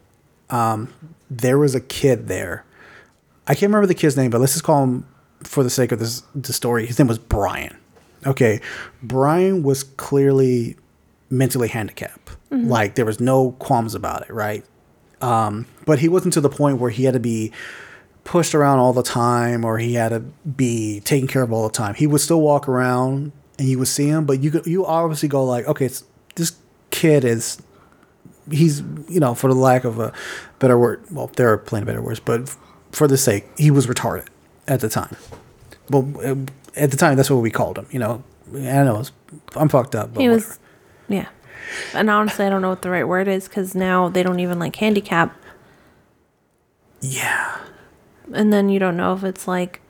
[0.50, 0.92] um,
[1.30, 2.64] there was a kid there.
[3.46, 5.06] I can't remember the kid's name, but let's just call him
[5.44, 6.86] for the sake of this the story.
[6.86, 7.76] His name was Brian.
[8.26, 8.60] Okay,
[9.02, 10.76] Brian was clearly
[11.30, 12.36] mentally handicapped.
[12.50, 14.64] Like there was no qualms about it, right?
[15.20, 17.52] Um, but he wasn't to the point where he had to be
[18.24, 21.72] pushed around all the time or he had to be taken care of all the
[21.74, 21.94] time.
[21.94, 25.28] He would still walk around and you would see him, but you could, you obviously
[25.28, 26.04] go like, okay, it's,
[26.36, 26.56] this
[26.90, 27.60] kid is
[28.50, 30.10] he's you know for the lack of a
[30.58, 32.56] better word well there are plenty of better words but
[32.92, 34.26] for the sake he was retarded
[34.66, 35.14] at the time
[35.90, 36.34] well uh,
[36.74, 38.22] at the time that's what we called him you know
[38.54, 39.12] i know it's,
[39.54, 40.46] i'm fucked up but He whatever.
[40.48, 40.58] was,
[41.08, 41.28] yeah.
[41.94, 44.58] And honestly, I don't know what the right word is because now they don't even
[44.58, 45.36] like handicap.
[47.00, 47.58] Yeah.
[48.32, 49.80] And then you don't know if it's like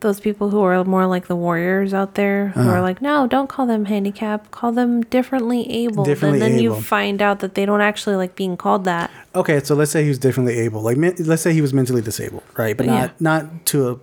[0.00, 2.70] those people who are more like the warriors out there who Uh-huh.
[2.70, 6.04] are like, no, don't call them handicap, call them differently able.
[6.04, 9.10] Differently and then you find out that they don't actually like being called that.
[9.34, 10.82] Okay, so let's say he was differently able.
[10.82, 12.76] Like, let's say he was mentally disabled, right?
[12.76, 13.10] But Yeah.
[13.18, 13.96] not not to a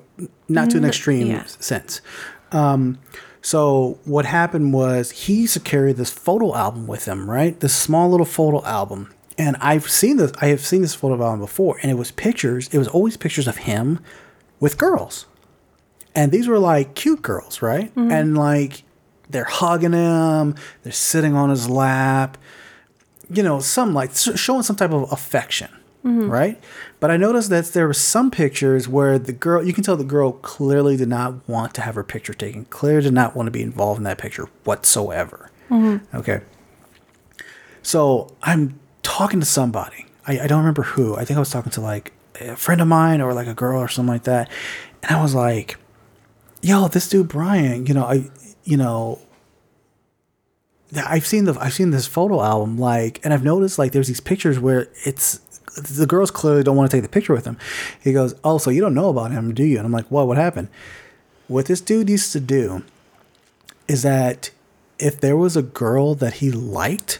[0.48, 1.44] not to an Mm, extreme yeah.
[1.46, 2.02] sense.
[2.52, 3.00] Um,
[3.42, 7.60] so what happened was he used to carry this photo album with him, right?
[7.60, 10.32] This small little photo album, and I've seen this.
[10.42, 12.68] I have seen this photo album before, and it was pictures.
[12.74, 14.00] It was always pictures of him
[14.60, 15.26] with girls,
[16.16, 17.92] and these were like cute girls, right?
[17.96, 18.84] And like
[19.30, 22.38] they're hugging him, they're sitting on his lap
[23.28, 25.68] you know, some like showing some type of affection,
[26.06, 26.30] Mm-hmm.
[26.30, 26.64] right?
[27.00, 30.04] But I noticed that there were some pictures where the girl, you can tell the
[30.04, 33.52] girl clearly did not want to have her picture taken, clearly did not want to
[33.52, 35.50] be involved in that picture whatsoever.
[35.72, 36.16] Mm-hmm.
[36.16, 36.42] Okay.
[37.82, 40.06] So I'm talking to somebody.
[40.28, 41.16] I, I don't remember who.
[41.16, 43.80] I think I was talking to like a friend of mine or like a girl
[43.80, 44.52] or something like that.
[45.02, 45.78] And I was like,
[46.62, 48.30] yo, this dude Brian, you know, I,
[48.64, 49.20] you know,
[50.96, 54.20] I've seen the I've seen this photo album like, and I've noticed like there's these
[54.20, 55.40] pictures where it's
[55.76, 57.58] the girls clearly don't want to take the picture with him.
[58.02, 60.28] He goes, "Oh, so you don't know about him, do you?" And I'm like, "What?
[60.28, 60.70] What happened?"
[61.48, 62.84] What this dude used to do
[63.88, 64.50] is that
[64.98, 67.20] if there was a girl that he liked,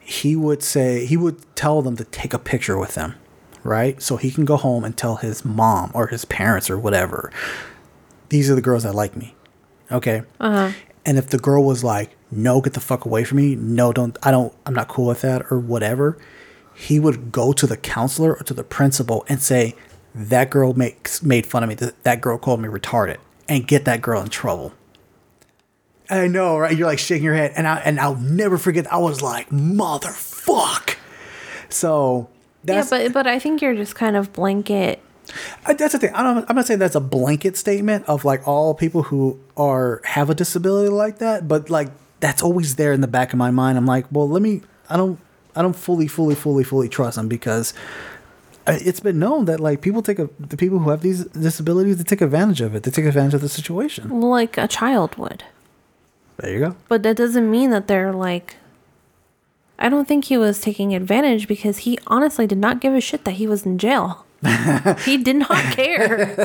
[0.00, 3.14] he would say he would tell them to take a picture with them,
[3.62, 4.02] right?
[4.02, 7.30] So he can go home and tell his mom or his parents or whatever,
[8.30, 9.34] these are the girls that like me.
[9.92, 10.22] Okay.
[10.40, 10.72] Uh-huh.
[11.04, 13.54] And if the girl was like, "No, get the fuck away from me.
[13.56, 14.16] No, don't.
[14.22, 14.52] I don't.
[14.66, 16.18] I'm not cool with that or whatever,"
[16.74, 19.74] he would go to the counselor or to the principal and say,
[20.14, 21.74] "That girl makes made fun of me.
[22.02, 23.18] That, girl called me retarded,"
[23.48, 24.72] and get that girl in trouble.
[26.08, 26.76] I know, right?
[26.76, 28.92] You're like shaking your head, and I and I'll never forget.
[28.92, 30.96] I was like, "Motherfuck."
[31.68, 32.28] So
[32.64, 35.00] that's yeah, but but I think you're just kind of blanket.
[35.66, 36.12] uh, That's the thing.
[36.14, 40.00] I don't, I'm not saying that's a blanket statement of like all people who are
[40.04, 41.88] have a disability like that, but like
[42.18, 43.78] that's always there in the back of my mind.
[43.78, 44.62] I'm like, well, let me.
[44.88, 45.20] I don't.
[45.56, 47.74] I don't fully, fully, fully, fully trust them because
[48.66, 52.04] it's been known that like people take a the people who have these disabilities they
[52.04, 52.82] take advantage of it.
[52.82, 54.20] They take advantage of the situation.
[54.20, 55.44] Like a child would.
[56.38, 56.76] There you go.
[56.88, 58.56] But that doesn't mean that they're like.
[59.78, 63.24] I don't think he was taking advantage because he honestly did not give a shit
[63.24, 64.26] that he was in jail.
[65.04, 66.38] he did not care.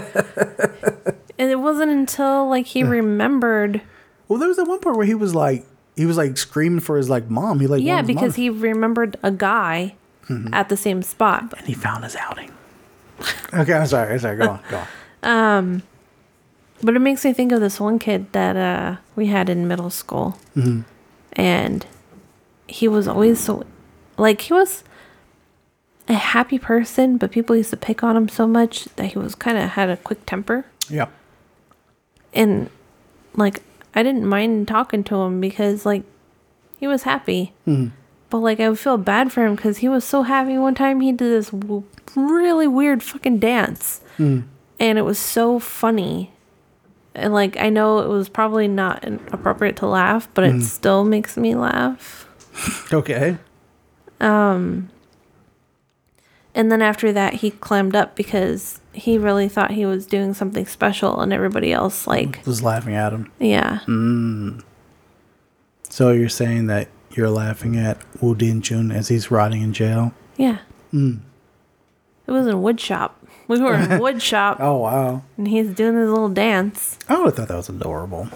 [1.37, 3.81] and it wasn't until like he remembered.
[4.27, 5.65] Well, there was that one part where he was like
[5.95, 7.59] he was like screaming for his like mom.
[7.59, 8.41] He like Yeah, because mom.
[8.43, 9.95] he remembered a guy
[10.51, 11.53] at the same spot.
[11.57, 12.51] and he found his outing.
[13.53, 14.13] okay, I'm sorry.
[14.13, 14.37] I'm sorry.
[14.37, 14.59] Go on.
[14.69, 14.87] Go on.
[15.23, 15.81] Um,
[16.83, 19.89] But it makes me think of this one kid that uh, we had in middle
[19.89, 20.37] school.
[21.33, 21.85] And
[22.67, 23.63] he was always so,
[24.17, 24.83] like, he was
[26.07, 29.33] a happy person, but people used to pick on him so much that he was
[29.35, 30.65] kind of had a quick temper.
[30.89, 31.07] Yeah.
[32.33, 32.69] And,
[33.35, 33.63] like,
[33.95, 36.03] I didn't mind talking to him because, like,
[36.77, 37.53] he was happy.
[37.63, 37.87] Hmm.
[38.29, 40.57] But, like, I would feel bad for him because he was so happy.
[40.57, 41.83] One time he did this w-
[42.15, 44.01] really weird fucking dance.
[44.17, 44.41] Hmm.
[44.79, 46.31] And it was so funny.
[47.13, 50.59] And, like, I know it was probably not appropriate to laugh, but it hmm.
[50.59, 52.23] still makes me laugh.
[52.93, 53.37] Okay.
[54.21, 54.89] Um.
[56.53, 60.65] And then after that, he clammed up because he really thought he was doing something
[60.65, 63.31] special, and everybody else, like, Was laughing at him.
[63.39, 63.79] yeah.
[63.85, 64.63] Mm.
[65.89, 70.13] So you're saying that you're laughing at Woo Din Jun as he's rotting in jail?
[70.37, 70.57] Yeah.
[70.93, 71.19] Mm.
[72.27, 73.21] It was in wood shop.
[73.47, 75.21] We were in wood shop, Oh wow!
[75.37, 76.97] and he's doing his little dance.
[77.07, 78.27] I would have thought that was adorable.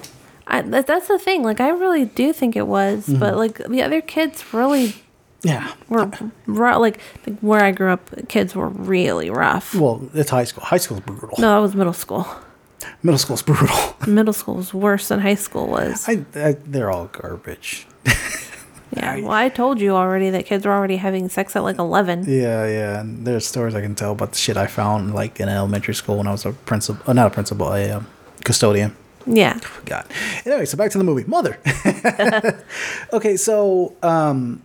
[0.46, 1.44] I, that, that's the thing.
[1.44, 3.38] Like, I really do think it was, but mm-hmm.
[3.38, 4.96] like the other kids really
[5.42, 5.74] Yeah.
[5.88, 6.06] were
[6.78, 8.10] like, like where I grew up.
[8.28, 9.74] Kids were really rough.
[9.74, 10.64] Well, it's high school.
[10.64, 11.38] High school's brutal.
[11.40, 12.28] No, that was middle school.
[13.04, 13.96] Middle school's brutal.
[14.08, 16.08] Middle school was worse than high school was.
[16.08, 17.88] I, I they're all garbage.
[18.96, 19.20] yeah.
[19.20, 22.24] Well, I told you already that kids were already having sex at like eleven.
[22.28, 23.00] Yeah, yeah.
[23.02, 26.18] And there's stories I can tell about the shit I found like in elementary school
[26.18, 27.02] when I was a principal.
[27.08, 28.08] Oh, not a principal, a um,
[28.44, 28.96] custodian.
[29.26, 29.60] Yeah.
[29.86, 30.06] God.
[30.46, 31.60] Anyway, so back to the movie, Mother.
[33.14, 34.64] okay, so um,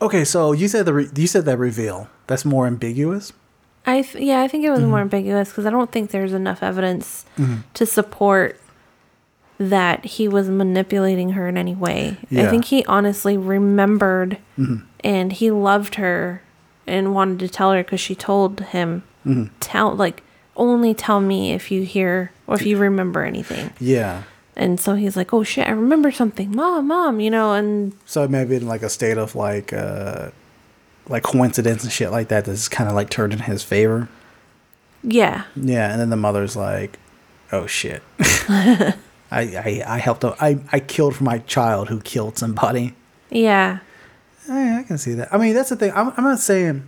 [0.00, 3.32] okay, so you said the re- you said that reveal that's more ambiguous.
[3.86, 5.14] I th- yeah, I think it was more mm-hmm.
[5.14, 7.60] ambiguous because I don't think there's enough evidence mm-hmm.
[7.74, 8.60] to support
[9.58, 12.16] that he was manipulating her in any way.
[12.30, 14.84] I think he honestly remembered mm-hmm.
[15.02, 16.42] and he loved her
[16.86, 19.02] and wanted to tell her because she told him,
[19.58, 20.22] tell like
[20.56, 23.70] only tell me if you hear or if you remember anything.
[23.80, 24.24] Yeah.
[24.58, 28.24] And so he's like, "Oh shit, I remember something, mom, mom," you know, and So
[28.24, 30.30] it may be in like a state of like uh
[31.08, 34.08] like coincidence and shit like that that's kind of like turned in his favor.
[35.02, 36.98] yeah, Yeah, and then the mother's like,
[37.52, 38.94] "Oh shit, I,
[39.30, 40.24] I I helped.
[40.24, 42.94] A, I I killed for my child who killed somebody."
[43.30, 43.78] yeah,
[44.48, 45.32] I, I can see that.
[45.32, 45.92] I mean, that's the thing.
[45.94, 46.82] I'm, I'm not saying.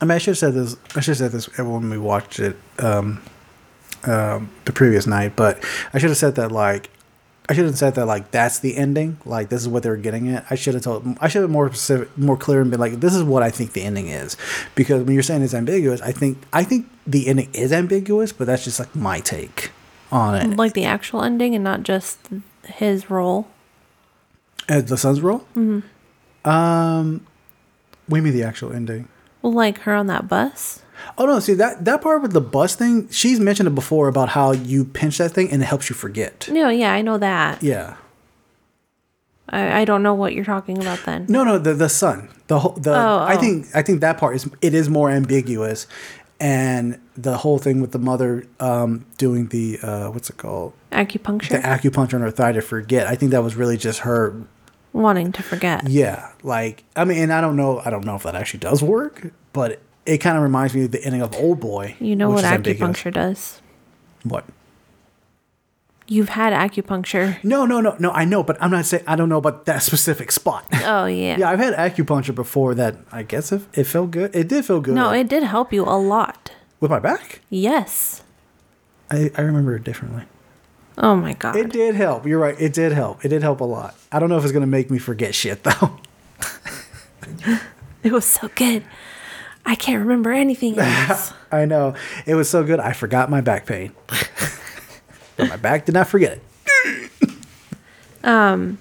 [0.00, 0.76] I mean, I should have said this.
[0.94, 3.22] I should have said this when we watched it um,
[4.04, 5.34] um, the previous night.
[5.36, 6.90] But I should have said that like.
[7.50, 9.16] I should have said that like that's the ending.
[9.24, 10.44] Like this is what they were getting at.
[10.50, 11.16] I should have told.
[11.18, 13.50] I should have been more specific, more clear, and been like, "This is what I
[13.50, 14.36] think the ending is."
[14.74, 18.46] Because when you're saying it's ambiguous, I think I think the ending is ambiguous, but
[18.46, 19.70] that's just like my take
[20.12, 20.56] on it.
[20.56, 22.18] like the actual ending and not just
[22.64, 23.48] his role.
[24.68, 25.46] As the son's role.
[25.56, 26.48] Mm-hmm.
[26.48, 27.26] Um,
[28.08, 29.08] we mean the actual ending.
[29.42, 30.82] Well, like her on that bus.
[31.16, 31.40] Oh no!
[31.40, 33.08] See that that part with the bus thing.
[33.10, 36.48] She's mentioned it before about how you pinch that thing and it helps you forget.
[36.50, 37.62] No, yeah, I know that.
[37.62, 37.96] Yeah.
[39.50, 41.26] I, I don't know what you're talking about then.
[41.28, 41.58] No, no.
[41.58, 42.28] The the son.
[42.48, 42.72] The whole.
[42.72, 42.94] The.
[42.94, 43.40] Oh, I oh.
[43.40, 45.86] think I think that part is it is more ambiguous,
[46.40, 51.48] and the whole thing with the mother um, doing the uh, what's it called Acupuncture.
[51.48, 53.06] the acupuncture on her thigh to forget.
[53.06, 54.34] I think that was really just her.
[54.92, 55.88] wanting to forget.
[55.88, 56.32] Yeah.
[56.42, 57.80] Like I mean, and I don't know.
[57.84, 60.90] I don't know if that actually does work, but it kind of reminds me of
[60.90, 62.00] the ending of Oldboy.
[62.00, 62.80] You know what what is ambiguous.
[62.90, 63.60] acupuncture does.
[64.24, 64.44] What?
[66.10, 67.42] You've had acupuncture.
[67.44, 68.10] No, no, no, no.
[68.12, 70.66] I know, but I'm not saying I don't know about that specific spot.
[70.88, 71.36] Oh yeah.
[71.38, 72.74] yeah, I've had acupuncture before.
[72.74, 74.34] That I guess it, it felt good.
[74.34, 74.94] It did feel good.
[74.94, 76.50] No, it did help you a lot.
[76.80, 77.40] with my back.
[77.50, 78.22] Yes.
[79.10, 80.24] I, I remember it differently.
[80.96, 81.56] Oh my god.
[81.56, 82.26] It did help.
[82.26, 82.56] You're right.
[82.58, 83.24] It did help.
[83.24, 83.94] It did help a lot.
[84.10, 85.98] I don't know if it's gonna make me forget shit though.
[88.02, 88.84] It was so good.
[89.68, 91.32] I can't remember anything else.
[91.52, 91.94] I know
[92.26, 92.80] it was so good.
[92.80, 93.92] I forgot my back pain,
[95.36, 97.30] but my back did not forget it.
[98.24, 98.78] um,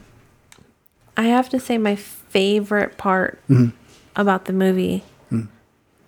[1.16, 3.76] I have to say my favorite part Mm-hmm.
[4.16, 5.50] about the movie Mm.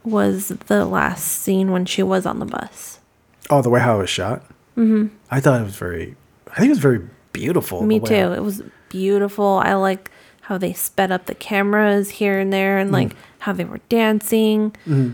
[0.06, 3.00] was the last scene when she was on the bus.
[3.50, 4.44] Oh, the way how it was shot.
[4.78, 5.08] Mm-hmm.
[5.30, 6.16] I thought it was very.
[6.52, 7.02] I think it was very
[7.34, 7.84] beautiful.
[7.84, 8.14] Me too.
[8.14, 9.62] It was beautiful.
[9.64, 10.10] I like
[10.50, 12.82] how they sped up the cameras here and there Mm.
[12.82, 14.72] and like how they were dancing.
[14.88, 15.12] Mm-hmm.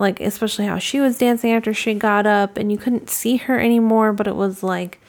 [0.00, 3.58] Like especially how she was dancing after she got up and you couldn't see her
[3.60, 5.00] anymore, but it was like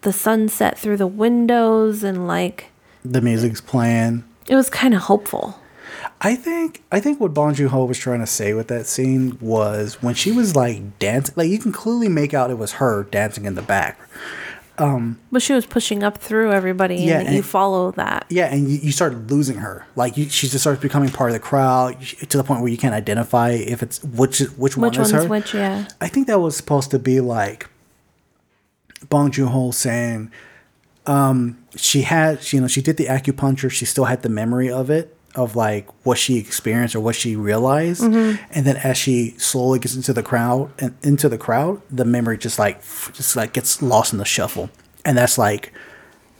[0.00, 2.66] the sunset through the windows and like
[3.04, 4.24] the music's playing.
[4.48, 5.58] it was kind of hopeful.
[6.20, 9.38] I think I think what Bong Joon Ho was trying to say with that scene
[9.40, 13.04] was when she was like dancing, like you can clearly make out it was her
[13.04, 14.00] dancing in the back.
[14.78, 18.26] But she was pushing up through everybody Yeah, and you follow that.
[18.30, 19.86] Yeah, and you, you start losing her.
[19.96, 22.78] Like you, she just starts becoming part of the crowd to the point where you
[22.78, 25.28] can't identify if it's which which, one Which is one's her.
[25.28, 25.86] which, yeah.
[26.00, 27.68] I think that was supposed to be like
[29.08, 30.30] Bong Joon Ho saying,
[31.06, 33.70] um, she had, you know, she did the acupuncture.
[33.70, 37.36] She still had the memory of it, of like what she experienced or what she
[37.36, 38.02] realized.
[38.02, 42.36] And then as she slowly gets into the crowd and into the crowd, the memory
[42.38, 42.82] just like,
[43.12, 44.68] just like gets lost in the shuffle.
[45.04, 45.72] And that's like,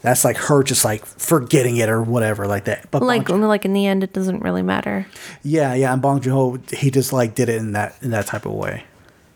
[0.01, 2.91] that's like her just like forgetting it or whatever like that.
[2.91, 5.07] But Like like in the end it doesn't really matter.
[5.43, 8.27] yeah, yeah, and Bong Joon Ho, he just like did it in that in that
[8.27, 8.83] type of way.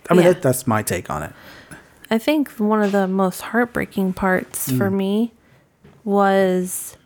[0.09, 0.33] I mean, Yeah.
[0.33, 1.31] that, that's my take on it.
[2.11, 4.93] I think one of the most heartbreaking parts for Mm.
[4.93, 5.33] me
[6.03, 6.96] was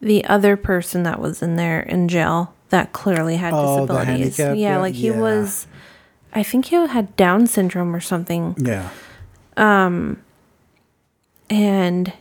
[0.00, 4.38] the other person that was in there in jail that clearly had Oh, disabilities.
[4.38, 4.76] yeah, guy?
[4.80, 5.18] like he Yeah.
[5.20, 5.66] was
[6.34, 8.54] I think he had Down syndrome or something.
[8.58, 8.88] Yeah.
[9.56, 10.18] Um
[11.50, 12.12] and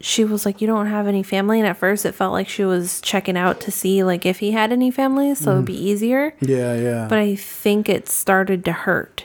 [0.00, 1.58] she was like, You don't have any family.
[1.58, 4.50] And at first it felt like she was checking out to see like if he
[4.52, 6.34] had any family, so it'd be easier.
[6.40, 7.06] Yeah, yeah.
[7.08, 9.24] But I think it started to hurt.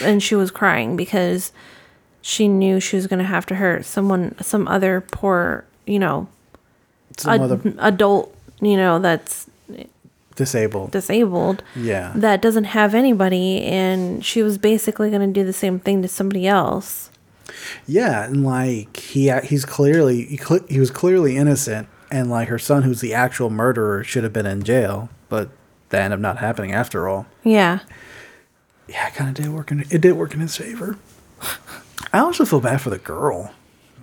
[0.00, 1.52] And she was crying because
[2.22, 6.26] she knew she was going to have to hurt someone, some other poor, you know,
[7.18, 9.48] Some ad- other adult, you know, that's
[10.36, 10.90] disabled.
[10.90, 12.12] disabled yeah.
[12.16, 13.62] that doesn't have anybody.
[13.62, 17.10] And she was basically going to do the same thing to somebody else.
[17.86, 22.58] yeah, and like he he's clearly he, cle he was clearly innocent, and like her
[22.58, 25.50] son, who's the actual murderer, should have been in jail, but
[25.90, 27.26] that ended up not happening after all.
[27.44, 27.80] Yeah.
[28.88, 30.98] Yeah, it kind of did work in it did work in his favor.
[32.12, 33.52] I also feel bad for the girl,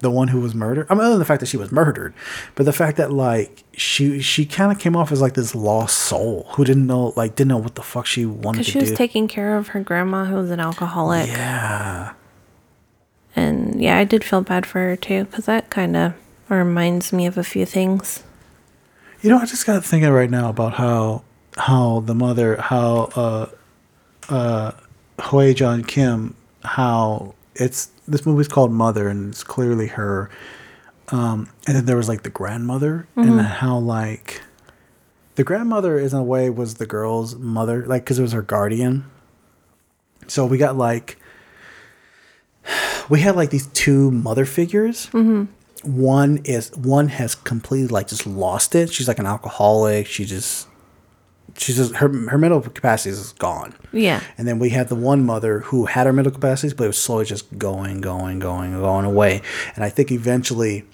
[0.01, 0.85] the one who was murdered.
[0.89, 2.13] I mean, other than the fact that she was murdered,
[2.55, 5.97] but the fact that like she she kind of came off as like this lost
[5.97, 8.89] soul who didn't know like didn't know what the fuck she wanted Because she was
[8.89, 8.95] do.
[8.95, 11.27] taking care of her grandma who was an alcoholic.
[11.27, 12.13] yeah,
[13.35, 16.13] And yeah, I did feel bad for her too, because that kind of
[16.49, 18.23] reminds me of a few things.
[19.21, 21.23] you know, I just got thinking right now about how
[21.57, 23.45] how the mother how uh
[24.29, 24.71] uh
[25.19, 30.29] Hye-ja Kim how it's this movie's called Mother, and it's clearly her.
[31.09, 34.41] Um, and then there was like the grandmother, and how like
[35.35, 38.41] the grandmother, is in a way, was the girl's mother, like because it was her
[38.41, 39.05] guardian.
[40.27, 41.17] So we got like
[43.09, 45.07] we had like these two mother figures.
[45.83, 48.93] One is one has completely like just lost it.
[48.93, 50.07] She's like an alcoholic.
[50.07, 50.67] She just
[51.57, 53.73] she's just her her mental capacities is gone.
[53.91, 54.21] Yeah.
[54.37, 56.97] And then we had the one mother who had her mental capacities, but it was
[56.97, 59.41] slowly just going, going, going, going away.
[59.75, 60.85] And I think eventually,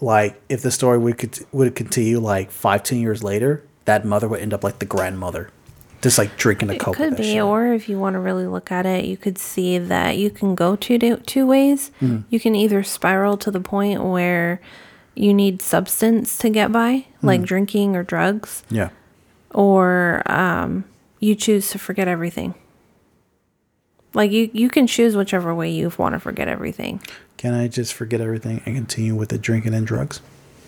[0.00, 4.28] like if the story would cont- would continue like five, ten years later, that mother
[4.28, 5.50] would end up like the grandmother,
[6.02, 6.94] just like drinking a coke.
[6.94, 7.42] It could be, shit.
[7.42, 10.54] or if you want to really look at it, you could see that you can
[10.54, 11.90] go two two ways.
[12.00, 12.18] Hmm.
[12.30, 14.60] You can either spiral to the point where
[15.16, 17.46] you need substance to get by, like Hmm.
[17.46, 18.88] drinking or drugs, yeah.
[19.54, 20.84] Or um,
[21.20, 22.54] you choose to forget everything.
[24.12, 27.00] Like you, you can choose whichever way you want to forget everything.
[27.36, 30.20] Can I just forget everything and continue with the drinking and drugs?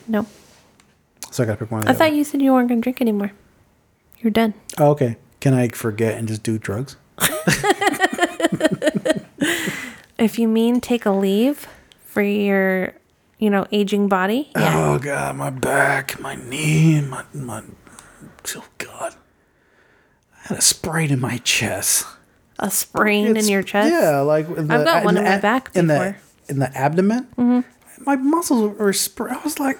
[0.08, 0.26] No,
[1.30, 1.80] So I gotta pick one.
[1.80, 3.32] Of the I thought you said you weren't going to drink anymore.
[4.20, 4.54] You're done.
[4.78, 5.16] Oh, okay.
[5.40, 6.96] Can I forget and just do drugs?
[10.18, 11.68] If you mean take a leave
[12.06, 12.94] for your,
[13.38, 14.74] you know, aging body, yeah.
[14.74, 17.62] Oh god, my back, my knee, my my.
[18.56, 19.14] Oh god,
[20.44, 22.06] I had a sprain in my chest.
[22.58, 23.90] a sprain in your chest.
[23.92, 26.06] Yeah, like the, I've got one in in my the- back in the before.
[26.12, 26.50] Mm-hmm.
[26.50, 27.64] in the abdomen.
[28.00, 28.92] My muscles were.
[28.92, 29.78] Spr- I was like,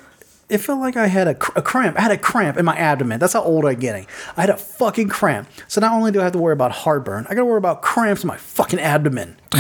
[0.49, 1.99] it felt like I had a, cr- a cramp.
[1.99, 3.19] I had a cramp in my abdomen.
[3.21, 4.07] That's how old I'm getting.
[4.37, 5.49] I had a fucking cramp.
[5.69, 7.83] So not only do I have to worry about heartburn, I got to worry about
[7.83, 9.37] cramps in my fucking abdomen.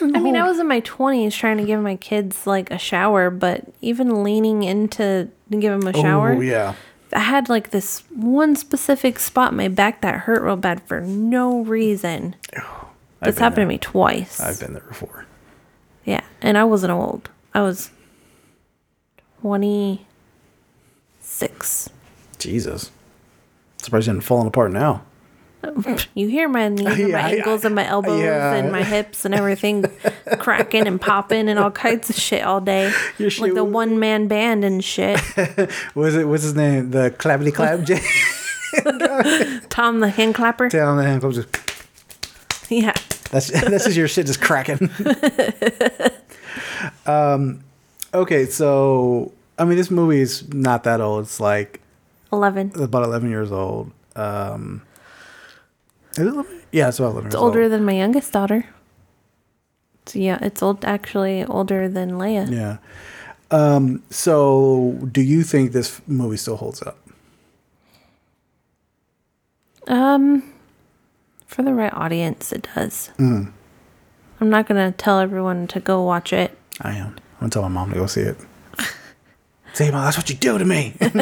[0.00, 3.30] I mean, I was in my 20s trying to give my kids like a shower,
[3.30, 6.74] but even leaning into to give them a shower, Oh yeah.
[7.14, 11.00] I had like this one specific spot in my back that hurt real bad for
[11.00, 12.36] no reason.
[13.24, 13.64] This happened there.
[13.66, 14.40] to me twice.
[14.40, 15.26] I've been there before.
[16.04, 17.30] yeah, and I wasn't old.
[17.54, 17.92] I was
[19.42, 21.90] 26.
[22.38, 22.88] Jesus.
[22.88, 22.92] I'm
[23.84, 25.02] Surprised you haven't fallen apart now.
[26.14, 28.54] You hear my knees and my ankles and my elbows yeah.
[28.54, 29.84] and my hips and everything
[30.38, 32.92] cracking and popping and all kinds of shit all day.
[33.38, 35.20] Like the one man band and shit.
[35.94, 36.26] Was it?
[36.28, 36.90] What's his name?
[36.90, 37.80] The clappity clap.
[37.84, 40.68] J- Tom the hand clapper.
[40.68, 41.20] Down the hand.
[41.32, 41.48] Just,
[42.70, 42.92] Yeah.
[43.30, 44.90] that's that's just your shit just cracking.
[47.06, 47.62] um.
[48.14, 51.24] Okay, so I mean, this movie is not that old.
[51.24, 51.80] It's like
[52.32, 52.72] 11.
[52.80, 53.90] about eleven years old.
[54.16, 54.82] Um.
[56.12, 56.60] Is it 11?
[56.72, 57.26] Yeah, it's about eleven.
[57.28, 58.66] It's older than my youngest daughter.
[60.06, 62.50] So yeah, it's old actually older than Leia.
[62.50, 62.78] Yeah.
[63.50, 64.02] Um.
[64.10, 66.98] So, do you think this movie still holds up?
[69.86, 70.42] Um
[71.46, 73.08] for the right audience it does.
[73.18, 73.44] Hmm.
[74.40, 76.56] I'm not going to tell everyone to go watch it.
[76.80, 77.08] I am.
[77.08, 78.36] I'm gonna tell my mom to go see it.
[79.74, 80.94] Say, mom, that's what you do to me.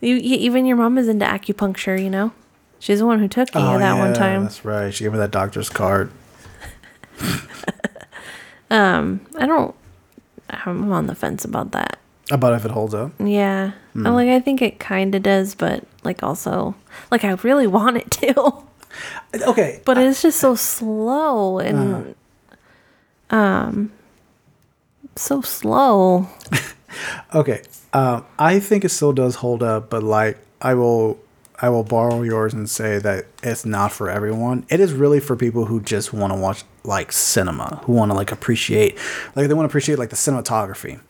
[0.00, 2.32] You, you, even your mom is into acupuncture, you know?
[2.78, 4.40] She's the one who took me that one time.
[4.40, 4.94] Oh, That's right.
[4.94, 6.12] She gave me that doctor's card.
[8.70, 9.74] I don't
[10.50, 11.98] I'm on the fence about that.
[12.30, 13.12] About if it holds up.
[13.18, 13.72] Yeah.
[13.94, 14.06] Hmm.
[14.06, 16.74] I like I think it kind of does, but like also
[17.10, 18.62] like I really want it to.
[19.46, 19.80] Okay.
[19.84, 22.14] but it's just so slow and
[23.30, 23.92] um
[25.16, 26.28] so slow.
[27.34, 27.62] Okay.
[27.92, 31.18] Um, I think it still does hold up, but like I will
[31.60, 34.64] I will borrow yours and say that it's not for everyone.
[34.68, 38.14] It is really for people who just want to watch like cinema, who want to
[38.14, 38.98] like appreciate
[39.36, 41.00] like they want to appreciate like the cinematography.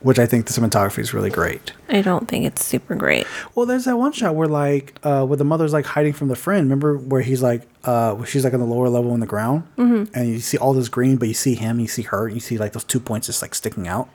[0.00, 1.72] Which I think the cinematography is really great.
[1.88, 3.26] I don't think it's super great.
[3.54, 6.36] Well, there's that one shot where like uh where the mother's like hiding from the
[6.36, 6.64] friend.
[6.66, 9.64] Remember where he's like uh where she's like on the lower level on the ground
[9.76, 10.14] mm-hmm.
[10.14, 12.56] and you see all this green, but you see him, you see her, you see
[12.56, 14.08] like those two points just like sticking out.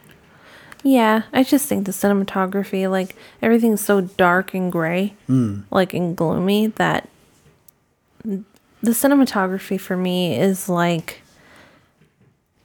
[0.83, 5.15] Yeah, I just think the cinematography, like everything's so dark and gray,
[5.69, 7.09] like and gloomy that
[8.81, 11.21] the cinematography for me is like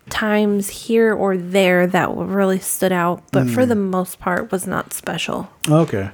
[0.08, 4.92] times here or there that really stood out, but for the most part was not
[4.92, 5.50] special.
[5.68, 6.10] Okay.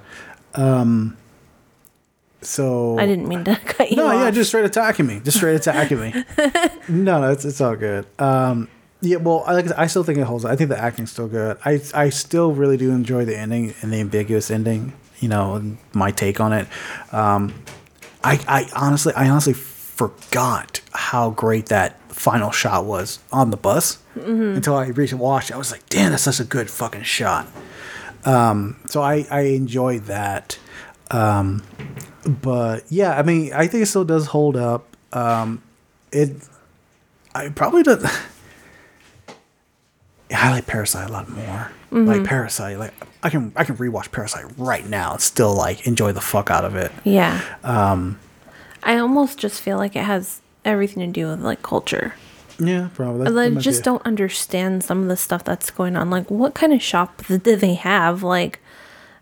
[0.55, 1.17] Um
[2.41, 4.15] so I didn't mean to cut you No, off.
[4.15, 5.21] yeah, just straight attacking me.
[5.21, 6.13] Just straight attacking me.
[6.89, 8.05] no, no, it's it's all good.
[8.19, 8.69] Um,
[9.01, 10.45] yeah, well, I like I still think it holds.
[10.45, 10.51] up.
[10.51, 11.57] I think the acting's still good.
[11.65, 14.93] I I still really do enjoy the ending and the ambiguous ending.
[15.21, 16.67] You know, my take on it.
[17.13, 17.55] Um,
[18.25, 19.53] I I honestly I honestly
[20.09, 25.51] forgot how great that final shot was on the bus until I recently watched.
[25.51, 25.55] it.
[25.55, 27.47] I was like, damn, that's such a good fucking shot.
[28.25, 30.59] Um, so I I enjoyed that.
[31.11, 31.63] Um,
[32.25, 34.97] but yeah, I mean, I think it still does hold up.
[35.13, 35.63] Um,
[36.11, 36.31] it.
[37.35, 38.05] I probably don't.
[40.35, 41.71] I like Parasite a lot more.
[41.91, 46.13] Like Parasite, like I can I can rewatch Parasite right now and still like enjoy
[46.13, 46.91] the fuck out of it.
[47.05, 47.39] Yeah.
[47.63, 48.19] Um,
[48.83, 52.15] I almost just feel like it has everything to do with like culture.
[52.59, 53.27] Yeah, probably.
[53.27, 56.11] I That just don't understand some of the stuff that's going on.
[56.11, 58.23] Like, what kind of shop do they have?
[58.23, 58.61] Like,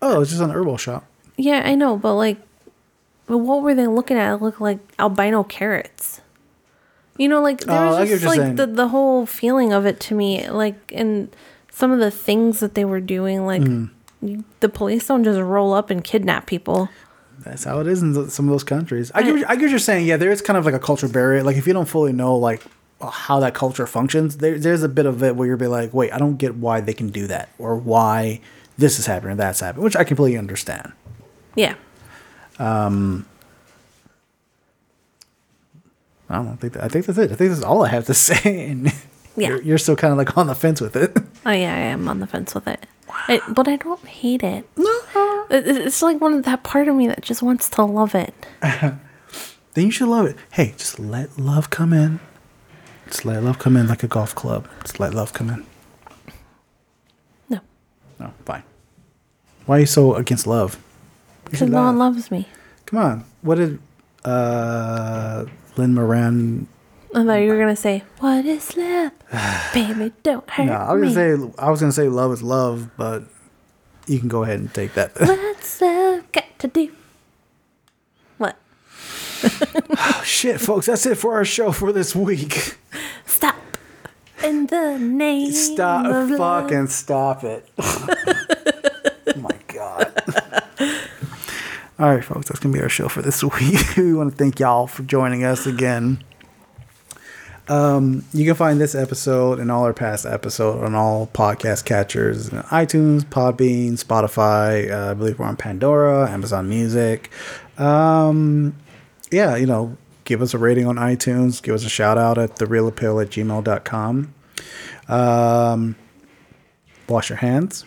[0.01, 1.05] Oh, it's just an herbal shop.
[1.37, 2.37] yeah, I know, but like,
[3.27, 4.33] but what were they looking at?
[4.35, 6.21] It looked like albino carrots.
[7.17, 9.99] You know, like there Oh, was what just like the the whole feeling of it
[10.01, 11.29] to me, like, and
[11.71, 13.61] some of the things that they were doing, like.
[13.63, 13.89] Mm.
[14.59, 16.89] The police don't just roll up and kidnap people.
[17.43, 19.11] That's how it is in some of those countries.
[19.15, 20.05] I get, I get what you're saying.
[20.05, 21.43] Yeah, there is kind of like a cultural barrier.
[21.43, 22.63] Like if you don't fully know like
[23.01, 26.11] how that culture functions, there, there's a bit of it where you'll be like, wait,
[26.13, 28.41] I don't get why they can do that or why
[28.77, 30.91] this is happening or that's happening, which I completely understand.
[31.55, 31.75] Yeah.
[32.59, 33.25] Um,
[36.29, 37.31] I don't think that, I think that's it.
[37.31, 38.67] I think that's all I have to say.
[38.69, 38.93] And
[39.35, 39.49] Yeah.
[39.49, 41.17] you're, you're still kind of like on the fence with it.
[41.45, 42.85] Oh yeah, I am on the fence with it.
[43.09, 44.65] I, but I don't hate it.
[44.77, 45.05] It-
[45.53, 48.33] It's like one of that part of me that just wants to love it.
[48.61, 48.99] then
[49.75, 50.37] you should love it.
[50.51, 52.19] Hey, just let love come in.
[53.07, 54.67] Just let love come in like a golf club.
[54.83, 55.65] Just let love come in.
[57.49, 57.59] No,
[58.19, 58.63] No, fine.
[59.65, 60.81] Why are you so against love?
[61.45, 62.47] Because no one loves me.
[62.85, 63.25] Come on.
[63.41, 63.79] What did
[64.23, 65.45] uh
[65.77, 66.67] Lynn Moran
[67.13, 69.11] I thought you were gonna say, "What is love,
[69.73, 70.13] baby?
[70.23, 72.89] Don't hurt No, I was me." gonna say I was gonna say love is love,
[72.95, 73.23] but
[74.07, 75.11] you can go ahead and take that.
[75.19, 76.91] What's love got to do?
[78.37, 78.57] What?
[79.43, 82.77] oh, shit, folks, that's it for our show for this week.
[83.25, 83.55] Stop.
[84.43, 86.63] In the name Stop of love.
[86.67, 87.69] fucking stop it.
[87.77, 88.07] oh
[89.37, 90.11] my god.
[91.99, 93.95] All right, folks, that's gonna be our show for this week.
[93.97, 96.23] we want to thank y'all for joining us again.
[97.71, 102.49] Um, you can find this episode and all our past episodes on all podcast catchers,
[102.49, 104.91] iTunes, Podbean, Spotify.
[104.91, 107.31] Uh, I believe we're on Pandora, Amazon Music.
[107.77, 108.75] Um,
[109.31, 109.95] yeah, you know,
[110.25, 111.63] give us a rating on iTunes.
[111.63, 114.33] Give us a shout out at thereelappeal at gmail.com.
[115.07, 115.95] Um,
[117.07, 117.85] wash your hands.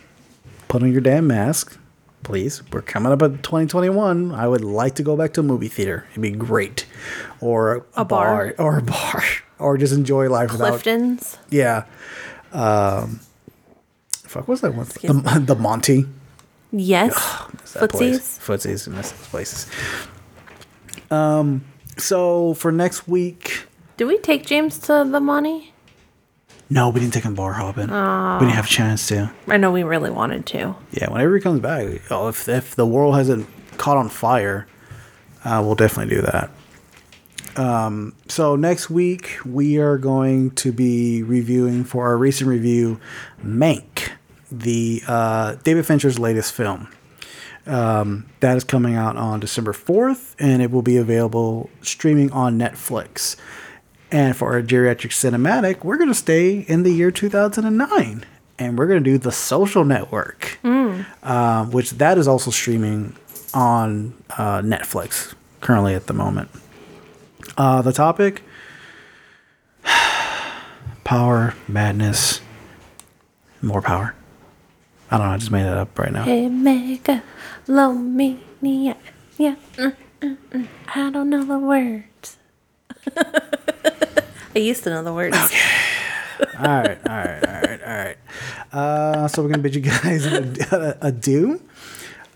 [0.67, 1.77] Put on your damn mask,
[2.25, 2.61] please.
[2.73, 4.33] We're coming up at 2021.
[4.33, 6.05] I would like to go back to a movie theater.
[6.11, 6.85] It'd be great.
[7.39, 8.53] Or a, bar.
[8.57, 9.23] Or a bar.
[9.57, 10.71] Or just enjoy life without.
[10.71, 11.37] Clifton's.
[11.49, 11.85] Yeah.
[12.51, 13.21] Um,
[14.11, 14.85] fuck, what's that one?
[14.85, 16.05] The, the Monty.
[16.73, 17.13] Yes.
[17.61, 18.37] Miss that place.
[18.39, 18.89] Footsies.
[18.89, 18.93] Footsies.
[18.93, 19.67] Miss those places.
[21.09, 21.63] Um,
[21.97, 23.65] so for next week,
[23.95, 25.71] Do we take James to the money?
[26.69, 27.87] No, we didn't take him bar hopping.
[27.87, 29.31] We didn't have a chance to.
[29.47, 30.75] I know we really wanted to.
[30.91, 33.47] Yeah, whenever he comes back, oh, if if the world hasn't
[33.77, 34.67] caught on fire,
[35.43, 36.49] uh, we'll definitely do that.
[37.57, 42.99] Um, so next week we are going to be reviewing for our recent review,
[43.43, 44.11] Mank,
[44.51, 46.89] the uh, David Fincher's latest film.
[47.67, 52.59] Um, that is coming out on December fourth, and it will be available streaming on
[52.59, 53.35] Netflix.
[54.15, 58.23] And for our geriatric cinematic, we're going to stay in the year 2009
[58.57, 63.17] and we're going to do The Social Network, um, which that is also streaming
[63.53, 66.49] on uh, Netflix currently at the moment.
[67.57, 68.41] Uh, the topic
[71.03, 72.39] power, madness,
[73.61, 74.15] more power.
[75.11, 76.23] I don't know, I just made that up right now.
[76.23, 77.21] Hey, mega,
[77.67, 78.93] low me, yeah,
[79.37, 79.55] yeah.
[79.75, 80.67] mm, mm, mm.
[80.95, 82.37] I don't know the words.
[84.55, 85.35] I used to know the words.
[85.35, 88.17] all right, all right, all right, all right.
[88.71, 90.25] Uh, so we're gonna bid you guys
[91.01, 91.61] adieu.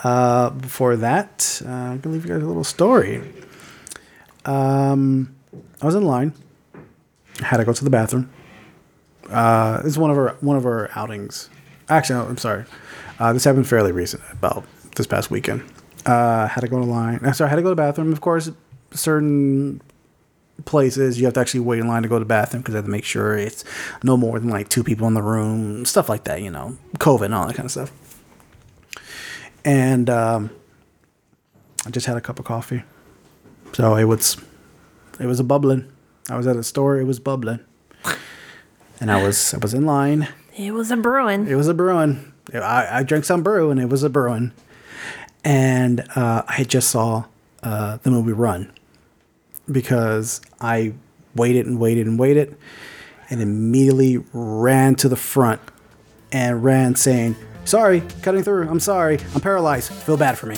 [0.04, 3.22] Uh, before that, uh, I'm gonna leave you guys a little story.
[4.46, 5.34] Um,
[5.82, 6.34] I was in line.
[7.40, 8.30] Had to go to the bathroom.
[9.30, 11.50] Uh, it's one of our one of our outings.
[11.88, 12.66] Actually, no, I'm sorry.
[13.18, 14.66] Uh, this happened fairly recent, about
[14.96, 15.64] this past weekend.
[16.06, 17.34] Uh, had to go to line.
[17.34, 18.12] Sorry, I had to go to the bathroom.
[18.12, 18.52] Of course,
[18.92, 19.82] certain
[20.66, 22.78] places you have to actually wait in line to go to the bathroom because they
[22.78, 23.64] have to make sure it's
[24.04, 26.42] no more than like two people in the room, stuff like that.
[26.42, 27.92] You know, COVID and all that kind of stuff.
[29.66, 30.52] And um,
[31.86, 32.84] I just had a cup of coffee,
[33.74, 34.38] so it was
[35.20, 35.92] it was a bubbling.
[36.30, 37.60] I was at a store, it was bubbling,
[39.00, 40.28] and I was I was in line.
[40.58, 41.48] It was a brewing.
[41.48, 42.34] It was a brewing.
[42.54, 44.52] I, I drank some brew and it was a brewing.
[45.44, 47.26] And uh, I just saw
[47.64, 48.72] uh, the movie Run
[49.72, 50.94] because I
[51.36, 52.58] waited and waited and waited
[53.30, 55.62] and immediately ran to the front
[56.32, 57.36] and ran saying,
[57.66, 58.68] Sorry, cutting through.
[58.68, 59.20] I'm sorry.
[59.36, 59.92] I'm paralyzed.
[59.92, 60.58] Feel bad for me.